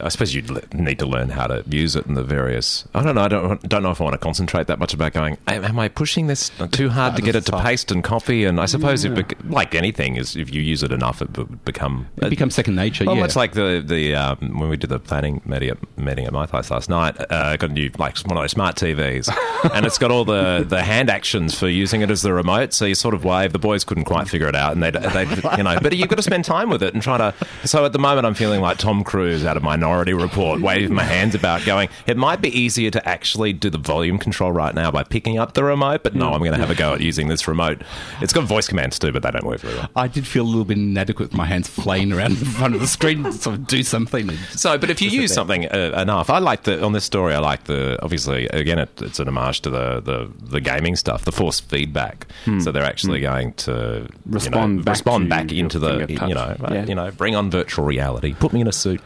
I 0.00 0.08
suppose 0.08 0.34
you 0.34 0.42
need 0.72 0.98
to 0.98 1.06
learn 1.06 1.28
how 1.28 1.46
to 1.46 1.62
use 1.68 1.94
it 1.96 2.06
in 2.06 2.14
the 2.14 2.22
various. 2.24 2.84
I 2.94 3.02
don't 3.02 3.14
know. 3.14 3.22
I 3.22 3.28
don't 3.28 3.68
don't 3.68 3.82
know 3.82 3.90
if 3.90 4.00
I 4.00 4.04
want 4.04 4.14
to 4.14 4.18
concentrate 4.18 4.66
that 4.66 4.78
much 4.78 4.94
about 4.94 5.12
going. 5.12 5.36
Am 5.46 5.64
am 5.64 5.78
I 5.78 5.88
pushing 5.88 6.26
this 6.26 6.50
too 6.70 6.88
hard 6.88 7.16
to 7.16 7.22
get 7.22 7.34
it 7.36 7.46
to 7.46 7.60
paste 7.60 7.90
and 7.90 8.02
copy? 8.02 8.44
And 8.44 8.60
I 8.60 8.66
suppose 8.66 9.04
it 9.04 9.14
bec- 9.14 9.36
like 9.44 9.74
anything 9.74 10.16
is 10.16 10.36
if 10.36 10.52
you 10.52 10.60
use 10.62 10.82
it 10.82 10.92
enough, 10.92 11.22
it 11.22 11.36
will 11.36 11.44
become 11.64 12.06
It 12.16 12.30
becomes 12.30 12.54
second 12.54 12.76
nature. 12.76 13.04
Well, 13.04 13.16
yeah. 13.16 13.22
much 13.22 13.36
like 13.36 13.52
the 13.52 13.82
the 13.84 14.14
um, 14.14 14.58
when 14.58 14.68
we 14.68 14.76
did 14.76 14.90
the 14.90 14.98
planning 14.98 15.40
meeting 15.44 15.70
at, 15.70 15.98
meeting 15.98 16.26
at 16.26 16.32
my 16.32 16.46
place 16.46 16.70
last 16.70 16.88
night, 16.88 17.18
uh, 17.20 17.26
I 17.30 17.56
got 17.56 17.70
a 17.70 17.72
new 17.72 17.90
like 17.98 18.18
one 18.20 18.36
of 18.36 18.42
those 18.42 18.52
smart 18.52 18.76
TVs, 18.76 19.28
and 19.74 19.86
it's 19.86 19.98
got 19.98 20.10
all 20.10 20.24
the, 20.24 20.64
the 20.66 20.82
hand 20.82 21.10
actions 21.10 21.58
for 21.58 21.68
using 21.68 22.02
it 22.02 22.10
as 22.10 22.22
the 22.22 22.32
remote. 22.32 22.72
So 22.72 22.84
you 22.86 22.94
sort 22.94 23.14
of 23.14 23.24
wave. 23.24 23.41
The 23.48 23.58
boys 23.58 23.84
couldn't 23.84 24.04
quite 24.04 24.28
figure 24.28 24.48
it 24.48 24.54
out, 24.54 24.72
and 24.72 24.82
they 24.82 24.90
they 24.90 25.24
you 25.56 25.62
know, 25.62 25.78
but 25.80 25.96
you've 25.96 26.08
got 26.08 26.16
to 26.16 26.22
spend 26.22 26.44
time 26.44 26.70
with 26.70 26.82
it 26.82 26.94
and 26.94 27.02
try 27.02 27.18
to. 27.18 27.34
So 27.64 27.84
at 27.84 27.92
the 27.92 27.98
moment, 27.98 28.26
I'm 28.26 28.34
feeling 28.34 28.60
like 28.60 28.78
Tom 28.78 29.04
Cruise 29.04 29.44
out 29.44 29.56
of 29.56 29.62
Minority 29.62 30.12
Report, 30.14 30.60
waving 30.60 30.94
my 30.94 31.04
hands 31.04 31.34
about, 31.34 31.64
going. 31.64 31.88
It 32.06 32.16
might 32.16 32.40
be 32.40 32.48
easier 32.56 32.90
to 32.90 33.08
actually 33.08 33.52
do 33.52 33.70
the 33.70 33.78
volume 33.78 34.18
control 34.18 34.52
right 34.52 34.74
now 34.74 34.90
by 34.90 35.04
picking 35.04 35.38
up 35.38 35.54
the 35.54 35.64
remote, 35.64 36.02
but 36.02 36.14
no, 36.14 36.32
I'm 36.32 36.40
going 36.40 36.52
to 36.52 36.58
have 36.58 36.70
a 36.70 36.74
go 36.74 36.94
at 36.94 37.00
using 37.00 37.28
this 37.28 37.46
remote. 37.48 37.82
It's 38.20 38.32
got 38.32 38.44
voice 38.44 38.68
commands 38.68 38.98
too, 38.98 39.12
but 39.12 39.22
they 39.22 39.30
don't 39.30 39.46
work 39.46 39.60
very 39.60 39.74
well. 39.76 39.88
I 39.96 40.08
did 40.08 40.26
feel 40.26 40.44
a 40.44 40.50
little 40.50 40.64
bit 40.64 40.78
inadequate 40.78 41.30
with 41.30 41.36
my 41.36 41.46
hands 41.46 41.68
flaying 41.68 42.12
around 42.12 42.32
in 42.32 42.36
front 42.36 42.74
of 42.74 42.80
the 42.80 42.86
screen 42.86 43.24
to 43.24 43.32
sort 43.32 43.56
of 43.56 43.66
do 43.66 43.82
something. 43.82 44.30
So, 44.50 44.78
but 44.78 44.90
if 44.90 45.00
you 45.02 45.10
use 45.10 45.32
something 45.32 45.66
uh, 45.66 45.94
enough, 45.96 46.30
I 46.30 46.38
like 46.38 46.64
the 46.64 46.82
on 46.82 46.92
this 46.92 47.04
story. 47.04 47.34
I 47.34 47.38
like 47.38 47.64
the 47.64 47.98
obviously 48.02 48.46
again, 48.48 48.78
it, 48.78 48.90
it's 49.02 49.18
an 49.18 49.28
homage 49.28 49.60
to 49.62 49.70
the, 49.70 50.00
the 50.00 50.30
the 50.42 50.60
gaming 50.60 50.96
stuff, 50.96 51.24
the 51.24 51.32
force 51.32 51.60
feedback. 51.60 52.26
So 52.60 52.70
they're 52.72 52.84
actually 52.84 53.20
going 53.20 53.31
to 53.40 54.06
you 54.08 54.08
Respond 54.26 54.76
know, 54.78 54.82
back 54.82 54.92
respond 54.92 55.24
to 55.24 55.28
back 55.30 55.52
into 55.52 55.78
the 55.78 56.06
you 56.08 56.34
know 56.34 56.56
uh, 56.62 56.70
Yeah. 56.72 56.84
you 56.86 56.94
know 56.94 57.10
bring 57.10 57.34
on 57.34 57.50
virtual 57.50 57.84
reality. 57.84 58.34
Put 58.34 58.52
me 58.52 58.60
in 58.60 58.68
a 58.68 58.72
suit. 58.72 59.00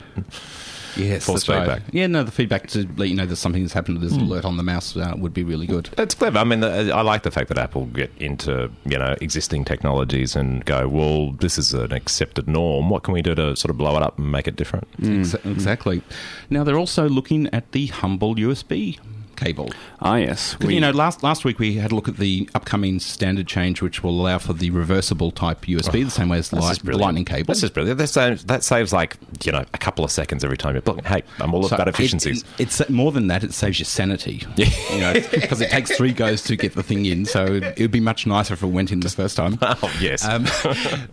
Yes, 0.97 1.27
Force 1.27 1.45
that's 1.45 1.49
right. 1.51 1.59
feedback. 1.69 1.83
Yeah, 1.93 2.07
no, 2.07 2.23
the 2.25 2.31
feedback 2.33 2.69
to 2.69 2.89
let 2.97 3.11
you 3.11 3.15
know 3.15 3.27
that 3.27 3.37
something 3.37 3.61
has 3.61 3.75
happened, 3.75 4.01
there's 4.01 4.15
an 4.15 4.23
alert 4.23 4.47
on 4.47 4.57
the 4.57 4.63
mouse 4.63 4.97
uh, 4.97 5.13
would 5.19 5.35
be 5.35 5.45
really 5.45 5.67
good. 5.67 5.91
That's 5.95 6.15
clever. 6.15 6.39
I 6.39 6.45
mean, 6.45 6.61
the, 6.61 6.91
I 6.91 7.03
like 7.03 7.23
the 7.23 7.31
fact 7.31 7.49
that 7.49 7.59
Apple 7.59 7.85
get 7.87 8.11
into 8.17 8.71
you 8.87 8.99
know 8.99 9.15
existing 9.21 9.67
technologies 9.67 10.35
and 10.35 10.65
go, 10.65 10.89
well, 10.89 11.33
this 11.33 11.59
is 11.59 11.75
an 11.75 11.93
accepted 11.93 12.49
norm. 12.49 12.89
What 12.89 13.03
can 13.03 13.13
we 13.13 13.21
do 13.21 13.35
to 13.35 13.55
sort 13.57 13.69
of 13.71 13.77
blow 13.77 13.95
it 13.99 14.03
up 14.03 14.19
and 14.19 14.33
make 14.33 14.49
it 14.49 14.57
different? 14.57 14.89
Ex- 15.05 15.35
exactly. 15.45 16.01
Now 16.49 16.65
they're 16.65 16.79
also 16.79 17.11
looking 17.11 17.47
at 17.53 17.73
the 17.73 17.89
humble 17.89 18.35
USB 18.35 18.99
cable. 19.37 19.71
ah 20.01 20.17
yes 20.17 20.55
'Cause, 20.57 20.71
you 20.71 20.81
know, 20.81 20.91
last 20.91 21.23
last 21.23 21.45
week 21.45 21.59
we 21.59 21.75
had 21.77 21.93
a 21.93 21.95
look 21.95 22.09
at 22.09 22.17
the 22.17 22.49
upcoming 22.55 22.99
standard 23.01 23.47
change, 23.47 23.83
which 23.83 24.03
will 24.03 24.19
allow 24.21 24.39
for 24.39 24.53
the 24.53 24.71
reversible 24.71 25.31
type 25.31 25.63
USB, 25.67 26.03
the 26.05 26.11
same 26.11 26.29
way 26.29 26.39
as 26.39 26.49
the, 26.51 26.57
light, 26.57 26.79
the 26.83 26.97
lightning 26.97 27.25
cable. 27.25 27.53
This 27.53 27.63
is 27.63 27.71
brilliant. 27.71 27.99
That 27.99 28.09
saves, 28.09 28.45
that 28.45 28.65
saves 28.65 28.93
like 28.93 29.17
you 29.45 29.53
know 29.53 29.65
a 29.75 29.79
couple 29.79 30.05
of 30.05 30.11
seconds 30.11 30.45
every 30.45 30.57
time 30.57 30.75
you're 30.75 30.83
blocking. 30.83 31.05
Hey, 31.05 31.23
I'm 31.41 31.55
all 31.55 31.63
So 31.69 31.75
about 31.77 31.89
it- 31.89 31.95
efficiencies. 31.95 32.43
it- 32.59 32.63
it's 32.81 32.89
more 32.91 33.13
than 33.13 33.27
that. 33.29 33.45
It 33.45 33.53
saves 33.55 33.79
your 33.79 33.87
sanity. 33.87 34.45
Yeah. 34.57 34.69
you 34.93 35.01
know, 35.01 35.13
because 35.31 35.61
it 35.61 35.71
takes 35.71 35.97
three 35.97 36.13
goes 36.13 36.43
to 36.45 36.57
get 36.57 36.75
the 36.75 36.83
thing 36.83 37.05
in. 37.07 37.25
So 37.27 37.45
it 37.47 37.79
would 37.81 37.91
be 37.91 38.01
much 38.01 38.27
nicer 38.27 38.55
if 38.55 38.63
it 38.63 38.67
went 38.69 38.91
in 38.93 39.01
the 39.01 39.09
first 39.11 39.37
time. 39.37 39.59
oh 39.63 39.93
yes. 40.01 40.25
Um, 40.25 40.47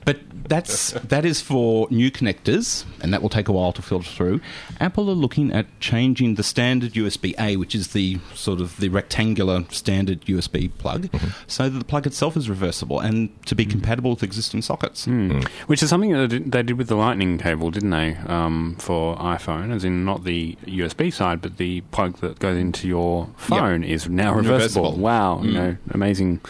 but 0.05 0.19
that's 0.47 0.91
that 0.91 1.25
is 1.25 1.41
for 1.41 1.87
new 1.89 2.11
connectors, 2.11 2.85
and 3.01 3.13
that 3.13 3.21
will 3.21 3.29
take 3.29 3.47
a 3.47 3.51
while 3.51 3.71
to 3.73 3.81
filter 3.81 4.09
through. 4.09 4.41
Apple 4.79 5.09
are 5.09 5.13
looking 5.13 5.51
at 5.53 5.65
changing 5.79 6.35
the 6.35 6.43
standard 6.43 6.93
USB 6.93 7.33
A, 7.39 7.55
which 7.57 7.73
is 7.75 7.89
the 7.89 8.12
sort 8.33 8.61
of 8.61 8.77
the 8.77 8.89
rectangular 8.89 9.65
standard 9.69 10.21
USB 10.21 10.71
plug, 10.77 11.03
mm-hmm. 11.03 11.29
so 11.47 11.69
that 11.69 11.77
the 11.77 11.85
plug 11.85 12.07
itself 12.07 12.37
is 12.37 12.49
reversible 12.49 12.99
and 12.99 13.29
to 13.45 13.55
be 13.55 13.65
mm. 13.65 13.71
compatible 13.71 14.11
with 14.11 14.23
existing 14.23 14.61
sockets. 14.61 15.05
Mm. 15.05 15.23
Mm. 15.23 15.47
which 15.67 15.81
is 15.81 15.89
something 15.89 16.11
that 16.11 16.29
they 16.29 16.63
did- 16.63 16.77
with 16.77 16.87
the 16.87 16.95
lightning 16.95 17.37
cable 17.37 17.71
didn't 17.71 17.91
they 17.91 18.15
um, 18.25 18.75
for 18.79 19.15
iphone 19.17 19.71
as 19.71 19.83
in 19.83 20.03
not 20.03 20.23
the 20.23 20.57
usb 20.65 21.13
side 21.13 21.41
but 21.41 21.57
the 21.57 21.81
plug 21.91 22.17
that 22.17 22.39
goes 22.39 22.57
into 22.57 22.87
your 22.87 23.29
phone 23.37 23.83
is 23.83 24.09
now 24.09 24.33
reversible, 24.33 24.83
Reversible. 24.83 25.03
wow 25.03 25.41
you 25.41 25.51
know 25.51 25.77
amazing 25.91 26.41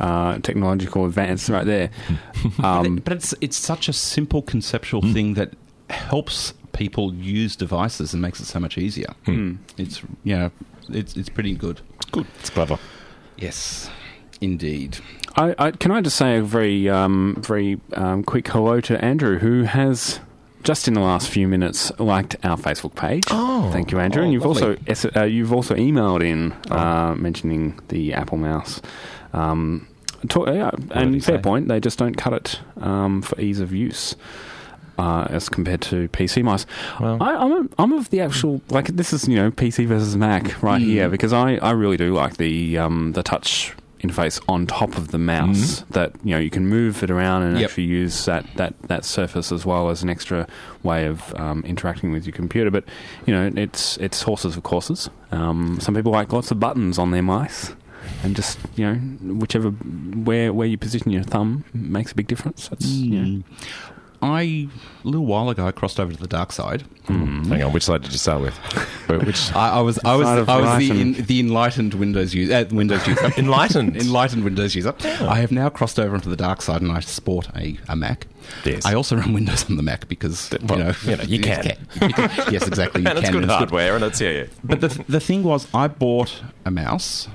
uh, 0.00 0.38
technological 0.38 1.06
advance 1.06 1.48
right 1.48 1.64
there. 1.64 1.90
Um, 2.62 2.96
but 2.96 3.12
it's 3.12 3.34
it's 3.40 3.56
such 3.56 3.88
a 3.88 3.92
simple 3.92 4.42
conceptual 4.42 5.00
thing 5.00 5.34
that 5.34 5.52
helps 5.90 6.54
people 6.72 7.14
use 7.14 7.54
devices 7.54 8.12
and 8.12 8.20
makes 8.20 8.40
it 8.40 8.46
so 8.46 8.58
much 8.58 8.76
easier. 8.76 9.14
Hmm. 9.26 9.56
It's 9.78 10.02
yeah, 10.24 10.48
it's 10.88 11.16
it's 11.16 11.28
pretty 11.28 11.54
good. 11.54 11.80
Good. 12.10 12.26
It's 12.40 12.50
clever. 12.50 12.78
Yes, 13.36 13.90
indeed. 14.40 14.98
I, 15.36 15.54
I, 15.58 15.70
can 15.70 15.90
I 15.90 16.00
just 16.02 16.16
say 16.16 16.36
a 16.36 16.42
very, 16.42 16.88
um, 16.90 17.36
very 17.40 17.80
um, 17.94 18.22
quick 18.22 18.48
hello 18.48 18.80
to 18.82 19.02
Andrew, 19.02 19.38
who 19.38 19.62
has 19.62 20.20
just 20.62 20.86
in 20.86 20.94
the 20.94 21.00
last 21.00 21.28
few 21.28 21.48
minutes 21.48 21.90
liked 21.98 22.36
our 22.44 22.56
Facebook 22.56 22.94
page. 22.94 23.24
Oh. 23.30 23.70
thank 23.72 23.90
you, 23.90 23.98
Andrew. 23.98 24.22
Oh, 24.22 24.24
and 24.24 24.32
you've 24.32 24.44
lovely. 24.44 24.78
also 24.88 25.10
uh, 25.16 25.24
you've 25.24 25.52
also 25.52 25.74
emailed 25.74 26.22
in 26.22 26.52
uh, 26.70 27.14
mentioning 27.16 27.80
the 27.88 28.14
Apple 28.14 28.38
Mouse. 28.38 28.80
Um, 29.32 29.88
to- 30.28 30.44
yeah, 30.46 30.70
and 30.90 31.24
fair 31.24 31.38
say? 31.38 31.42
point, 31.42 31.68
they 31.68 31.80
just 31.80 31.98
don't 31.98 32.14
cut 32.14 32.32
it 32.32 32.60
um, 32.80 33.22
for 33.22 33.40
ease 33.40 33.58
of 33.58 33.72
use. 33.72 34.14
Uh, 34.98 35.26
as 35.30 35.48
compared 35.48 35.80
to 35.80 36.06
PC 36.08 36.42
mice, 36.44 36.66
Well- 37.00 37.16
I, 37.20 37.34
I'm 37.34 37.52
a, 37.52 37.68
I'm 37.78 37.92
of 37.92 38.10
the 38.10 38.20
actual 38.20 38.60
like 38.68 38.88
this 38.88 39.12
is 39.12 39.26
you 39.26 39.36
know 39.36 39.50
PC 39.50 39.86
versus 39.86 40.16
Mac 40.16 40.62
right 40.62 40.80
Hmm. 40.82 40.88
here 40.88 41.08
because 41.08 41.32
I, 41.32 41.56
I 41.56 41.70
really 41.70 41.96
do 41.96 42.12
like 42.14 42.36
the 42.36 42.76
um, 42.78 43.12
the 43.12 43.22
touch 43.22 43.74
interface 44.02 44.40
on 44.48 44.66
top 44.66 44.98
of 44.98 45.12
the 45.12 45.18
mouse 45.18 45.84
that 45.90 46.12
you 46.24 46.32
know 46.32 46.38
you 46.38 46.50
can 46.50 46.66
move 46.68 47.02
it 47.02 47.10
around 47.10 47.42
and 47.44 47.56
Yep. 47.58 47.70
actually 47.70 47.84
use 47.84 48.24
that, 48.26 48.44
that, 48.56 48.74
that 48.88 49.04
surface 49.04 49.50
as 49.52 49.64
well 49.64 49.88
as 49.90 50.02
an 50.02 50.10
extra 50.10 50.46
way 50.82 51.06
of 51.06 51.32
um, 51.36 51.62
interacting 51.64 52.12
with 52.12 52.26
your 52.26 52.34
computer. 52.34 52.70
But 52.70 52.84
you 53.26 53.32
know 53.34 53.50
it's 53.56 53.96
it's 53.98 54.22
horses 54.22 54.54
for 54.56 54.60
courses. 54.60 55.08
Um, 55.30 55.78
some 55.80 55.94
people 55.94 56.12
like 56.12 56.32
lots 56.34 56.50
of 56.50 56.60
buttons 56.60 56.98
on 56.98 57.12
their 57.12 57.22
mice. 57.22 57.74
And 58.24 58.34
just 58.36 58.58
you 58.76 58.84
know, 58.84 58.94
whichever 59.38 59.70
where 59.70 60.52
where 60.52 60.66
you 60.66 60.76
position 60.76 61.12
your 61.12 61.22
thumb 61.22 61.64
makes 61.72 62.10
a 62.12 62.14
big 62.16 62.26
difference. 62.26 62.68
That's 62.68 62.84
you 62.86 63.20
know, 63.20 63.42
I 64.22 64.68
a 65.04 65.08
little 65.08 65.26
while 65.26 65.50
ago 65.50 65.66
I 65.66 65.72
crossed 65.72 65.98
over 65.98 66.12
to 66.12 66.18
the 66.18 66.28
dark 66.28 66.52
side. 66.52 66.82
Hmm. 67.06 67.42
Hang 67.44 67.64
on, 67.64 67.72
which 67.72 67.82
side 67.82 68.02
did 68.02 68.12
you 68.12 68.18
start 68.18 68.40
with? 68.40 68.56
Which 69.26 69.52
I, 69.54 69.70
I 69.70 69.80
was 69.80 69.98
I 70.04 70.14
was 70.14 70.26
I 70.26 70.60
was 70.60 70.78
the, 70.78 71.00
in, 71.00 71.12
the 71.14 71.40
enlightened 71.40 71.94
Windows 71.94 72.32
user. 72.32 72.54
Uh, 72.54 72.64
Windows 72.70 73.06
user. 73.06 73.32
Enlightened. 73.36 73.96
enlightened 73.96 74.44
Windows 74.44 74.76
user. 74.76 74.94
Oh. 75.04 75.28
I 75.28 75.40
have 75.40 75.50
now 75.50 75.68
crossed 75.68 75.98
over 75.98 76.14
onto 76.14 76.30
the 76.30 76.36
dark 76.36 76.62
side, 76.62 76.82
and 76.82 76.92
I 76.92 77.00
sport 77.00 77.48
a, 77.56 77.76
a 77.88 77.96
Mac. 77.96 78.28
Yes. 78.64 78.86
I 78.86 78.94
also 78.94 79.16
run 79.16 79.32
Windows 79.32 79.68
on 79.68 79.76
the 79.76 79.82
Mac 79.82 80.06
because 80.06 80.54
well, 80.62 80.78
you 80.78 80.84
know 80.84 80.92
you 81.04 81.16
know, 81.16 81.24
you 81.24 81.40
can. 81.40 81.76
You 82.00 82.08
can- 82.08 82.52
yes, 82.52 82.66
exactly. 82.66 83.02
You 83.02 83.08
and 83.10 83.18
it's 83.18 83.30
good 83.30 83.42
and 83.42 83.50
hardware, 83.50 83.96
and 83.96 84.04
it's 84.04 84.20
yeah, 84.20 84.30
yeah. 84.30 84.46
But 84.62 84.80
the 84.80 85.04
the 85.08 85.20
thing 85.20 85.42
was, 85.42 85.66
I 85.74 85.88
bought 85.88 86.42
a 86.64 86.70
mouse, 86.70 87.26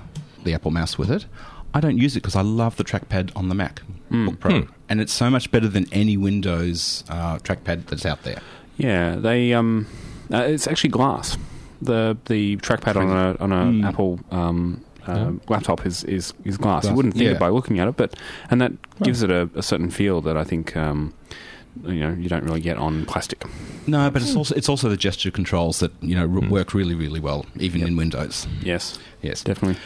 the 0.46 0.54
Apple 0.54 0.72
mouse 0.72 0.98
with 0.98 1.12
it. 1.12 1.26
I 1.74 1.82
don't 1.82 1.98
use 1.98 2.16
it 2.16 2.22
because 2.22 2.36
I 2.36 2.42
love 2.42 2.78
the 2.78 2.86
trackpad 2.86 3.32
on 3.36 3.50
the 3.50 3.56
Mac 3.56 3.80
hmm. 4.10 4.28
Book 4.28 4.40
Pro, 4.40 4.62
hmm. 4.62 4.72
And 4.90 5.02
it's 5.02 5.14
so 5.14 5.30
much 5.30 5.52
better 5.52 5.68
than 5.68 5.88
any 5.92 6.18
Windows 6.18 7.04
uh, 7.10 7.38
trackpad 7.40 7.88
that's 7.88 8.06
out 8.06 8.24
there. 8.24 8.42
Yeah, 8.78 9.16
they 9.16 9.54
um, 9.54 9.88
uh, 10.32 10.38
it's 10.38 10.68
actually 10.68 10.92
glass. 10.92 11.38
The 11.82 12.18
the 12.26 12.58
trackpad 12.58 12.96
on 12.96 13.10
a 13.10 13.38
on 13.40 13.52
a 13.52 13.88
Apple 13.88 14.20
um, 14.32 14.84
uh, 15.06 15.32
laptop 15.48 15.86
is, 15.86 16.04
is 16.04 16.34
is 16.44 16.58
glass. 16.58 16.86
You 16.86 16.94
wouldn't 16.94 17.14
think 17.14 17.26
yeah. 17.26 17.32
it 17.32 17.40
by 17.40 17.50
looking 17.50 17.80
at 17.80 17.88
it, 17.88 17.98
but 17.98 18.16
and 18.50 18.62
that 18.62 18.74
gives 19.02 19.22
it 19.24 19.30
a, 19.30 19.50
a 19.56 19.64
certain 19.64 19.90
feel 19.90 20.22
that 20.22 20.38
I 20.38 20.44
think 20.44 20.76
um, 20.76 21.14
you 21.84 22.00
know 22.00 22.14
you 22.14 22.30
don't 22.30 22.44
really 22.44 22.62
get 22.62 22.78
on 22.78 23.06
plastic. 23.06 23.44
No, 23.86 24.10
but 24.10 24.22
it's 24.22 24.36
also 24.36 24.56
it's 24.56 24.70
also 24.70 24.90
the 24.90 24.98
gesture 24.98 25.32
controls 25.32 25.80
that 25.80 25.92
you 26.02 26.16
know 26.16 26.24
r- 26.24 26.50
work 26.50 26.74
really 26.74 26.96
really 26.96 27.20
well 27.20 27.46
even 27.58 27.82
in 27.82 27.96
Windows. 27.96 28.48
Yes, 28.62 29.00
Yes, 29.22 29.44
definitely. 29.44 29.82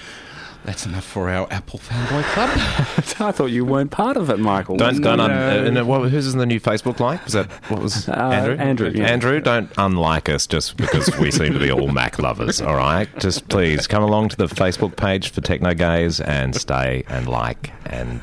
That's 0.63 0.85
enough 0.85 1.03
for 1.05 1.29
our 1.29 1.47
Apple 1.51 1.79
fanboy 1.79 2.23
club. 2.33 2.49
I 3.27 3.31
thought 3.31 3.45
you 3.47 3.65
weren't 3.65 3.89
part 3.89 4.15
of 4.15 4.29
it, 4.29 4.37
Michael. 4.39 4.77
Don't 4.77 5.01
don't 5.01 5.19
un- 5.19 5.31
No. 5.31 5.35
uh, 5.35 5.65
and, 5.67 5.77
uh, 5.79 5.85
what, 5.85 6.09
who's 6.09 6.31
in 6.31 6.39
the 6.39 6.45
new 6.45 6.59
Facebook 6.59 6.99
like? 6.99 7.23
Was 7.25 7.33
that 7.33 7.49
what 7.69 7.81
was 7.81 8.07
Uh, 8.09 8.11
Andrew? 8.13 8.55
Andrew, 8.57 8.91
yeah. 8.93 9.05
Andrew, 9.05 9.39
don't 9.39 9.71
unlike 9.77 10.29
us 10.29 10.45
just 10.45 10.77
because 10.77 11.09
we 11.17 11.31
seem 11.31 11.53
to 11.53 11.59
be 11.59 11.71
all 11.71 11.87
Mac 11.87 12.19
lovers. 12.19 12.61
All 12.61 12.75
right, 12.75 13.09
just 13.19 13.47
please 13.49 13.87
come 13.87 14.03
along 14.03 14.29
to 14.29 14.37
the 14.37 14.45
Facebook 14.45 14.95
page 14.95 15.31
for 15.31 15.41
Technogaze 15.41 16.23
and 16.27 16.55
stay 16.55 17.03
and 17.07 17.27
like, 17.27 17.71
and 17.87 18.21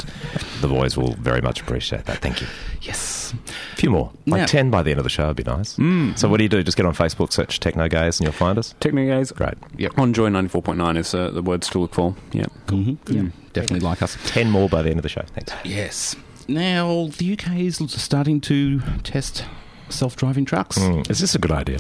the 0.60 0.68
boys 0.68 0.96
will 0.96 1.14
very 1.14 1.40
much 1.40 1.60
appreciate 1.60 2.04
that. 2.04 2.18
Thank 2.18 2.40
you. 2.40 2.46
yes, 2.82 3.34
A 3.72 3.76
few 3.76 3.90
more, 3.90 4.12
like 4.26 4.40
Now- 4.42 4.46
ten 4.46 4.70
by 4.70 4.82
the 4.84 4.90
end 4.90 5.00
of 5.00 5.04
the 5.04 5.10
show 5.10 5.26
would 5.26 5.36
be 5.36 5.42
nice. 5.44 5.72
So 6.20 6.28
what 6.28 6.36
do 6.38 6.44
you 6.44 6.48
do? 6.48 6.62
Just 6.62 6.76
get 6.76 6.86
on 6.86 6.94
Facebook, 6.94 7.32
search 7.32 7.58
Technogaze, 7.60 8.20
and 8.20 8.26
you'll 8.26 8.32
find 8.32 8.58
us. 8.58 8.74
Technogaze. 8.80 9.34
Great. 9.34 9.54
Yep. 9.76 9.98
On 9.98 10.12
Joy 10.14 10.28
ninety 10.28 10.48
four 10.48 10.62
point 10.62 10.78
nine 10.78 10.96
is 10.96 11.14
uh, 11.14 11.30
the 11.30 11.42
words 11.42 11.68
to 11.70 11.78
look 11.80 11.94
for. 11.94 12.14
Yeah. 12.32 12.46
hmm 12.68 12.94
yeah, 13.08 13.24
definitely 13.52 13.80
like 13.80 14.02
us. 14.02 14.16
Ten 14.26 14.50
more 14.50 14.68
by 14.68 14.82
the 14.82 14.90
end 14.90 14.98
of 14.98 15.02
the 15.02 15.08
show. 15.08 15.22
Thanks. 15.34 15.52
Yes. 15.64 16.16
Now 16.48 17.08
the 17.18 17.32
UK 17.34 17.56
is 17.58 17.76
starting 17.88 18.40
to 18.42 18.80
test 19.02 19.44
self-driving 19.90 20.44
trucks. 20.46 20.78
Mm, 20.78 21.10
Is 21.10 21.18
this 21.20 21.34
a 21.34 21.38
good 21.38 21.50
idea? 21.52 21.78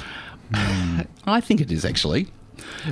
I 1.26 1.40
think 1.40 1.60
it 1.60 1.70
is 1.70 1.84
actually. 1.84 2.28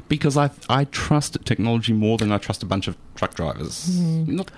Because 0.08 0.36
I 0.36 0.50
I 0.68 0.84
trust 0.84 1.38
technology 1.44 1.92
more 1.92 2.18
than 2.18 2.30
I 2.32 2.38
trust 2.38 2.62
a 2.62 2.66
bunch 2.66 2.86
of 2.88 2.96
truck 3.14 3.34
drivers. 3.34 3.98
Not, 4.00 4.50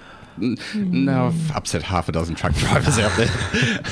n- 0.43 0.57
now 1.05 1.27
I've 1.27 1.57
upset 1.57 1.83
half 1.83 2.09
a 2.09 2.13
dozen 2.13 2.35
truck 2.35 2.55
drivers 2.55 2.99
out 2.99 3.17
there. 3.17 3.29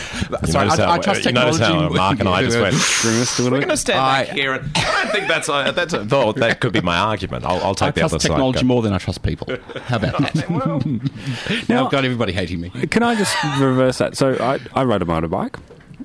You 0.42 0.48
Sorry, 0.52 0.66
notice 0.66 0.80
I, 0.80 0.86
how- 0.86 0.92
I 0.92 0.98
trust 0.98 1.24
you 1.24 1.32
notice 1.32 1.56
uh, 1.60 1.66
technology. 1.68 1.94
how 1.98 2.02
Mark 2.08 2.20
and 2.20 2.28
I 2.28 2.42
just 2.42 2.58
went. 2.58 2.74
Bring 3.02 3.20
us 3.22 3.36
to 3.36 3.42
We're 3.44 3.48
it. 3.56 3.60
going 3.60 3.68
to 3.68 3.76
stand 3.76 4.00
I- 4.00 4.24
back 4.24 4.34
here, 4.34 4.54
and 4.54 4.70
I 4.76 5.02
don't 5.04 5.12
think 5.12 5.28
that's 5.28 5.48
a, 5.48 5.72
that's 5.74 5.92
a 5.94 6.04
thought. 6.04 6.36
That 6.36 6.60
could 6.60 6.72
be 6.72 6.80
my 6.80 6.98
argument. 6.98 7.44
I'll, 7.44 7.56
I'll 7.62 7.70
I 7.70 7.74
side. 7.74 7.88
I 7.88 7.90
trust 8.00 8.14
other 8.14 8.18
technology 8.22 8.64
more 8.64 8.82
than 8.82 8.92
I 8.92 8.98
trust 8.98 9.22
people. 9.22 9.46
How 9.84 9.96
about 9.96 10.18
that? 10.18 10.48
now 11.68 11.84
I've 11.86 11.90
got 11.92 12.04
everybody 12.04 12.32
hating 12.32 12.60
me. 12.60 12.70
Can 12.70 13.02
I 13.02 13.14
just 13.14 13.34
reverse 13.60 13.98
that? 13.98 14.16
So 14.16 14.36
I, 14.40 14.58
I 14.74 14.84
ride 14.84 15.02
a 15.02 15.04
motorbike 15.04 15.56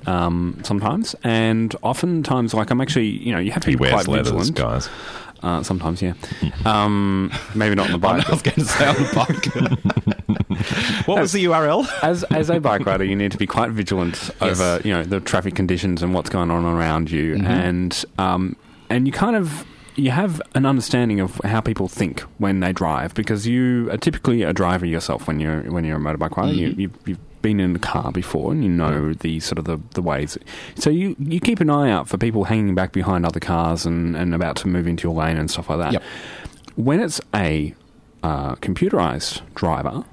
um, 0.06 0.58
sometimes, 0.64 1.14
and 1.24 1.74
oftentimes, 1.82 2.54
like 2.54 2.70
I'm 2.70 2.80
actually, 2.80 3.08
you 3.08 3.32
know, 3.32 3.38
you 3.38 3.50
have 3.52 3.62
to 3.64 3.70
He 3.70 3.76
be 3.76 3.80
wears 3.80 3.94
quite 3.94 4.08
leathers, 4.08 4.48
vigilant. 4.50 4.56
guys. 4.56 4.88
Uh, 5.42 5.62
sometimes, 5.62 6.00
yeah. 6.00 6.12
Um, 6.64 7.32
maybe 7.54 7.74
not 7.74 7.86
on 7.86 7.92
the 7.92 7.98
bike. 8.06 8.28
I 8.28 8.32
was 8.32 8.42
going 8.42 8.54
to 8.54 8.64
say 8.64 8.86
on 8.86 8.94
the 8.94 9.12
bike. 9.14 11.06
what 11.06 11.20
was 11.20 11.32
the 11.32 11.44
URL? 11.46 11.86
as 12.02 12.22
as 12.24 12.48
a 12.50 12.60
bike 12.60 12.86
rider, 12.86 13.04
you 13.04 13.16
need 13.16 13.32
to 13.32 13.38
be 13.38 13.46
quite 13.46 13.70
vigilant 13.70 14.30
Yes. 14.40 14.60
over 14.60 14.80
you 14.86 14.92
know 14.94 15.02
the 15.02 15.20
traffic 15.20 15.54
conditions 15.54 16.02
and 16.02 16.14
what's 16.14 16.30
going 16.30 16.50
on 16.50 16.64
around 16.64 17.10
you, 17.10 17.34
Mm-hmm. 17.34 17.46
and 17.46 18.04
um, 18.18 18.56
and 18.90 19.06
you 19.06 19.12
kind 19.12 19.36
of 19.36 19.64
you 19.96 20.10
have 20.10 20.40
an 20.54 20.64
understanding 20.64 21.20
of 21.20 21.36
how 21.44 21.60
people 21.60 21.86
think 21.88 22.20
when 22.38 22.60
they 22.60 22.72
drive 22.72 23.12
because 23.14 23.46
you 23.46 23.90
are 23.90 23.98
typically 23.98 24.42
a 24.42 24.52
driver 24.52 24.86
yourself 24.86 25.26
when 25.26 25.38
you're 25.40 25.62
when 25.72 25.84
you're 25.84 25.98
a 25.98 26.00
motorbike 26.00 26.36
rider. 26.36 26.52
Mm-hmm. 26.52 26.58
You, 26.58 26.68
you've, 26.78 26.98
you've 27.06 27.18
been 27.42 27.60
in 27.60 27.76
a 27.76 27.78
car 27.78 28.12
before 28.12 28.52
and 28.52 28.62
you 28.62 28.70
know 28.70 29.12
the 29.12 29.40
sort 29.40 29.58
of 29.58 29.64
the, 29.64 29.78
the 29.94 30.02
ways. 30.02 30.38
So 30.76 30.88
you 30.88 31.16
you 31.18 31.40
keep 31.40 31.60
an 31.60 31.68
eye 31.68 31.90
out 31.90 32.08
for 32.08 32.16
people 32.16 32.44
hanging 32.44 32.74
back 32.74 32.92
behind 32.92 33.26
other 33.26 33.40
cars 33.40 33.84
and, 33.84 34.16
and 34.16 34.34
about 34.34 34.56
to 34.58 34.68
move 34.68 34.86
into 34.86 35.08
your 35.08 35.14
lane 35.14 35.36
and 35.36 35.50
stuff 35.50 35.68
like 35.68 35.78
that. 35.80 35.92
Yep. 35.92 36.02
When 36.76 37.00
it's 37.00 37.20
a 37.34 37.74
uh, 38.22 38.54
computerized 38.56 39.42
driver, 39.54 40.04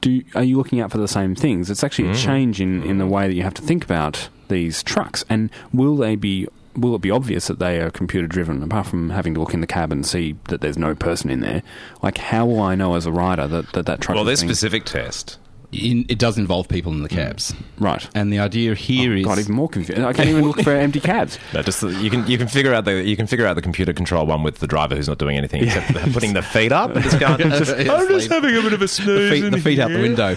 do 0.00 0.10
you, 0.12 0.24
are 0.34 0.44
you 0.44 0.56
looking 0.58 0.80
out 0.80 0.92
for 0.92 0.98
the 0.98 1.08
same 1.08 1.34
things? 1.34 1.70
It's 1.70 1.82
actually 1.82 2.10
a 2.10 2.14
change 2.14 2.60
in, 2.60 2.82
in 2.82 2.98
the 2.98 3.06
way 3.06 3.26
that 3.26 3.34
you 3.34 3.42
have 3.42 3.54
to 3.54 3.62
think 3.62 3.82
about 3.84 4.28
these 4.48 4.82
trucks, 4.82 5.24
and 5.28 5.50
will 5.72 5.96
they 5.96 6.14
be? 6.14 6.46
Will 6.76 6.96
it 6.96 7.00
be 7.02 7.10
obvious 7.10 7.46
that 7.46 7.60
they 7.60 7.80
are 7.80 7.88
computer 7.90 8.26
driven? 8.26 8.62
Apart 8.62 8.88
from 8.88 9.10
having 9.10 9.32
to 9.34 9.40
look 9.40 9.54
in 9.54 9.60
the 9.60 9.66
cab 9.66 9.92
and 9.92 10.04
see 10.04 10.36
that 10.48 10.60
there's 10.60 10.76
no 10.76 10.94
person 10.94 11.30
in 11.30 11.40
there, 11.40 11.62
like 12.02 12.18
how 12.18 12.44
will 12.46 12.60
I 12.60 12.74
know 12.74 12.94
as 12.96 13.06
a 13.06 13.12
rider 13.12 13.46
that 13.46 13.72
that, 13.72 13.86
that 13.86 14.00
truck? 14.00 14.16
Well, 14.16 14.28
is 14.28 14.40
this 14.40 14.42
being- 14.42 14.50
specific 14.50 14.84
test. 14.84 15.38
In, 15.74 16.06
it 16.08 16.18
does 16.18 16.38
involve 16.38 16.68
people 16.68 16.92
in 16.92 17.02
the 17.02 17.08
cabs. 17.08 17.54
right. 17.78 18.08
And 18.14 18.32
the 18.32 18.38
idea 18.38 18.74
here 18.74 19.14
is 19.14 19.24
God, 19.24 19.38
even 19.38 19.54
more 19.54 19.68
confused. 19.68 20.00
I 20.00 20.12
can't 20.12 20.28
even 20.28 20.44
look 20.44 20.62
for 20.62 20.72
empty 20.72 21.00
cabs. 21.00 21.38
No, 21.54 21.62
just 21.62 21.82
you 21.82 22.10
can 22.10 22.26
you 22.26 22.36
can 22.38 22.48
figure 22.48 22.74
out 22.74 22.84
the 22.84 23.02
you 23.02 23.16
can 23.16 23.26
figure 23.26 23.46
out 23.46 23.54
the 23.54 23.62
computer 23.62 23.92
control 23.92 24.26
one 24.26 24.42
with 24.42 24.58
the 24.58 24.66
driver 24.66 24.96
who's 24.96 25.08
not 25.08 25.18
doing 25.18 25.36
anything 25.36 25.62
except 25.62 25.92
putting 26.12 26.32
the 26.34 26.42
feet 26.54 26.72
up 26.72 26.94
and 26.94 27.04
just 27.04 27.18
going. 27.20 27.38
Yes, 27.44 27.68
I'm 27.90 28.08
just 28.08 28.26
sleep. 28.26 28.30
having 28.30 28.56
a 28.56 28.62
bit 28.62 28.72
of 28.72 28.82
a 28.82 28.88
snooze. 28.88 29.30
the 29.30 29.36
feet, 29.36 29.44
in 29.44 29.52
the 29.52 29.60
feet 29.60 29.78
out 29.78 29.90
the 29.90 30.00
window. 30.00 30.36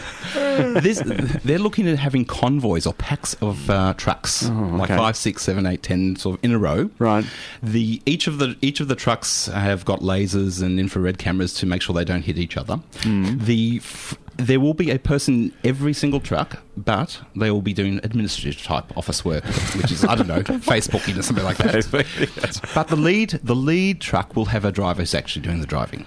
This, 0.82 1.02
they're 1.44 1.60
looking 1.60 1.88
at 1.88 2.00
having 2.00 2.26
convoys 2.26 2.86
or 2.88 2.94
packs 2.94 3.36
of 3.36 3.70
uh, 3.70 3.94
trucks, 3.96 4.50
like 4.50 4.90
okay. 4.90 4.98
five, 4.98 5.16
six, 5.16 5.44
seven, 5.44 5.66
eight, 5.66 5.84
ten, 5.84 6.16
sort 6.16 6.38
of 6.40 6.44
in 6.44 6.52
a 6.52 6.58
row. 6.60 6.90
Right. 7.00 7.26
The 7.62 8.02
each 8.06 8.28
of 8.28 8.40
the 8.40 8.56
each 8.62 8.80
of 8.80 8.88
the 8.88 8.96
trucks 8.96 9.46
have 9.48 9.86
got 9.86 10.00
lasers 10.02 10.62
and 10.62 10.80
infrared 10.80 11.18
cameras 11.18 11.54
to 11.56 11.66
make 11.66 11.82
sure 11.82 11.94
they 11.96 12.06
don't 12.06 12.24
hit 12.24 12.38
each 12.38 12.58
other. 12.58 12.80
The 13.04 13.78
f- 13.84 14.18
there 14.38 14.60
will 14.60 14.74
be 14.74 14.92
a 14.92 15.00
person 15.00 15.34
in 15.34 15.54
every 15.64 15.94
single 15.94 16.20
truck, 16.20 16.64
but 16.76 17.20
they 17.36 17.52
will 17.52 17.62
be 17.62 17.74
doing 17.74 18.00
administrative 18.04 18.62
type 18.64 18.96
office 18.98 19.26
work, 19.26 19.44
which 19.76 19.92
is 19.92 20.04
I 20.06 20.16
don't 20.16 20.28
know, 20.28 20.42
Facebooking 20.44 21.18
or 21.18 21.22
something 21.22 21.46
like 21.46 21.58
that. 21.58 22.62
but 22.76 22.88
the 22.88 22.96
lead 22.96 23.40
the 23.44 23.56
lead 23.56 24.02
truck 24.02 24.36
will 24.36 24.46
have 24.46 24.66
a 24.66 24.72
driver 24.72 25.02
who's 25.02 25.16
actually 25.16 25.42
doing 25.42 25.62
the 25.62 25.68
driving. 25.68 26.06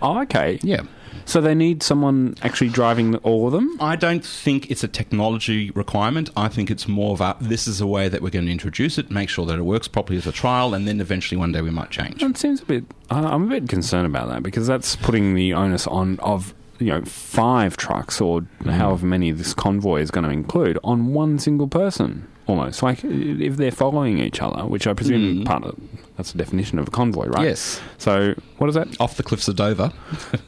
Oh, 0.00 0.20
okay. 0.22 0.58
Yeah. 0.62 0.82
So 1.24 1.40
they 1.40 1.54
need 1.54 1.82
someone 1.82 2.34
actually 2.42 2.70
driving 2.70 3.16
all 3.16 3.46
of 3.46 3.52
them. 3.52 3.76
I 3.80 3.96
don't 3.96 4.24
think 4.24 4.70
it's 4.70 4.82
a 4.82 4.88
technology 4.88 5.70
requirement. 5.70 6.30
I 6.36 6.48
think 6.48 6.70
it's 6.70 6.88
more 6.88 7.12
of 7.12 7.20
a 7.20 7.36
this 7.40 7.68
is 7.68 7.80
a 7.80 7.86
way 7.86 8.08
that 8.08 8.22
we're 8.22 8.30
going 8.30 8.46
to 8.46 8.52
introduce 8.52 8.98
it, 8.98 9.10
make 9.10 9.28
sure 9.28 9.46
that 9.46 9.58
it 9.58 9.62
works 9.62 9.88
properly 9.88 10.18
as 10.18 10.26
a 10.26 10.32
trial, 10.32 10.74
and 10.74 10.86
then 10.86 11.00
eventually 11.00 11.38
one 11.38 11.52
day 11.52 11.62
we 11.62 11.70
might 11.70 11.90
change. 11.90 12.22
It 12.22 12.36
seems 12.36 12.62
a 12.62 12.66
bit. 12.66 12.84
I'm 13.10 13.44
a 13.44 13.46
bit 13.46 13.68
concerned 13.68 14.06
about 14.06 14.28
that 14.30 14.42
because 14.42 14.66
that's 14.66 14.96
putting 14.96 15.34
the 15.34 15.54
onus 15.54 15.86
on 15.86 16.18
of 16.20 16.54
you 16.82 16.92
know 16.92 17.02
five 17.02 17.76
trucks 17.76 18.20
or 18.20 18.40
mm-hmm. 18.40 18.70
however 18.70 19.06
many 19.06 19.30
this 19.30 19.54
convoy 19.54 20.00
is 20.00 20.10
going 20.10 20.24
to 20.24 20.30
include 20.30 20.78
on 20.84 21.12
one 21.12 21.38
single 21.38 21.68
person. 21.68 22.28
Almost 22.46 22.82
like 22.82 23.04
if 23.04 23.56
they're 23.56 23.70
following 23.70 24.18
each 24.18 24.42
other, 24.42 24.66
which 24.66 24.86
I 24.86 24.94
presume 24.94 25.22
mm-hmm. 25.22 25.44
part 25.44 25.64
of 25.64 25.78
that's 26.16 26.32
the 26.32 26.38
definition 26.38 26.78
of 26.78 26.86
a 26.88 26.90
convoy, 26.90 27.26
right? 27.26 27.46
Yes. 27.48 27.80
So 27.98 28.34
what 28.58 28.68
is 28.68 28.74
that? 28.74 29.00
Off 29.00 29.16
the 29.16 29.22
cliffs 29.22 29.48
of 29.48 29.56
Dover, 29.56 29.88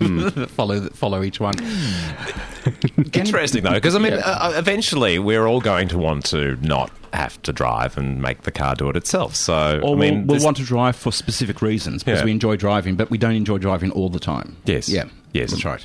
follow 0.49 0.81
follow 0.91 1.23
each 1.23 1.41
one. 1.41 1.55
Interesting 3.13 3.63
though, 3.63 3.73
because 3.73 3.95
I 3.95 3.99
mean, 3.99 4.13
Yeah. 4.13 4.19
uh, 4.25 4.53
eventually 4.57 5.19
we're 5.19 5.47
all 5.47 5.61
going 5.61 5.89
to 5.89 5.99
want 5.99 6.25
to 6.27 6.57
not 6.57 6.91
have 7.13 7.41
to 7.43 7.53
drive 7.53 7.97
and 7.97 8.21
make 8.21 8.43
the 8.43 8.51
car 8.51 8.75
do 8.75 8.89
it 8.89 8.97
itself. 8.97 9.37
So 9.37 9.81
Or 9.83 9.95
I 9.97 9.99
mean, 9.99 10.15
we'll, 10.19 10.25
we'll 10.27 10.35
this- 10.37 10.45
want 10.45 10.57
to 10.59 10.65
drive 10.65 10.97
for 10.97 11.13
specific 11.13 11.63
reasons 11.63 12.03
because 12.03 12.21
Yeah. 12.21 12.25
we 12.25 12.31
enjoy 12.33 12.57
driving, 12.57 12.97
but 12.97 13.11
we 13.11 13.19
don't 13.19 13.35
enjoy 13.35 13.59
driving 13.59 13.91
all 13.91 14.09
the 14.09 14.19
time. 14.21 14.57
Yes. 14.65 14.89
Yeah. 14.89 15.05
Yes. 15.33 15.51
That's 15.51 15.65
right. 15.65 15.85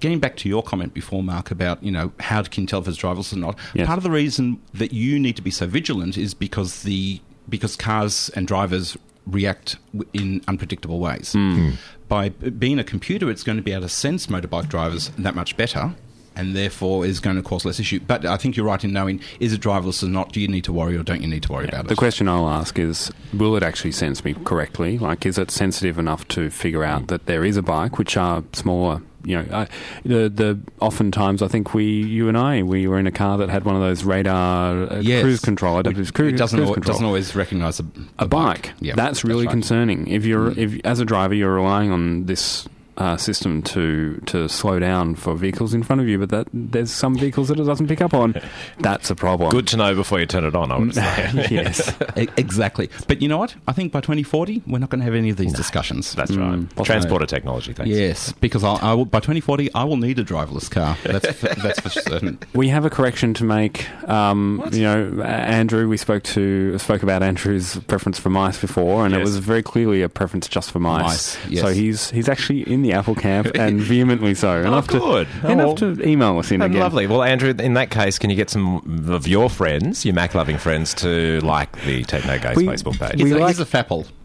Getting 0.00 0.18
back 0.20 0.36
to 0.38 0.48
your 0.48 0.62
comment 0.62 0.94
before, 0.94 1.22
Mark, 1.22 1.50
about 1.50 1.82
you 1.82 1.90
know 1.90 2.12
how 2.20 2.42
can 2.42 2.62
you 2.62 2.66
tell 2.68 2.80
if 2.80 2.88
it's 2.88 2.98
driverless 2.98 3.32
or 3.32 3.36
not. 3.38 3.58
Yes. 3.74 3.86
Part 3.86 3.96
of 3.98 4.04
the 4.04 4.10
reason 4.10 4.60
that 4.74 4.92
you 4.92 5.18
need 5.18 5.36
to 5.36 5.42
be 5.42 5.50
so 5.50 5.66
vigilant 5.66 6.16
is 6.16 6.34
because 6.34 6.82
the 6.84 7.20
because 7.48 7.76
cars 7.76 8.30
and 8.36 8.46
drivers 8.46 8.96
react 9.28 9.76
in 10.12 10.42
unpredictable 10.48 10.98
ways. 10.98 11.32
Hmm. 11.32 11.72
By 12.08 12.30
being 12.30 12.78
a 12.78 12.84
computer, 12.84 13.30
it's 13.30 13.42
going 13.42 13.58
to 13.58 13.62
be 13.62 13.72
able 13.72 13.82
to 13.82 13.88
sense 13.88 14.26
motorbike 14.28 14.68
drivers 14.68 15.10
that 15.18 15.34
much 15.34 15.56
better 15.56 15.94
and 16.38 16.56
therefore 16.56 17.04
is 17.04 17.20
going 17.20 17.36
to 17.36 17.42
cause 17.42 17.64
less 17.66 17.78
issue. 17.78 18.00
But 18.06 18.24
I 18.24 18.36
think 18.38 18.56
you're 18.56 18.64
right 18.66 18.82
in 18.82 18.92
knowing 18.92 19.20
is 19.40 19.52
it 19.52 19.60
driverless 19.60 20.02
or 20.02 20.06
not. 20.06 20.32
Do 20.32 20.40
you 20.40 20.48
need 20.48 20.64
to 20.64 20.72
worry 20.72 20.96
or 20.96 21.02
don't 21.02 21.20
you 21.20 21.28
need 21.28 21.42
to 21.42 21.52
worry 21.52 21.68
about 21.68 21.84
it? 21.84 21.88
The 21.88 21.96
question 21.96 22.28
I'll 22.28 22.48
ask 22.48 22.78
is, 22.78 23.10
will 23.34 23.56
it 23.56 23.62
actually 23.62 23.92
sense 23.92 24.24
me 24.24 24.34
correctly? 24.44 24.96
Like, 24.98 25.26
is 25.26 25.36
it 25.36 25.50
sensitive 25.50 25.98
enough 25.98 26.26
to 26.28 26.48
figure 26.50 26.84
out 26.84 27.08
that 27.08 27.26
there 27.26 27.44
is 27.44 27.56
a 27.58 27.62
bike, 27.62 27.98
which 27.98 28.16
are 28.16 28.42
smaller? 28.54 29.02
You 29.24 29.42
know, 29.42 29.46
uh, 29.50 29.66
the 30.04 30.28
the 30.28 30.60
oftentimes 30.80 31.42
I 31.42 31.48
think 31.48 31.74
we, 31.74 31.84
you 31.84 32.28
and 32.28 32.38
I, 32.38 32.62
we 32.62 32.86
were 32.86 32.98
in 33.00 33.06
a 33.08 33.10
car 33.10 33.36
that 33.38 33.50
had 33.50 33.64
one 33.64 33.74
of 33.74 33.82
those 33.82 34.04
radar 34.04 34.92
uh, 34.92 35.00
Yes. 35.00 35.22
cruise 35.22 35.40
control, 35.40 35.76
adaptive 35.78 36.14
cruise, 36.14 36.32
it 36.34 36.36
doesn't 36.36 36.56
cruise 36.56 36.68
al- 36.68 36.74
control. 36.74 36.92
doesn't 36.94 37.04
always 37.04 37.34
recognise 37.34 37.80
a, 37.80 37.84
a 38.20 38.28
bike. 38.28 38.72
Yeah, 38.80 38.94
that's 38.94 39.24
really 39.24 39.46
right. 39.46 39.50
concerning. 39.50 40.06
If 40.06 40.24
you're, 40.24 40.52
Mm. 40.52 40.58
if 40.58 40.80
as 40.86 41.00
a 41.00 41.04
driver, 41.04 41.34
you're 41.34 41.52
relying 41.52 41.90
on 41.90 42.26
this 42.26 42.68
uh, 42.98 43.16
system 43.16 43.62
to 43.62 44.20
to 44.26 44.48
slow 44.48 44.78
down 44.78 45.14
for 45.14 45.34
vehicles 45.36 45.72
in 45.72 45.82
front 45.82 46.00
of 46.02 46.08
you, 46.08 46.18
but 46.18 46.28
that 46.30 46.48
there's 46.52 46.90
some 46.90 47.16
vehicles 47.16 47.48
that 47.48 47.58
it 47.58 47.64
doesn't 47.64 47.88
pick 47.88 48.00
up 48.00 48.12
on. 48.12 48.34
That's 48.80 49.10
a 49.10 49.14
problem. 49.14 49.50
Good 49.50 49.66
to 49.68 49.76
know 49.76 49.94
before 49.94 50.20
you 50.20 50.26
turn 50.26 50.44
it 50.44 50.54
on, 50.54 50.70
I 50.72 50.78
would 50.78 50.94
say. 50.94 51.46
yes. 51.50 51.94
E- 52.16 52.28
Exactly. 52.36 52.90
But 53.06 53.22
you 53.22 53.28
know 53.28 53.38
what? 53.38 53.54
I 53.66 53.72
think 53.72 53.92
by 53.92 54.00
2040, 54.00 54.62
we're 54.66 54.78
not 54.78 54.90
going 54.90 54.98
to 55.00 55.04
have 55.04 55.14
any 55.14 55.30
of 55.30 55.36
these 55.36 55.52
discussions. 55.52 56.14
That's 56.14 56.32
right. 56.34 56.58
Mm. 56.60 56.84
Transporter 56.84 57.26
technology, 57.26 57.72
thanks. 57.72 57.90
Yes, 57.90 58.32
because 58.32 58.64
I'll, 58.64 58.78
I 58.82 58.94
will, 58.94 59.04
by 59.04 59.20
2040, 59.20 59.72
I 59.74 59.84
will 59.84 59.96
need 59.96 60.18
a 60.18 60.24
driverless 60.24 60.70
car. 60.70 60.96
That's 61.04 61.30
for, 61.32 61.48
that's 61.54 61.80
for 61.80 61.88
certain. 61.90 62.38
We 62.54 62.68
have 62.68 62.84
a 62.84 62.90
correction 62.90 63.34
to 63.34 63.44
make. 63.44 63.88
Um, 64.08 64.68
you 64.72 64.82
know, 64.82 65.22
Andrew, 65.22 65.88
we 65.88 65.96
spoke 65.96 66.22
to 66.24 66.78
spoke 66.78 67.02
about 67.02 67.22
Andrew's 67.22 67.76
preference 67.86 68.18
for 68.18 68.30
mice 68.30 68.60
before, 68.60 69.04
and 69.06 69.14
it 69.14 69.20
was 69.20 69.36
very 69.38 69.62
clearly 69.62 70.02
a 70.02 70.08
preference 70.08 70.48
just 70.48 70.70
for 70.72 70.78
mice. 70.80 71.36
Mice, 71.36 71.46
yes. 71.48 71.62
So 71.62 71.68
he's 71.72 72.10
he's 72.10 72.28
actually 72.28 72.62
in 72.62 72.82
the 72.82 72.87
Apple 72.92 73.14
camp 73.14 73.48
and 73.54 73.80
vehemently 73.80 74.34
so. 74.34 74.60
Enough 74.60 74.86
good. 74.88 75.26
to 75.28 75.46
Oh, 75.48 75.50
enough 75.50 75.66
well. 75.66 75.94
to 75.94 76.08
email 76.08 76.38
us 76.38 76.50
in 76.50 76.62
Oh, 76.62 76.66
again. 76.66 76.80
lovely. 76.80 77.06
Well, 77.06 77.22
Andrew, 77.22 77.54
in 77.58 77.74
that 77.74 77.90
case, 77.90 78.18
can 78.18 78.30
you 78.30 78.36
get 78.36 78.50
some 78.50 79.04
of 79.10 79.26
your 79.28 79.48
friends, 79.50 80.04
your 80.04 80.14
Mac 80.14 80.34
loving 80.34 80.58
friends, 80.58 80.94
to 80.94 81.40
like 81.40 81.72
the 81.84 82.04
Technogaze 82.04 82.56
We- 82.56 82.66
Facebook 82.66 82.98
page? 82.98 83.22
we 83.22 83.30
He's, 83.30 83.32
a, 83.32 83.38
like- 83.38 83.48
he's 83.56 83.60
a 83.60 83.64
fapple. 83.66 84.06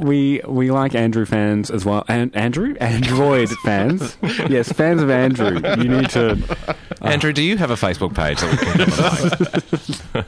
We 0.00 0.40
we 0.46 0.70
like 0.70 0.94
Andrew 0.94 1.24
fans 1.26 1.70
as 1.70 1.84
well. 1.84 2.04
And 2.08 2.34
Andrew, 2.34 2.74
Android 2.80 3.48
fans. 3.64 4.16
Yes, 4.48 4.72
fans 4.72 5.02
of 5.02 5.10
Andrew. 5.10 5.60
You 5.82 5.88
need 5.88 6.10
to. 6.10 6.38
Andrew, 7.02 7.32
do 7.32 7.42
you 7.42 7.58
have 7.58 7.70
a 7.70 7.74
Facebook 7.74 8.14
page 8.16 8.40
that 8.40 8.50
we 8.50 8.56
can 8.56 8.90
come 8.90 10.14
and 10.14 10.24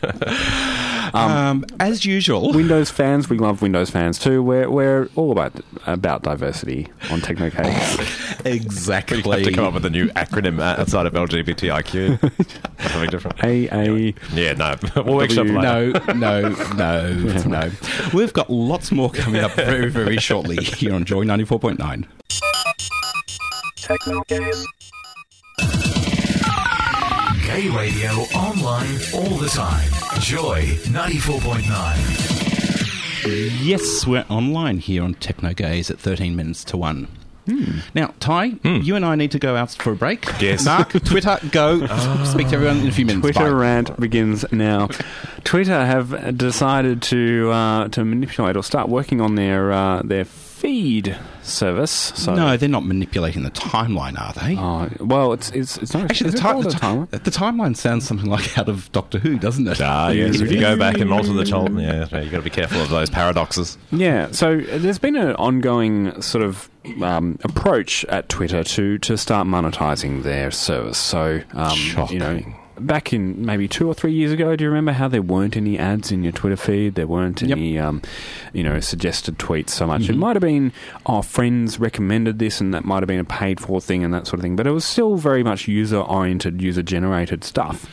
like? 0.66 0.86
Um, 1.14 1.64
as 1.78 2.04
usual, 2.04 2.52
Windows 2.52 2.90
fans, 2.90 3.28
we 3.28 3.38
love 3.38 3.62
Windows 3.62 3.90
fans 3.90 4.18
too. 4.18 4.42
We're 4.42 4.68
we're 4.70 5.08
all 5.16 5.32
about 5.32 5.52
about 5.86 6.22
diversity 6.22 6.88
on 7.10 7.20
Technogaze. 7.20 8.44
exactly. 8.46 9.22
We 9.22 9.30
have 9.30 9.42
to 9.44 9.52
come 9.52 9.64
up 9.64 9.74
with 9.74 9.84
a 9.86 9.90
new 9.90 10.06
acronym 10.08 10.60
outside 10.60 11.06
of 11.06 11.12
LGBTIQ. 11.14 12.20
Something 12.90 13.10
different. 13.10 13.42
A 13.44 13.68
A. 13.68 14.14
Yeah, 14.34 14.52
no. 14.54 14.76
We'll 15.10 15.16
workshop 15.16 15.46
W- 15.46 15.58
later. 15.60 16.14
No, 16.14 16.48
no, 16.48 17.12
no, 17.12 17.42
no. 17.46 17.70
We've 18.14 18.32
got 18.32 18.50
lots 18.50 18.92
more 18.92 19.10
coming 19.10 19.42
up 19.42 19.52
very, 19.52 19.88
very 19.90 20.18
shortly 20.18 20.56
here 20.62 20.94
on 20.94 21.04
Joy 21.04 21.24
94.9. 21.24 22.06
Gay 27.46 27.68
radio 27.70 28.10
online 28.36 28.98
all 29.14 29.36
the 29.38 29.50
time. 29.52 29.90
Joy 30.20 30.62
94.9. 30.84 33.64
Yes, 33.64 34.06
we're 34.06 34.26
online 34.28 34.78
here 34.78 35.02
on 35.02 35.14
Technogaze 35.14 35.90
at 35.90 35.98
13 35.98 36.36
minutes 36.36 36.62
to 36.64 36.76
1. 36.76 37.08
Now, 37.94 38.12
Ty, 38.20 38.56
you 38.62 38.94
and 38.96 39.04
I 39.04 39.14
need 39.16 39.30
to 39.32 39.38
go 39.38 39.56
out 39.56 39.70
for 39.72 39.92
a 39.92 39.96
break. 39.96 40.24
Yes. 40.40 40.64
Mark, 40.64 40.90
Twitter, 41.04 41.38
go. 41.50 41.84
Speak 42.26 42.48
to 42.48 42.54
everyone 42.54 42.78
in 42.80 42.88
a 42.88 42.92
few 42.92 43.04
minutes. 43.06 43.22
Twitter 43.22 43.50
Bye. 43.50 43.60
rant 43.60 43.98
begins 43.98 44.44
now. 44.52 44.88
Twitter 45.42 45.84
have 45.84 46.36
decided 46.36 47.02
to 47.02 47.50
uh, 47.50 47.88
to 47.88 48.04
manipulate 48.04 48.56
or 48.56 48.62
start 48.62 48.88
working 48.88 49.20
on 49.20 49.34
their 49.34 49.72
uh, 49.72 50.02
their 50.02 50.24
feed 50.26 51.16
service. 51.42 51.90
So 51.90 52.34
No, 52.34 52.56
they're 52.56 52.68
not 52.68 52.84
manipulating 52.84 53.42
the 53.42 53.50
timeline, 53.50 54.18
are 54.20 54.32
they? 54.34 54.56
Oh, 54.58 54.88
well, 55.04 55.32
it's 55.32 55.50
it's 55.50 55.76
it's 55.78 55.94
not 55.94 56.04
Actually, 56.04 56.30
the, 56.30 56.36
it 56.36 56.40
ti- 56.40 56.42
called 56.44 56.64
the, 56.64 56.68
a 56.68 56.72
timeline? 56.72 57.10
the 57.10 57.30
timeline 57.30 57.76
sounds 57.76 58.06
something 58.06 58.28
like 58.28 58.58
out 58.58 58.68
of 58.68 58.90
Doctor 58.92 59.18
Who, 59.18 59.38
doesn't 59.38 59.66
it? 59.66 59.80
Ah, 59.80 60.10
yes. 60.10 60.40
If 60.40 60.50
you 60.52 60.60
go 60.60 60.76
back 60.76 60.98
and 60.98 61.12
alter 61.12 61.32
the 61.32 61.44
time, 61.44 61.78
yeah, 61.78 62.00
you've 62.20 62.30
got 62.30 62.38
to 62.38 62.42
be 62.42 62.50
careful 62.50 62.80
of 62.80 62.88
those 62.90 63.10
paradoxes. 63.10 63.78
Yeah, 63.92 64.30
so 64.32 64.58
there's 64.60 64.98
been 64.98 65.16
an 65.16 65.34
ongoing 65.36 66.20
sort 66.22 66.44
of 66.44 66.70
um, 67.02 67.38
approach 67.44 68.04
at 68.06 68.28
Twitter 68.28 68.64
to 68.64 68.98
to 68.98 69.16
start 69.16 69.46
monetizing 69.46 70.22
their 70.22 70.50
service. 70.50 70.98
So, 70.98 71.40
um, 71.52 71.78
you 72.10 72.18
know, 72.18 72.40
back 72.86 73.12
in 73.12 73.44
maybe 73.44 73.68
two 73.68 73.86
or 73.88 73.94
three 73.94 74.12
years 74.12 74.32
ago, 74.32 74.56
do 74.56 74.64
you 74.64 74.70
remember 74.70 74.92
how 74.92 75.08
there 75.08 75.22
weren't 75.22 75.56
any 75.56 75.78
ads 75.78 76.10
in 76.10 76.22
your 76.22 76.32
Twitter 76.32 76.56
feed? 76.56 76.94
There 76.94 77.06
weren't 77.06 77.42
Yep. 77.42 77.56
any, 77.56 77.78
um, 77.78 78.02
you 78.52 78.62
know, 78.62 78.80
suggested 78.80 79.38
tweets 79.38 79.70
so 79.70 79.86
much. 79.86 80.08
It 80.08 80.16
might 80.16 80.36
have 80.36 80.42
been, 80.42 80.72
oh, 81.06 81.22
friends 81.22 81.78
recommended 81.78 82.38
this, 82.38 82.60
and 82.60 82.72
that 82.74 82.84
might 82.84 83.02
have 83.02 83.08
been 83.08 83.20
a 83.20 83.24
paid 83.24 83.60
for 83.60 83.80
thing 83.80 84.02
and 84.04 84.12
that 84.14 84.26
sort 84.26 84.38
of 84.38 84.42
thing. 84.42 84.56
But 84.56 84.66
it 84.66 84.72
was 84.72 84.84
still 84.84 85.16
very 85.16 85.42
much 85.42 85.68
user 85.68 85.98
oriented, 85.98 86.60
user 86.60 86.82
generated 86.82 87.44
stuff. 87.44 87.86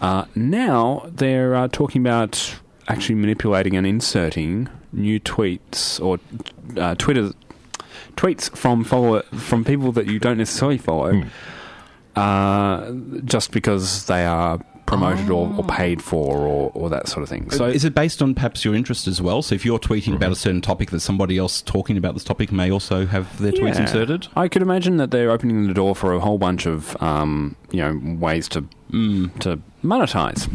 Uh, 0.00 0.24
now 0.34 1.08
they're 1.14 1.54
uh, 1.54 1.68
talking 1.70 2.02
about 2.02 2.56
actually 2.88 3.14
manipulating 3.14 3.76
and 3.76 3.86
inserting 3.86 4.68
new 4.92 5.18
tweets 5.20 6.00
or 6.04 6.18
uh, 6.76 6.94
Twitter 6.96 7.30
tweets 8.16 8.54
from 8.56 8.84
follower 8.84 9.22
from 9.32 9.64
people 9.64 9.90
that 9.92 10.06
you 10.06 10.18
don't 10.18 10.38
necessarily 10.38 10.78
follow, 10.78 11.24
uh, 12.16 12.92
just 13.24 13.50
because 13.52 14.06
they 14.06 14.24
are 14.24 14.58
promoted 14.86 15.30
or, 15.30 15.50
or 15.56 15.64
paid 15.64 16.02
for 16.02 16.36
or, 16.40 16.70
or 16.74 16.90
that 16.90 17.08
sort 17.08 17.22
of 17.22 17.28
thing. 17.28 17.50
So 17.50 17.56
So 17.56 17.64
is 17.66 17.84
it 17.86 17.94
based 17.94 18.20
on 18.20 18.34
perhaps 18.34 18.64
your 18.66 18.74
interest 18.74 19.06
as 19.08 19.20
well? 19.22 19.40
So 19.40 19.54
if 19.54 19.64
you're 19.64 19.78
tweeting 19.78 20.14
about 20.14 20.30
a 20.32 20.36
certain 20.36 20.60
topic, 20.60 20.90
that 20.90 21.00
somebody 21.00 21.38
else 21.38 21.62
talking 21.62 21.96
about 21.96 22.12
this 22.14 22.22
topic 22.24 22.52
may 22.52 22.70
also 22.70 23.06
have 23.06 23.40
their 23.40 23.52
tweets 23.52 23.76
Yeah. 23.76 23.82
inserted? 23.82 24.28
I 24.36 24.46
could 24.48 24.60
imagine 24.62 24.98
that 24.98 25.10
they're 25.10 25.30
opening 25.30 25.66
the 25.68 25.74
door 25.74 25.94
for 25.96 26.12
a 26.12 26.20
whole 26.20 26.36
bunch 26.38 26.66
of 26.66 27.00
um, 27.02 27.56
you 27.72 27.80
know 27.80 27.98
ways 28.18 28.46
to 28.50 28.60
to 29.40 29.58
monetize. 29.82 30.48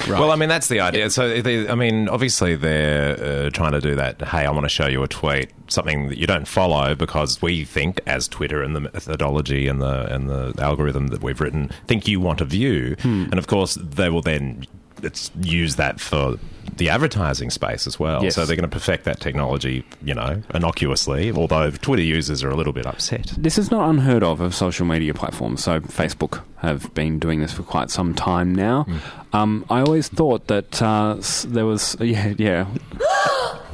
Right. 0.00 0.20
Well, 0.20 0.32
I 0.32 0.36
mean, 0.36 0.48
that's 0.48 0.66
the 0.68 0.80
idea. 0.80 1.08
So, 1.08 1.40
they, 1.40 1.68
I 1.68 1.74
mean, 1.74 2.08
obviously 2.08 2.56
they're 2.56 3.46
uh, 3.46 3.50
trying 3.50 3.72
to 3.72 3.80
do 3.80 3.94
that. 3.94 4.20
Hey, 4.22 4.44
I 4.44 4.50
want 4.50 4.64
to 4.64 4.68
show 4.68 4.86
you 4.86 5.02
a 5.02 5.08
tweet, 5.08 5.50
something 5.68 6.08
that 6.08 6.18
you 6.18 6.26
don't 6.26 6.48
follow 6.48 6.94
because 6.94 7.40
we 7.40 7.64
think, 7.64 8.00
as 8.06 8.26
Twitter 8.26 8.62
and 8.62 8.74
the 8.74 8.80
methodology 8.80 9.68
and 9.68 9.80
the 9.80 10.12
and 10.12 10.28
the 10.28 10.52
algorithm 10.58 11.08
that 11.08 11.22
we've 11.22 11.40
written, 11.40 11.70
think 11.86 12.08
you 12.08 12.20
want 12.20 12.38
to 12.40 12.44
view. 12.44 12.96
And 13.04 13.34
of 13.34 13.46
course, 13.46 13.76
they 13.76 14.08
will 14.08 14.22
then 14.22 14.66
it's 15.02 15.30
use 15.40 15.76
that 15.76 16.00
for 16.00 16.38
the 16.76 16.88
advertising 16.90 17.50
space 17.50 17.86
as 17.86 17.98
well. 17.98 18.22
Yes. 18.22 18.34
So 18.34 18.44
they're 18.44 18.56
going 18.56 18.68
to 18.68 18.74
perfect 18.74 19.04
that 19.04 19.20
technology, 19.20 19.84
you 20.02 20.14
know, 20.14 20.42
innocuously. 20.54 21.32
Although 21.32 21.70
Twitter 21.70 22.02
users 22.02 22.42
are 22.42 22.50
a 22.50 22.56
little 22.56 22.72
bit 22.72 22.86
upset. 22.86 23.32
This 23.36 23.58
is 23.58 23.70
not 23.70 23.88
unheard 23.90 24.22
of 24.22 24.40
of 24.40 24.54
social 24.54 24.86
media 24.86 25.14
platforms. 25.14 25.62
So 25.62 25.80
Facebook 25.80 26.42
have 26.58 26.92
been 26.94 27.18
doing 27.18 27.40
this 27.40 27.52
for 27.52 27.62
quite 27.62 27.90
some 27.90 28.14
time 28.14 28.54
now. 28.54 28.86
Um, 29.32 29.64
I 29.68 29.80
always 29.80 30.08
thought 30.08 30.46
that 30.48 30.80
uh, 30.82 31.16
there 31.46 31.66
was 31.66 31.96
yeah 32.00 32.34
yeah 32.38 32.66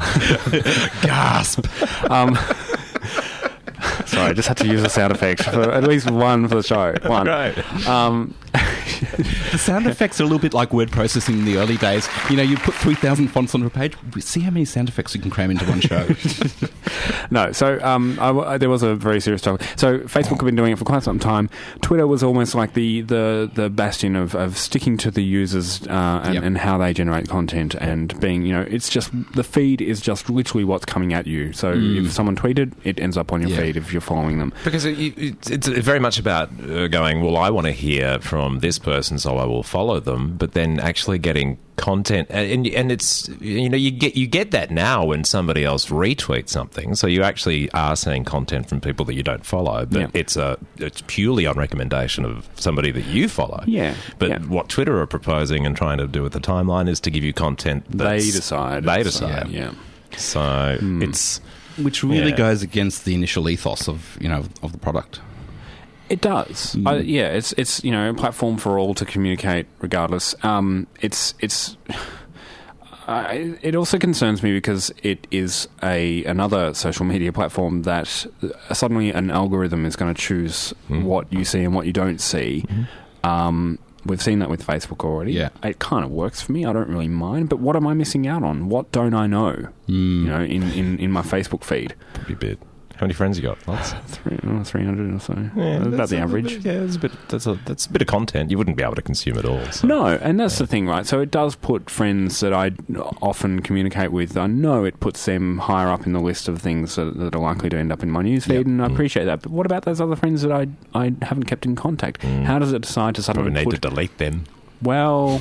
Gasp! 1.03 1.67
Um, 2.11 2.39
sorry, 4.11 4.31
I 4.31 4.33
just 4.33 4.49
had 4.49 4.57
to 4.59 4.67
use 4.67 4.83
a 4.83 4.89
sound 4.89 5.13
effect 5.13 5.43
for 5.45 5.71
at 5.71 5.85
least 5.85 6.11
one 6.11 6.49
for 6.49 6.57
the 6.57 6.63
show. 6.63 6.95
One. 7.09 7.29
Um, 7.89 8.35
The 9.51 9.59
sound 9.59 9.87
effects 9.87 10.21
are 10.21 10.25
a 10.25 10.27
little 10.27 10.41
bit 10.41 10.53
like 10.55 10.73
word 10.73 10.91
processing 10.91 11.39
in 11.39 11.45
the 11.45 11.57
early 11.59 11.77
days. 11.77 12.09
You 12.29 12.37
know, 12.37 12.43
you 12.43 12.57
put 12.57 12.75
3,000 12.75 13.29
fonts 13.29 13.55
on 13.55 13.63
a 13.63 13.71
page, 13.71 13.95
see 14.19 14.41
how 14.41 14.51
many 14.51 14.65
sound 14.65 14.89
effects 14.89 15.15
you 15.15 15.21
can 15.21 15.31
cram 15.31 15.51
into 15.51 15.65
one 15.67 15.81
show. 15.81 16.07
no, 17.31 17.53
so 17.53 17.79
um, 17.83 18.19
I 18.21 18.29
w- 18.29 18.59
there 18.59 18.69
was 18.69 18.83
a 18.83 18.95
very 18.95 19.21
serious 19.21 19.43
topic. 19.43 19.67
So 19.77 20.01
Facebook 20.01 20.39
have 20.39 20.45
been 20.47 20.57
doing 20.57 20.73
it 20.73 20.79
for 20.79 20.85
quite 20.85 21.03
some 21.03 21.19
time. 21.19 21.49
Twitter 21.81 22.07
was 22.07 22.23
almost 22.23 22.55
like 22.55 22.75
the 22.75 23.03
the, 23.03 23.51
the 23.55 23.71
bastion 23.71 24.17
of, 24.17 24.35
of 24.35 24.57
sticking 24.59 24.97
to 24.99 25.11
the 25.11 25.23
users 25.23 25.87
uh, 25.87 26.21
and, 26.25 26.35
Yep. 26.35 26.43
and 26.45 26.59
how 26.59 26.79
they 26.79 26.93
generate 26.93 27.29
content 27.29 27.75
and 27.77 28.19
being 28.21 28.43
you 28.45 28.53
know 28.53 28.63
it's 28.63 28.89
just 28.89 29.11
the 29.35 29.45
feed 29.45 29.81
is 29.81 30.01
just 30.01 30.29
literally 30.31 30.65
what's 30.65 30.85
coming 30.85 31.13
at 31.15 31.27
you. 31.27 31.53
So 31.53 31.73
if 31.77 32.13
someone 32.13 32.37
tweeted, 32.37 32.73
it 32.85 33.01
ends 33.01 33.17
up 33.17 33.33
on 33.33 33.41
your 33.41 33.51
Yeah. 33.51 33.59
feed 33.61 33.77
if 33.77 33.93
you're 34.01 34.07
following 34.17 34.39
them. 34.39 34.53
Because 34.65 34.85
it, 34.85 34.99
it, 34.99 35.51
it's 35.51 35.69
very 35.69 36.01
much 36.01 36.19
about 36.19 36.49
uh, 36.69 36.89
going, 36.89 37.23
well, 37.23 37.37
I 37.37 37.51
want 37.51 37.67
to 37.67 37.73
hear 37.73 38.19
from 38.21 38.61
this 38.61 38.79
person, 38.79 39.19
so 39.19 39.37
I 39.37 39.45
will 39.45 39.63
follow 39.63 40.01
them. 40.01 40.37
But 40.37 40.53
then 40.53 40.81
actually 40.81 41.19
getting 41.19 41.59
content, 41.77 42.29
and 42.31 42.67
and 42.67 42.93
it's 42.93 43.29
you 43.41 43.69
know 43.69 43.77
you 43.77 43.91
get 43.91 44.15
you 44.17 44.27
get 44.27 44.51
that 44.51 44.71
now 44.71 45.05
when 45.05 45.25
somebody 45.25 45.65
else 45.65 45.87
retweets 45.87 46.51
something, 46.51 46.95
so 46.95 47.07
you 47.07 47.23
actually 47.23 47.71
are 47.73 47.97
seeing 47.97 48.25
content 48.25 48.69
from 48.69 48.81
people 48.81 49.05
that 49.07 49.15
you 49.15 49.23
don't 49.23 49.47
follow, 49.47 49.87
but 49.87 50.01
Yeah. 50.01 50.07
it's 50.13 50.37
a 50.37 50.59
it's 50.79 51.03
purely 51.07 51.47
on 51.47 51.57
recommendation 51.57 52.25
of 52.25 52.49
somebody 52.57 52.91
that 52.93 53.07
you 53.07 53.29
follow. 53.29 53.63
Yeah, 53.67 53.95
But 54.19 54.29
yeah. 54.29 54.39
what 54.41 54.69
Twitter 54.69 55.01
are 55.01 55.07
proposing 55.07 55.65
and 55.67 55.75
trying 55.77 55.99
to 55.99 56.07
do 56.07 56.23
with 56.23 56.33
the 56.33 56.41
timeline 56.41 56.89
is 56.89 57.01
to 57.01 57.11
give 57.11 57.25
you 57.25 57.33
content. 57.33 57.85
That 57.97 58.05
They 58.11 58.19
decide. 58.19 58.85
They 58.85 59.03
So, 59.05 59.27
decide. 59.27 59.49
yeah. 59.49 59.73
So 60.19 60.77
it's 60.83 61.41
Which 61.83 62.03
really 62.03 62.31
Yeah. 62.31 62.37
goes 62.37 62.63
against 62.63 63.05
the 63.05 63.15
initial 63.15 63.49
ethos 63.49 63.89
of, 63.89 64.17
you 64.21 64.29
know, 64.29 64.45
of 64.63 64.73
the 64.73 64.79
product. 64.79 65.21
It 66.09 66.21
does. 66.21 66.77
I, 66.87 66.97
yeah, 66.97 67.29
it's 67.29 67.53
it's 67.57 67.85
you 67.85 67.93
know 67.93 68.11
a 68.11 68.15
platform 68.15 68.57
for 68.57 68.79
all 68.81 68.95
to 68.95 69.05
communicate 69.05 69.67
regardless. 69.81 70.35
Um, 70.45 70.87
it's 71.01 71.35
it's. 71.39 71.77
I, 73.09 73.57
it 73.63 73.75
also 73.75 73.99
concerns 73.99 74.41
me 74.43 74.53
because 74.53 74.93
it 75.03 75.27
is 75.33 75.67
a 75.83 76.23
another 76.25 76.75
social 76.75 77.05
media 77.05 77.33
platform 77.33 77.83
that 77.83 78.27
uh, 78.43 78.75
suddenly 78.75 79.11
an 79.11 79.31
algorithm 79.33 79.85
is 79.85 79.97
going 79.97 80.15
to 80.15 80.21
choose 80.21 80.73
what 80.89 81.33
you 81.33 81.45
see 81.45 81.65
and 81.65 81.75
what 81.75 81.87
you 81.87 81.93
don't 81.93 82.21
see. 82.21 82.65
Um, 83.25 83.79
we've 84.05 84.23
seen 84.23 84.39
that 84.41 84.51
with 84.51 84.67
Facebook 84.67 85.05
already. 85.05 85.33
Yeah. 85.33 85.51
it 85.63 85.79
kind 85.79 86.05
of 86.05 86.11
works 86.11 86.41
for 86.41 86.53
me. 86.53 86.65
I 86.65 86.73
don't 86.73 86.89
really 86.89 87.09
mind. 87.09 87.49
But 87.49 87.59
what 87.61 87.77
am 87.77 87.87
I 87.87 87.95
missing 87.95 88.27
out 88.27 88.43
on? 88.43 88.69
What 88.69 88.91
don't 88.93 89.15
I 89.15 89.27
know? 89.27 89.69
Hmm. 89.87 90.25
You 90.25 90.31
know, 90.31 90.41
in, 90.43 90.63
in, 90.73 90.99
in 90.99 91.13
my 91.13 91.23
Facebook 91.23 91.65
feed. 91.65 91.95
Pretty 92.15 92.35
bit. 92.35 92.59
How 93.01 93.07
many 93.07 93.15
friends 93.15 93.39
you 93.39 93.43
got? 93.43 93.67
Lots. 93.67 93.93
Three, 94.09 94.39
oh, 94.47 94.63
300 94.63 95.15
or 95.15 95.19
so. 95.21 95.33
Yeah, 95.57 95.87
about 95.87 96.11
the 96.11 96.19
average. 96.19 96.63
Yeah, 96.63 96.81
that's 96.81 96.97
a 96.97 96.99
bit. 96.99 97.13
That's 97.29 97.47
a 97.47 97.55
that's 97.65 97.87
a 97.87 97.91
bit 97.91 98.03
of 98.03 98.09
content 98.09 98.51
you 98.51 98.59
wouldn't 98.59 98.77
be 98.77 98.83
able 98.83 98.95
to 98.95 99.01
consume 99.01 99.39
it 99.39 99.47
all. 99.47 99.65
So. 99.73 99.87
No, 99.87 100.07
and 100.07 100.39
that's 100.39 100.59
the 100.59 100.67
thing, 100.67 100.87
right? 100.87 101.07
So 101.07 101.19
it 101.19 101.31
does 101.31 101.57
put 101.57 101.89
friends 101.89 102.41
that 102.41 102.53
I 102.53 102.73
often 103.23 103.61
communicate 103.61 104.13
with. 104.13 104.37
I 104.37 104.49
know 104.49 104.85
it 104.85 105.01
puts 105.01 105.25
them 105.25 105.57
higher 105.57 105.89
up 105.89 106.07
in 106.07 106.13
the 106.13 106.21
list 106.21 106.47
of 106.47 106.61
things 106.61 106.97
that, 106.97 107.17
that 107.17 107.35
are 107.35 107.41
likely 107.41 107.71
to 107.71 107.79
end 107.79 107.91
up 107.91 108.03
in 108.03 108.11
my 108.11 108.23
newsfeed, 108.23 108.53
Yep. 108.53 108.67
and 108.67 108.83
I 108.83 108.89
mm. 108.89 108.93
appreciate 108.93 109.25
that. 109.25 109.41
But 109.41 109.53
what 109.53 109.65
about 109.65 109.87
those 109.87 110.03
other 110.03 110.15
friends 110.15 110.43
that 110.43 110.53
I 110.53 110.67
I 110.93 111.15
haven't 111.23 111.45
kept 111.45 111.65
in 111.65 111.77
contact? 111.77 112.21
Mm. 112.21 112.45
How 112.45 112.59
does 112.59 112.75
it 112.75 112.83
decide 112.83 113.15
to 113.15 113.23
Probably 113.23 113.45
suddenly 113.45 113.61
need 113.61 113.65
put? 113.65 113.81
to 113.81 113.89
delete 113.89 114.19
them 114.19 114.45
well, 114.83 115.41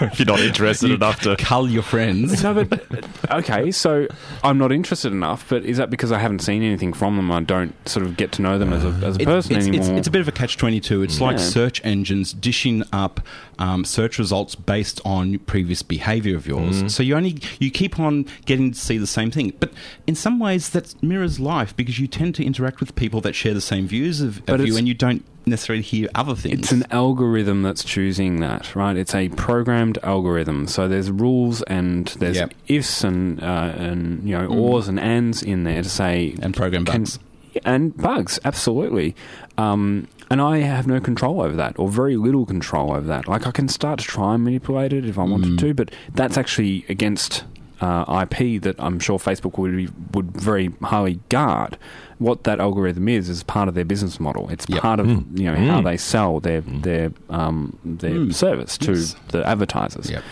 if 0.00 0.18
you're 0.18 0.26
not 0.26 0.40
interested 0.40 0.90
enough 0.90 1.20
to. 1.20 1.36
cull 1.36 1.68
your 1.68 1.82
friends. 1.82 2.42
no, 2.42 2.64
but 2.64 3.04
okay. 3.30 3.70
So 3.70 4.06
I'm 4.44 4.58
not 4.58 4.72
interested 4.72 5.12
enough. 5.12 5.46
But 5.48 5.64
is 5.64 5.76
that 5.78 5.90
because 5.90 6.12
I 6.12 6.18
haven't 6.18 6.40
seen 6.40 6.62
anything 6.62 6.92
from 6.92 7.16
them? 7.16 7.30
I 7.32 7.40
don't 7.40 7.74
sort 7.88 8.06
of 8.06 8.16
get 8.16 8.32
to 8.32 8.42
know 8.42 8.58
them 8.58 8.72
as 8.72 8.84
a 8.84 9.06
as 9.06 9.16
a 9.16 9.22
It- 9.22 9.24
person 9.26 9.56
it's, 9.56 9.66
anymore. 9.66 9.90
It's, 9.90 9.98
it's 10.00 10.08
a 10.08 10.10
bit 10.10 10.20
of 10.20 10.28
a 10.28 10.32
catch 10.32 10.56
twenty 10.56 10.80
two. 10.80 11.02
It's 11.02 11.20
like 11.20 11.38
search 11.38 11.84
engines 11.84 12.32
dishing 12.32 12.82
up 12.92 13.20
um, 13.58 13.84
search 13.84 14.18
results 14.18 14.54
based 14.54 15.00
on 15.04 15.38
previous 15.40 15.82
behaviour 15.82 16.36
of 16.36 16.46
yours. 16.46 16.94
So 16.94 17.02
you 17.02 17.16
only 17.16 17.40
you 17.58 17.70
keep 17.70 17.98
on 17.98 18.26
getting 18.46 18.72
to 18.72 18.78
see 18.78 18.98
the 18.98 19.06
same 19.06 19.30
thing. 19.30 19.52
But 19.58 19.72
in 20.06 20.14
some 20.14 20.38
ways, 20.38 20.70
that 20.70 21.00
mirrors 21.02 21.38
life 21.40 21.76
because 21.76 21.98
you 21.98 22.06
tend 22.06 22.34
to 22.36 22.44
interact 22.44 22.80
with 22.80 22.94
people 22.94 23.20
that 23.22 23.34
share 23.34 23.54
the 23.54 23.60
same 23.60 23.86
views 23.86 24.20
of, 24.20 24.48
of 24.48 24.64
you, 24.66 24.76
and 24.76 24.86
you 24.88 24.94
don't 24.94 25.24
necessarily 25.46 25.82
hear 25.82 26.08
other 26.14 26.34
things. 26.34 26.58
It's 26.60 26.72
an 26.72 26.84
algorithm 26.90 27.62
that's 27.62 27.82
choosing 27.84 28.40
that, 28.40 28.74
right? 28.76 28.96
It's 28.96 29.14
a 29.14 29.28
programmed 29.30 29.98
algorithm. 30.02 30.66
So 30.66 30.86
there's 30.88 31.10
rules 31.10 31.62
and 31.62 32.06
there's 32.18 32.36
Yep. 32.36 32.54
ifs 32.68 33.04
and 33.04 33.42
uh, 33.42 33.72
and 33.76 34.22
you 34.28 34.36
know 34.38 34.46
ors 34.46 34.88
and 34.88 35.00
ands 35.00 35.42
in 35.42 35.64
there 35.64 35.82
to 35.82 35.88
say 35.88 36.36
And 36.42 36.54
program 36.54 36.84
can- 36.84 37.02
bugs. 37.02 37.18
and 37.64 37.96
bugs, 37.96 38.38
absolutely. 38.44 39.16
Um, 39.58 40.06
and 40.30 40.40
I 40.40 40.58
have 40.58 40.86
no 40.86 41.00
control 41.00 41.40
over 41.42 41.56
that, 41.56 41.76
or 41.78 41.88
very 41.88 42.16
little 42.16 42.46
control 42.46 42.92
over 42.92 43.06
that. 43.08 43.26
Like 43.26 43.46
I 43.48 43.50
can 43.50 43.66
start 43.68 43.98
to 43.98 44.04
try 44.04 44.34
and 44.34 44.44
manipulate 44.44 44.92
it 44.92 45.04
if 45.04 45.18
I 45.18 45.24
wanted 45.24 45.58
to, 45.58 45.74
but 45.74 45.90
that's 46.14 46.38
actually 46.38 46.84
against 46.88 47.42
uh, 47.80 48.04
IP 48.22 48.62
that 48.62 48.76
I'm 48.78 49.00
sure 49.00 49.18
Facebook 49.18 49.58
would 49.58 49.74
be, 49.76 49.88
would 50.12 50.30
very 50.32 50.70
highly 50.82 51.18
guard. 51.30 51.76
What 52.20 52.44
that 52.44 52.60
algorithm 52.60 53.08
is 53.08 53.28
is 53.28 53.42
part 53.42 53.68
of 53.68 53.74
their 53.74 53.84
business 53.84 54.20
model. 54.20 54.48
It's 54.50 54.66
Yep. 54.68 54.82
part 54.82 55.00
of 55.00 55.06
you 55.08 55.46
know 55.50 55.56
how 55.56 55.80
they 55.82 55.96
sell 55.96 56.38
their 56.38 56.60
their 56.60 57.10
um, 57.30 57.76
their 57.84 58.30
service 58.30 58.78
to 58.78 58.92
Yes. 58.92 59.16
the 59.28 59.44
advertisers. 59.48 60.08
Yep. 60.10 60.22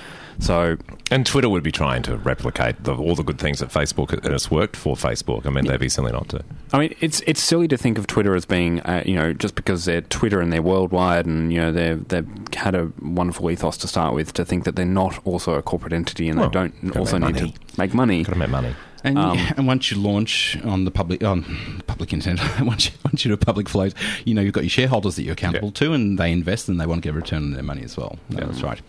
So 0.40 0.76
And 1.10 1.26
Twitter 1.26 1.48
would 1.48 1.64
be 1.64 1.72
trying 1.72 2.02
to 2.04 2.16
replicate 2.16 2.84
the, 2.84 2.94
all 2.94 3.16
the 3.16 3.24
good 3.24 3.38
things 3.40 3.58
that 3.58 3.70
Facebook 3.70 4.12
and 4.12 4.32
it's 4.32 4.52
worked 4.52 4.76
for 4.76 4.94
Facebook. 4.94 5.46
I 5.46 5.50
mean, 5.50 5.64
they'd 5.66 5.80
be 5.80 5.88
silly 5.88 6.12
not 6.12 6.28
to. 6.28 6.44
I 6.72 6.78
mean, 6.78 6.94
it's 7.00 7.20
it's 7.26 7.42
silly 7.42 7.66
to 7.68 7.76
think 7.76 7.98
of 7.98 8.06
Twitter 8.06 8.36
as 8.36 8.44
being, 8.46 8.78
uh, 8.82 9.02
you 9.04 9.16
know, 9.16 9.32
just 9.32 9.56
because 9.56 9.84
they're 9.86 10.02
Twitter 10.02 10.40
and 10.40 10.52
they're 10.52 10.62
worldwide 10.62 11.26
and 11.26 11.52
you 11.52 11.60
know 11.60 11.72
they've 11.72 12.06
they've 12.06 12.28
had 12.54 12.76
a 12.76 12.92
wonderful 13.02 13.50
ethos 13.50 13.76
to 13.78 13.88
start 13.88 14.14
with, 14.14 14.32
to 14.34 14.44
think 14.44 14.62
that 14.64 14.76
they're 14.76 14.84
not 15.02 15.18
also 15.26 15.54
a 15.54 15.62
corporate 15.62 15.92
entity 15.94 16.28
and 16.28 16.38
Well, 16.38 16.50
they 16.50 16.54
don't 16.68 16.96
also 16.96 17.18
need 17.18 17.34
money. 17.34 17.50
to 17.52 17.58
make 17.80 17.94
money. 17.94 18.22
Got 18.22 18.34
to 18.34 18.38
make 18.38 18.50
money. 18.50 18.74
And, 19.04 19.18
Um, 19.18 19.38
and 19.56 19.66
once 19.66 19.90
you 19.90 19.96
launch 19.98 20.58
on 20.64 20.84
the 20.84 20.90
public 20.90 21.22
on 21.22 21.82
public 21.86 22.12
internet, 22.12 22.60
once 22.62 22.86
you, 22.86 22.92
once 23.04 23.24
you 23.24 23.30
do 23.30 23.34
a 23.34 23.36
public 23.36 23.68
float, 23.68 23.94
you 24.24 24.34
know 24.34 24.42
you've 24.42 24.54
got 24.54 24.64
your 24.64 24.70
shareholders 24.70 25.16
that 25.16 25.22
you're 25.22 25.34
accountable 25.34 25.70
to, 25.72 25.92
and 25.92 26.18
they 26.18 26.32
invest 26.32 26.68
and 26.68 26.80
they 26.80 26.86
want 26.86 27.02
to 27.02 27.06
get 27.08 27.14
a 27.14 27.18
return 27.18 27.42
on 27.44 27.52
their 27.52 27.62
money 27.62 27.82
as 27.82 27.96
well. 27.96 28.18
No, 28.28 28.46
That's 28.46 28.62
right. 28.62 28.80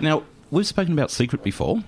Now 0.00 0.22
we've 0.50 0.66
spoken 0.66 0.92
about 0.92 1.10
secret 1.10 1.42
before. 1.42 1.82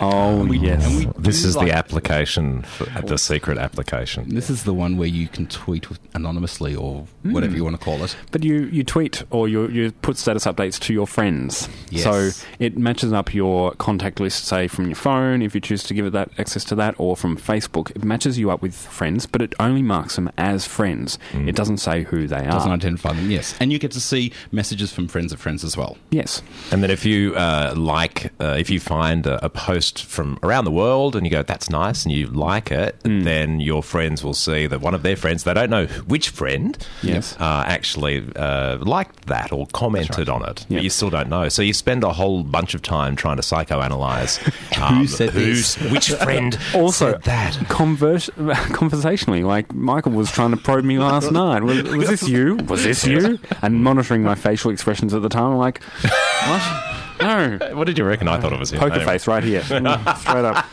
Oh 0.00 0.44
we- 0.44 0.58
yes, 0.58 1.06
This 1.18 1.44
is 1.44 1.56
like- 1.56 1.66
the 1.68 1.72
application, 1.72 2.62
for, 2.62 2.84
the 3.02 3.18
secret 3.18 3.58
application. 3.58 4.28
This 4.34 4.50
is 4.50 4.64
the 4.64 4.74
one 4.74 4.96
where 4.96 5.08
you 5.08 5.28
can 5.28 5.46
tweet 5.46 5.86
anonymously 6.14 6.74
or 6.74 7.06
whatever 7.22 7.56
you 7.56 7.64
want 7.64 7.78
to 7.78 7.84
call 7.84 8.02
it. 8.04 8.16
But 8.30 8.44
you, 8.44 8.64
you 8.72 8.84
tweet 8.84 9.22
or 9.30 9.48
you, 9.48 9.68
you 9.68 9.92
put 9.92 10.16
status 10.16 10.44
updates 10.44 10.78
to 10.80 10.92
your 10.92 11.06
friends. 11.06 11.68
Yes. 11.90 12.04
So 12.04 12.44
it 12.58 12.76
matches 12.76 13.12
up 13.12 13.34
your 13.34 13.72
contact 13.72 14.20
list, 14.20 14.44
say 14.46 14.68
from 14.68 14.86
your 14.86 14.96
phone, 14.96 15.42
if 15.42 15.54
you 15.54 15.60
choose 15.60 15.82
to 15.84 15.94
give 15.94 16.06
it 16.06 16.12
that 16.12 16.30
access 16.38 16.64
to 16.64 16.74
that, 16.76 16.94
or 16.98 17.16
from 17.16 17.36
Facebook. 17.36 17.90
It 17.90 18.04
matches 18.04 18.38
you 18.38 18.50
up 18.50 18.62
with 18.62 18.74
friends, 18.74 19.26
but 19.26 19.42
it 19.42 19.54
only 19.60 19.82
marks 19.82 20.16
them 20.16 20.30
as 20.36 20.66
friends. 20.66 21.18
It 21.32 21.54
doesn't 21.54 21.78
say 21.78 22.02
who 22.04 22.26
they 22.26 22.36
are. 22.46 22.50
Doesn't 22.50 22.70
are. 22.70 22.74
identify 22.74 23.12
them. 23.12 23.30
Yes, 23.30 23.54
and 23.60 23.72
you 23.72 23.78
get 23.78 23.90
to 23.92 24.00
see 24.00 24.32
messages 24.52 24.92
from 24.92 25.08
friends 25.08 25.32
of 25.32 25.40
friends 25.40 25.64
as 25.64 25.76
well. 25.76 25.96
Yes. 26.10 26.42
And 26.70 26.82
then 26.82 26.90
if 26.90 27.04
you 27.04 27.34
uh, 27.34 27.74
like, 27.76 28.32
uh, 28.40 28.56
if 28.58 28.70
you 28.70 28.80
find 28.80 29.26
a, 29.26 29.43
a 29.44 29.48
post 29.50 30.04
from 30.04 30.38
around 30.42 30.64
the 30.64 30.70
world 30.70 31.14
and 31.14 31.26
you 31.26 31.30
go, 31.30 31.42
that's 31.42 31.68
nice, 31.70 32.04
and 32.04 32.12
you 32.12 32.26
like 32.26 32.70
it, 32.72 32.96
then 33.04 33.60
your 33.60 33.82
friends 33.82 34.24
will 34.24 34.34
see 34.34 34.66
that 34.66 34.80
one 34.80 34.94
of 34.94 35.02
their 35.02 35.16
friends, 35.16 35.44
they 35.44 35.52
don't 35.54 35.70
know 35.70 35.86
which 36.06 36.30
friend, 36.30 36.76
Yes. 37.02 37.36
uh, 37.38 37.64
actually 37.66 38.24
uh, 38.36 38.78
liked 38.78 39.26
that 39.26 39.52
or 39.52 39.66
commented 39.72 40.28
on 40.28 40.42
it. 40.48 40.60
Yep. 40.68 40.78
But 40.78 40.82
you 40.82 40.90
still 40.90 41.10
don't 41.10 41.28
know. 41.28 41.48
So 41.48 41.62
you 41.62 41.72
spend 41.74 42.02
a 42.04 42.12
whole 42.12 42.42
bunch 42.42 42.74
of 42.74 42.82
time 42.82 43.16
trying 43.16 43.36
to 43.36 43.42
psychoanalyze 43.42 44.38
Who 44.94 45.06
said 45.06 45.30
who's, 45.30 45.74
this? 45.76 45.90
which 45.92 46.10
friend 46.12 46.58
Also, 46.74 47.12
said 47.12 47.22
that. 47.24 47.68
converse, 47.68 48.30
conversationally, 48.72 49.44
like 49.44 49.72
Michael 49.74 50.12
was 50.12 50.30
trying 50.30 50.50
to 50.52 50.56
probe 50.56 50.84
me 50.84 50.98
last 50.98 51.30
night. 51.30 51.62
Was, 51.62 51.82
was 51.82 52.08
this 52.08 52.28
you? 52.28 52.56
Was 52.68 52.84
this 52.84 53.06
you? 53.06 53.38
And 53.62 53.82
monitoring 53.84 54.22
my 54.22 54.34
facial 54.34 54.70
expressions 54.70 55.12
at 55.14 55.22
the 55.22 55.28
time, 55.28 55.52
I'm 55.52 55.56
like, 55.58 55.82
what? 56.02 56.83
No. 57.24 57.76
What 57.76 57.86
did 57.86 57.98
you 57.98 58.04
reckon? 58.04 58.28
I 58.28 58.38
thought 58.40 58.52
it 58.52 58.58
was 58.58 58.72
him. 58.72 58.80
Poker 58.80 58.94
Anyway. 58.94 59.12
face 59.12 59.26
right 59.26 59.42
here. 59.42 59.62
Mm, 59.84 60.16
Straight 60.18 60.44
up. 60.44 60.66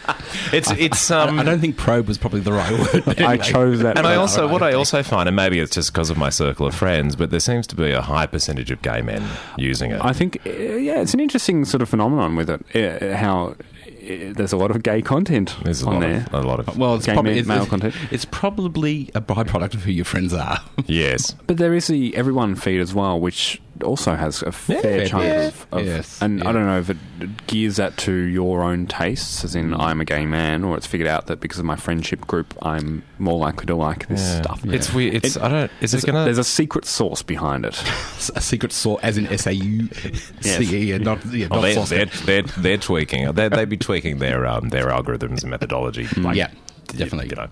It's 0.53 0.71
it's 0.71 1.11
um. 1.11 1.39
I 1.39 1.43
don't 1.43 1.59
think 1.59 1.77
probe 1.77 2.07
was 2.07 2.17
probably 2.17 2.39
the 2.41 2.53
right 2.53 2.71
word. 2.71 3.03
but 3.05 3.19
I 3.21 3.33
anyway. 3.33 3.45
chose 3.49 3.79
that. 3.79 3.97
And 3.97 4.05
I 4.07 4.11
word. 4.15 4.21
also, 4.21 4.47
what 4.47 4.61
I 4.63 4.73
also 4.73 5.01
find, 5.03 5.27
and 5.27 5.35
maybe 5.35 5.59
it's 5.59 5.73
just 5.73 5.91
because 5.93 6.09
of 6.09 6.17
my 6.17 6.29
circle 6.29 6.65
of 6.67 6.75
friends, 6.75 7.15
but 7.15 7.29
there 7.31 7.39
seems 7.39 7.67
to 7.67 7.75
be 7.75 7.91
a 7.91 8.01
high 8.01 8.25
percentage 8.27 8.71
of 8.71 8.81
gay 8.81 9.01
men 9.01 9.23
using 9.57 9.91
it. 9.91 9.99
I 10.03 10.13
think, 10.13 10.37
uh, 10.45 10.49
yeah, 10.49 11.01
it's 11.01 11.13
an 11.13 11.19
interesting 11.19 11.65
sort 11.65 11.81
of 11.81 11.89
phenomenon 11.89 12.35
with 12.35 12.49
it. 12.49 12.75
Uh, 12.75 13.15
how 13.17 13.47
uh, 13.49 13.55
there's 14.33 14.53
a 14.53 14.57
lot 14.57 14.71
of 14.71 14.81
gay 14.83 15.01
content 15.01 15.55
There's 15.63 15.83
a 15.83 15.87
on 15.87 15.93
lot 15.95 15.99
there. 16.01 16.25
of 16.31 16.43
a 16.43 16.47
lot 16.47 16.59
of 16.59 16.77
Well, 16.77 16.95
it's 16.95 17.05
Gay 17.05 17.13
probably 17.13 17.31
men- 17.31 17.39
it's, 17.39 17.47
male 17.47 17.57
it's- 17.63 17.69
content. 17.69 17.95
It's 18.11 18.25
probably 18.25 19.09
a 19.15 19.21
byproduct 19.21 19.73
of 19.73 19.83
who 19.83 19.91
your 19.91 20.05
friends 20.05 20.33
are. 20.33 20.59
yes. 20.85 21.33
But 21.47 21.57
there 21.57 21.73
is 21.73 21.87
the 21.87 22.15
everyone 22.15 22.55
feed 22.55 22.79
as 22.81 22.93
well, 22.93 23.19
which 23.19 23.61
also 23.83 24.15
has 24.15 24.41
a 24.41 24.51
fair 24.51 24.81
fair 24.81 25.07
chunk 25.07 25.23
bit. 25.23 25.47
of, 25.47 25.67
of 25.71 25.85
Yes, 25.85 26.21
and 26.21 26.41
I 26.43 26.51
don't 26.51 26.65
know 26.65 26.79
if 26.79 26.89
it 26.89 26.97
gears 27.47 27.77
that 27.77 27.97
to 27.97 28.11
your 28.13 28.63
own 28.63 28.87
tastes, 28.87 29.43
as 29.43 29.55
in 29.55 29.73
I'm 29.73 30.01
a 30.01 30.05
gay 30.05 30.25
man, 30.25 30.63
or 30.63 30.77
it's 30.77 30.87
figured 30.87 31.07
out 31.07 31.27
that 31.27 31.39
because 31.39 31.59
of 31.59 31.65
my 31.65 31.75
friendship 31.75 32.21
group, 32.27 32.53
I'm 32.61 33.03
more 33.19 33.37
likely 33.37 33.65
to 33.67 33.75
like 33.75 34.07
this 34.07 34.21
Yeah. 34.21 34.41
stuff. 34.41 34.65
It's 34.65 34.93
weird. 34.93 35.15
It's 35.15 35.35
It- 35.35 35.41
I 35.41 35.49
don't. 35.49 35.71
Is 35.81 35.91
There's, 35.91 36.03
it 36.03 36.07
gonna? 36.07 36.21
a, 36.21 36.25
there's 36.25 36.37
a 36.37 36.43
secret 36.43 36.85
source 36.85 37.21
behind 37.23 37.65
it. 37.65 37.81
a 38.35 38.41
secret 38.41 38.71
source, 38.73 39.01
as 39.03 39.17
in 39.17 39.27
S 39.27 39.47
A 39.47 39.53
U 39.53 39.87
C 40.41 40.75
E, 40.89 40.91
and 40.93 41.03
not 41.05 41.25
yeah, 41.27 41.47
Oh, 41.51 41.55
not 41.55 41.61
they're, 41.61 41.73
source. 41.73 41.89
they're, 41.89 42.05
they're, 42.25 42.41
they're 42.43 42.77
tweaking. 42.77 43.31
They 43.33 43.49
they'd 43.49 43.69
be 43.69 43.77
tweaking 43.77 44.17
their 44.19 44.45
um, 44.45 44.69
their 44.69 44.87
algorithms 44.87 45.41
and 45.41 45.51
methodology. 45.51 46.07
Like, 46.17 46.35
yeah, 46.35 46.49
definitely. 46.97 47.29
You 47.29 47.35
know. 47.35 47.47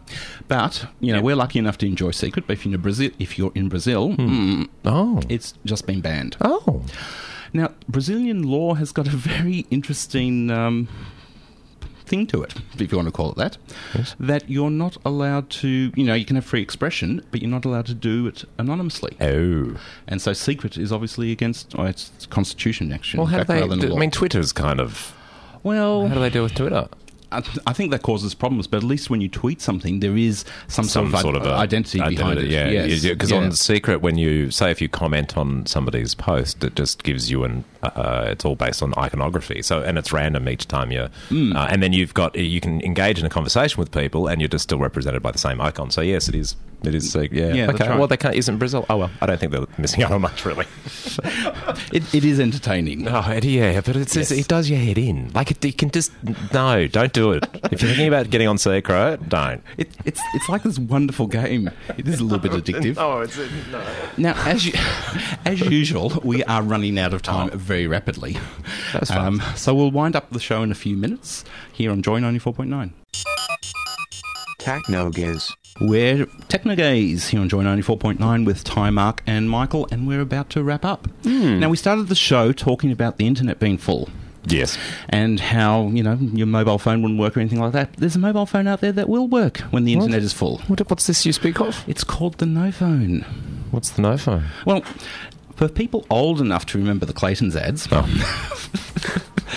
But 0.47 0.85
you 0.99 1.13
know, 1.13 1.21
we're 1.21 1.35
lucky 1.35 1.59
enough 1.59 1.77
to 1.79 1.85
enjoy 1.87 2.11
secret. 2.11 2.45
But 2.47 2.53
if 2.53 2.65
you're 2.65 2.75
in 2.75 2.81
Brazil, 2.81 3.11
if 3.19 3.37
you're 3.37 3.51
in 3.55 3.69
Brazil, 3.69 4.09
mm, 4.15 4.67
Oh. 4.85 5.21
it's 5.29 5.53
just 5.65 5.85
been 5.85 6.01
banned. 6.01 6.37
Oh. 6.41 6.83
Now, 7.53 7.71
Brazilian 7.87 8.43
law 8.43 8.75
has 8.75 8.91
got 8.91 9.07
a 9.07 9.11
very 9.11 9.65
interesting 9.71 10.51
um, 10.51 10.87
thing 12.05 12.27
to 12.27 12.41
it, 12.43 12.53
if 12.77 12.91
you 12.91 12.97
want 12.97 13.07
to 13.07 13.11
call 13.11 13.31
it 13.31 13.37
that. 13.37 13.57
That 14.19 14.49
you're 14.49 14.69
not 14.69 14.97
allowed 15.05 15.49
to, 15.61 15.91
you 15.95 16.03
know, 16.03 16.13
you 16.13 16.25
can 16.25 16.35
have 16.35 16.45
free 16.45 16.61
expression, 16.61 17.25
but 17.31 17.41
you're 17.41 17.49
not 17.49 17.65
allowed 17.65 17.85
to 17.87 17.93
do 17.93 18.27
it 18.27 18.45
anonymously. 18.59 19.15
Oh. 19.19 19.77
And 20.07 20.21
so, 20.21 20.33
secret 20.33 20.77
is 20.77 20.91
obviously 20.91 21.31
against 21.31 21.73
oh, 21.77 21.85
it's 21.85 22.11
constitution 22.29 22.91
action. 22.91 23.17
Well, 23.17 23.27
how 23.27 23.39
do 23.39 23.43
they? 23.45 23.67
than 23.67 23.91
I 23.91 23.95
mean, 23.95 24.11
Twitter's 24.11 24.51
kind 24.51 24.79
of. 24.79 25.13
well, 25.63 26.07
How 26.07 26.13
do 26.15 26.19
they 26.19 26.29
deal 26.29 26.43
with 26.43 26.55
Twitter? 26.55 26.87
I, 27.31 27.41
th- 27.41 27.59
I 27.67 27.73
think 27.73 27.91
that 27.91 28.01
causes 28.01 28.33
problems, 28.33 28.65
but 28.67 28.77
at 28.77 28.83
least 28.83 29.09
when 29.09 29.21
you 29.21 29.29
tweet 29.29 29.61
something, 29.61 29.99
there 29.99 30.17
is 30.17 30.45
some, 30.67 30.85
Some 30.85 31.11
sort 31.15 31.35
of, 31.35 31.45
i- 31.45 31.49
a 31.49 31.53
identity, 31.57 31.99
behind 31.99 32.39
it. 32.39 32.45
Yeah, 32.49 32.69
yes. 32.69 33.03
Because 33.03 33.31
Yeah. 33.31 33.37
on 33.37 33.51
Secret, 33.51 34.01
when 34.01 34.17
you 34.17 34.49
say 34.51 34.71
if 34.71 34.81
you 34.81 34.89
comment 34.89 35.37
on 35.37 35.65
somebody's 35.65 36.15
post, 36.15 36.63
it 36.63 36.75
just 36.75 37.03
gives 37.03 37.29
you 37.29 37.43
an. 37.43 37.63
Uh, 37.83 38.25
it's 38.27 38.43
all 38.43 38.55
based 38.55 38.81
on 38.83 38.93
iconography, 38.97 39.61
so 39.61 39.81
and 39.81 39.97
it's 39.97 40.11
random 40.11 40.49
each 40.49 40.67
time 40.67 40.91
you. 40.91 41.07
Hmm. 41.29 41.55
Uh, 41.55 41.67
and 41.69 41.81
then 41.83 41.93
you've 41.93 42.13
got 42.13 42.35
you 42.35 42.59
can 42.59 42.81
engage 42.81 43.19
in 43.19 43.25
a 43.25 43.29
conversation 43.29 43.79
with 43.79 43.91
people, 43.91 44.27
and 44.27 44.41
you're 44.41 44.49
just 44.49 44.63
still 44.63 44.79
represented 44.79 45.21
by 45.21 45.31
the 45.31 45.37
same 45.37 45.61
icon. 45.61 45.89
So 45.91 46.01
yes, 46.01 46.27
it 46.27 46.35
is 46.35 46.55
It 46.83 46.95
is. 46.95 47.13
Uh, 47.15 47.21
yeah. 47.31 47.53
Yeah, 47.53 47.69
okay. 47.71 47.89
right. 47.89 47.97
Well, 47.99 48.07
they 48.07 48.15
can't. 48.17 48.35
Isn't 48.35 48.57
Brazil? 48.57 48.85
Oh 48.89 48.97
well, 48.97 49.11
I 49.21 49.25
don't 49.25 49.37
think 49.39 49.51
they're 49.51 49.65
missing 49.77 50.01
out 50.03 50.11
on 50.11 50.21
much 50.21 50.45
really. 50.45 50.65
It, 51.91 52.13
it 52.13 52.23
is 52.23 52.39
entertaining. 52.39 53.07
Oh, 53.07 53.23
it- 53.31 53.43
yeah, 53.43 53.81
but 53.81 53.95
it's, 53.95 54.15
it's, 54.15 54.31
it 54.31 54.47
does 54.47 54.69
your 54.69 54.79
head 54.79 54.97
in. 54.97 55.31
Like 55.33 55.49
it, 55.51 55.63
you 55.65 55.73
can 55.73 55.89
just 55.89 56.11
no, 56.53 56.87
don't 56.87 57.11
do 57.13 57.31
it. 57.31 57.45
If 57.71 57.81
you're 57.81 57.89
thinking 57.89 58.07
about 58.07 58.29
getting 58.29 58.47
on 58.47 58.57
Secret, 58.57 59.27
don't. 59.27 59.63
It, 59.77 59.89
it's 60.05 60.21
it's 60.35 60.47
like 60.49 60.63
this 60.63 60.77
wonderful 60.79 61.27
game. 61.27 61.69
It 61.97 62.07
is 62.07 62.19
a 62.19 62.23
little 62.23 62.39
bit 62.39 62.51
addictive. 62.51 62.95
No, 62.99 63.21
it's 63.21 63.37
no. 63.71 63.83
Now, 64.17 64.33
as 64.47 64.65
you, 64.65 64.73
as 65.45 65.59
usual, 65.61 66.11
we 66.23 66.43
are 66.45 66.61
running 66.61 66.97
out 66.99 67.13
of 67.13 67.21
time 67.23 67.49
very 67.51 67.87
rapidly. 67.87 68.37
That's 68.93 69.09
fine. 69.09 69.25
Um, 69.25 69.41
so 69.55 69.73
we'll 69.73 69.91
wind 69.91 70.15
up 70.15 70.29
the 70.29 70.39
show 70.39 70.61
in 70.63 70.71
a 70.71 70.75
few 70.75 70.95
minutes 70.95 71.43
here 71.73 71.91
on 71.91 72.01
Joy 72.01 72.19
ninety 72.19 72.39
four 72.39 72.53
point 72.53 72.69
nine. 72.69 72.93
Technogaze. 74.59 75.51
We're 75.81 76.25
Technogaze 76.49 77.29
here 77.29 77.39
on 77.39 77.47
Joy 77.47 77.63
94.9 77.63 78.45
with 78.45 78.65
Ty, 78.65 78.89
Mark, 78.89 79.23
and 79.25 79.49
Michael, 79.49 79.87
and 79.91 80.05
we're 80.07 80.19
about 80.19 80.49
to 80.51 80.63
wrap 80.63 80.83
up. 80.83 81.07
Hmm. 81.23 81.59
Now, 81.59 81.69
we 81.69 81.77
started 81.77 82.09
the 82.09 82.15
show 82.15 82.51
talking 82.51 82.91
about 82.91 83.15
the 83.17 83.25
internet 83.25 83.59
being 83.59 83.77
full 83.77 84.09
Yes. 84.45 84.77
and 85.07 85.39
how, 85.39 85.87
you 85.87 86.03
know, 86.03 86.15
your 86.15 86.47
mobile 86.47 86.79
phone 86.79 87.01
wouldn't 87.01 87.19
work 87.19 87.37
or 87.37 87.39
anything 87.39 87.59
like 87.61 87.71
that. 87.73 87.93
There's 87.93 88.17
a 88.17 88.19
mobile 88.19 88.45
phone 88.45 88.67
out 88.67 88.81
there 88.81 88.91
that 88.91 89.07
will 89.07 89.27
work 89.29 89.59
when 89.71 89.85
the 89.85 89.93
internet 89.93 90.21
is 90.21 90.33
full. 90.33 90.57
What, 90.67 90.81
what's 90.89 91.07
this 91.07 91.25
you 91.25 91.31
speak 91.31 91.61
of? 91.61 91.83
It's 91.87 92.03
called 92.03 92.39
the 92.39 92.45
No 92.45 92.71
Phone. 92.73 93.25
What's 93.71 93.91
the 93.91 94.01
no 94.01 94.17
phone? 94.17 94.45
Well, 94.65 94.83
for 95.59 95.67
people 95.67 96.05
old 96.09 96.39
enough 96.39 96.65
to 96.67 96.77
remember 96.77 97.05
the 97.05 97.11
Clayton's 97.13 97.53
ads, 97.55 97.85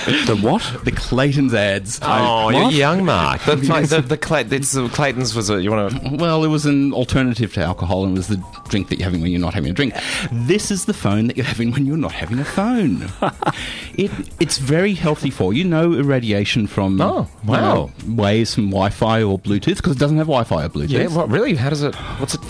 The 0.05 0.36
what? 0.42 0.84
the 0.84 0.90
Clayton's 0.90 1.55
ads. 1.55 2.00
Oh, 2.03 2.48
you're 2.48 2.70
young, 2.72 3.05
Mark. 3.05 3.42
The, 3.44 3.55
the, 3.55 4.00
the, 4.00 4.16
Clay- 4.16 4.42
the 4.42 4.90
Clayton's 4.92 5.32
was 5.36 5.48
a. 5.48 5.62
You 5.62 5.70
want 5.70 5.92
to? 6.03 6.16
Well, 6.16 6.42
it 6.42 6.48
was 6.48 6.66
an 6.66 6.92
alternative 6.92 7.53
to 7.55 7.62
alcohol 7.62 8.03
and 8.05 8.14
it 8.14 8.18
was 8.18 8.26
the 8.26 8.42
drink 8.68 8.88
that 8.88 8.98
you're 8.98 9.05
having 9.05 9.20
when 9.20 9.30
you're 9.30 9.40
not 9.40 9.55
having 9.55 9.70
a 9.70 9.74
drink. 9.74 9.94
This 10.32 10.72
is 10.72 10.86
the 10.86 10.94
phone 10.94 11.28
that 11.28 11.36
you're 11.36 11.46
having 11.46 11.70
when 11.70 11.86
you're 11.86 11.96
not 11.98 12.11
having 12.12 12.40
a 12.40 12.44
phone. 12.44 13.03
it, 13.94 14.11
it's 14.40 14.59
very 14.59 14.94
healthy 14.94 15.30
for 15.30 15.53
you. 15.53 15.62
No 15.62 15.92
irradiation 15.92 16.66
from 16.66 17.00
Oh, 17.00 17.28
you 17.44 17.50
wow. 17.50 17.74
know, 17.74 17.90
waves 18.16 18.55
from 18.57 18.70
Wi-Fi 18.70 19.22
or 19.22 19.38
Bluetooth 19.38 19.76
because 19.76 19.92
it 19.94 19.98
doesn't 20.00 20.16
have 20.18 20.26
Wi-Fi 20.26 20.64
or 20.64 20.68
Bluetooth. 20.68 20.88
Yeah. 20.90 21.07
What 21.14 21.28
really? 21.28 21.55
How 21.55 21.70
does 21.70 21.82
it? 21.84 21.94
What's 22.18 22.34
it? 22.34 22.40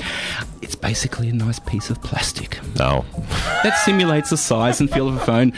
It's 0.63 0.77
basically 0.77 1.29
a 1.29 1.33
nice 1.35 1.59
piece 1.59 1.91
of 1.91 2.01
plastic 2.03 2.61
No. 2.79 3.05
That 3.63 3.77
simulates 3.85 4.31
the 4.31 4.37
size 4.37 4.81
and 4.81 4.91
feel 4.91 5.09
of 5.09 5.17
a 5.17 5.21
phone. 5.21 5.53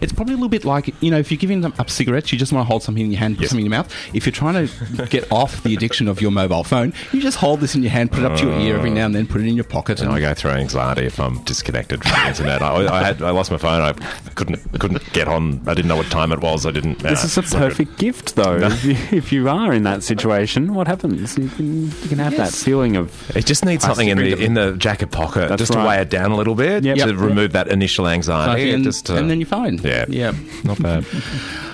It's 0.00 0.12
probably 0.12 0.34
a 0.34 0.36
little 0.36 0.48
bit 0.48 0.64
like 0.64 0.94
you 1.02 1.10
know 1.10 1.18
if 1.18 1.30
you're 1.30 1.38
giving 1.38 1.60
them 1.60 1.74
up 1.78 1.90
cigarettes, 1.90 2.32
you 2.32 2.38
just 2.38 2.52
want 2.52 2.64
to 2.64 2.68
hold 2.68 2.82
something 2.82 3.04
in 3.04 3.10
your 3.12 3.18
hand, 3.20 3.36
put 3.36 3.42
Yes. 3.42 3.50
something 3.50 3.66
in 3.66 3.72
your 3.72 3.78
mouth. 3.78 3.92
If 4.14 4.26
you're 4.26 4.32
trying 4.32 4.66
to 4.66 5.06
get 5.06 5.30
off 5.32 5.62
the 5.62 5.74
addiction 5.74 6.08
of 6.08 6.20
your 6.20 6.30
mobile 6.30 6.64
phone, 6.64 6.92
you 7.12 7.20
just 7.20 7.38
hold 7.38 7.60
this 7.60 7.74
in 7.74 7.82
your 7.82 7.90
hand, 7.92 8.10
put 8.12 8.20
it 8.20 8.26
up 8.26 8.38
to 8.38 8.44
your 8.46 8.58
ear 8.60 8.76
every 8.76 8.90
now 8.90 9.06
and 9.06 9.14
then, 9.14 9.26
put 9.26 9.40
it 9.40 9.46
in 9.46 9.54
your 9.54 9.64
pocket, 9.64 10.00
and 10.00 10.10
I 10.10 10.20
go 10.20 10.34
through 10.34 10.52
anxiety 10.52 11.06
if 11.06 11.18
I'm 11.20 11.42
disconnected 11.44 12.02
from 12.02 12.12
the 12.12 12.28
internet. 12.28 12.62
I, 12.62 12.86
I 12.86 13.02
had 13.04 13.22
I 13.22 13.30
lost 13.30 13.50
my 13.50 13.58
phone. 13.58 13.80
I 13.82 13.92
couldn't 14.34 14.78
couldn't 14.78 15.12
get 15.12 15.28
on. 15.28 15.60
I 15.66 15.74
didn't 15.74 15.88
know 15.88 15.96
what 15.96 16.10
time 16.10 16.32
it 16.32 16.40
was. 16.40 16.66
I 16.66 16.70
didn't. 16.70 17.04
Uh, 17.04 17.10
this 17.10 17.20
nah, 17.22 17.26
is 17.26 17.36
a 17.36 17.40
it's 17.40 17.52
good. 17.52 17.58
perfect 17.58 17.98
gift, 17.98 18.36
though. 18.36 18.56
If, 18.58 18.84
you, 18.84 18.96
if 19.16 19.32
you 19.32 19.48
are 19.48 19.72
in 19.72 19.82
that 19.84 20.02
situation, 20.02 20.74
what 20.74 20.86
happens? 20.86 21.36
You 21.38 21.48
can, 21.48 21.84
you 21.86 22.08
can 22.08 22.18
have 22.18 22.36
that 22.36 22.52
feeling 22.52 22.96
of 22.96 23.36
It 23.36 23.46
just 23.46 23.64
needs 23.64 23.84
something 23.84 24.08
in 24.08 24.18
the 24.18 24.38
in 24.42 24.54
the 24.54 24.72
jacket 24.76 25.10
pocket 25.10 25.48
That's 25.48 25.60
just 25.60 25.72
to 25.72 25.78
weigh 25.78 25.98
it 26.00 26.10
down 26.10 26.30
a 26.30 26.36
little 26.36 26.54
bit 26.54 26.84
Yep. 26.84 26.96
to 26.96 27.06
Yep. 27.06 27.16
Remove 27.28 27.52
that 27.52 27.68
initial 27.68 28.08
anxiety. 28.08 28.70
and, 28.72 28.84
just 28.84 29.10
uh, 29.10 29.14
and 29.14 29.30
then 29.30 29.40
you're 29.40 29.46
fine. 29.46 29.78
yeah, 29.78 30.04
yeah. 30.08 30.32
not 30.64 30.80
bad. 30.82 31.04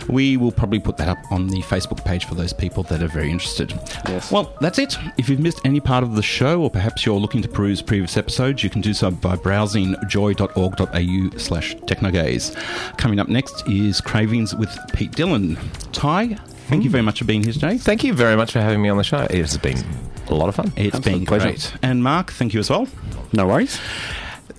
We 0.08 0.36
will 0.36 0.52
probably 0.52 0.80
put 0.80 0.96
that 0.98 1.08
up 1.08 1.18
on 1.30 1.48
the 1.48 1.62
Facebook 1.62 2.04
page 2.04 2.26
for 2.26 2.34
those 2.34 2.52
people 2.52 2.82
that 2.84 3.02
are 3.02 3.08
very 3.08 3.30
interested. 3.30 3.72
Yes. 4.06 4.30
Well, 4.30 4.54
that's 4.60 4.78
it. 4.78 4.98
If 5.16 5.28
you've 5.28 5.40
missed 5.40 5.60
any 5.64 5.80
part 5.80 6.04
of 6.04 6.14
the 6.14 6.22
show, 6.22 6.60
or 6.60 6.70
perhaps 6.70 7.06
you're 7.06 7.18
looking 7.18 7.42
to 7.42 7.48
peruse 7.48 7.80
previous 7.80 8.16
episodes, 8.16 8.62
you 8.62 8.70
can 8.70 8.80
do 8.80 8.92
so 8.92 9.10
by 9.10 9.36
browsing 9.36 9.96
joy.org.au 10.08 11.38
slash 11.38 11.74
technogaze. 11.76 12.54
Coming 12.98 13.18
up 13.18 13.28
next 13.28 13.66
is 13.68 14.00
Cravings 14.00 14.54
with 14.54 14.76
Pete 14.92 15.12
Dillon. 15.12 15.56
Ty, 15.92 16.34
thank 16.68 16.84
you 16.84 16.90
very 16.90 17.02
much 17.02 17.20
for 17.20 17.24
being 17.24 17.42
here 17.42 17.52
today. 17.52 17.78
Thank 17.78 18.04
you 18.04 18.12
very 18.12 18.36
much 18.36 18.52
for 18.52 18.60
having 18.60 18.82
me 18.82 18.88
on 18.88 18.98
the 18.98 19.04
show. 19.04 19.20
It 19.22 19.32
has 19.32 19.56
been 19.56 19.82
a 20.28 20.34
lot 20.34 20.48
of 20.48 20.54
fun. 20.54 20.72
It's 20.76 20.96
Absolute 20.96 21.18
been 21.18 21.26
pleasure. 21.26 21.46
great. 21.46 21.74
And 21.82 22.02
Mark, 22.02 22.32
thank 22.32 22.52
you 22.52 22.60
as 22.60 22.68
well. 22.68 22.88
no 23.32 23.46
worries. 23.46 23.80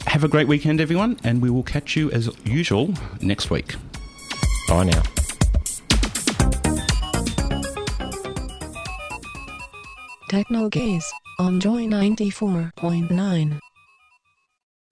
Have 0.08 0.24
a 0.24 0.28
great 0.28 0.48
weekend, 0.48 0.80
everyone, 0.80 1.18
and 1.24 1.42
we 1.42 1.50
will 1.50 1.64
catch 1.64 1.96
you 1.96 2.10
as 2.12 2.30
usual 2.46 2.94
next 3.22 3.50
week. 3.50 3.76
Bye 4.68 4.84
now. 4.86 5.04
Technogaze 10.32 11.04
on 11.40 11.60
Joy 11.60 11.86
94.9. 11.86 13.60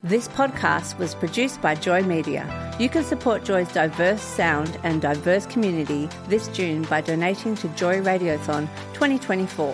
This 0.03 0.27
podcast 0.27 0.97
was 0.97 1.15
produced 1.15 1.61
by 1.61 1.75
Joy 1.75 2.03
Media. 2.03 2.75
You 2.77 2.89
can 2.89 3.03
support 3.05 3.45
Joy's 3.45 3.71
diverse 3.71 4.21
sound 4.21 4.77
and 4.83 5.01
diverse 5.01 5.45
community 5.45 6.09
this 6.27 6.49
June 6.49 6.83
by 6.83 6.99
donating 6.99 7.55
to 7.55 7.69
Joy 7.69 8.01
Radiothon 8.01 8.67
2024. 8.93 9.73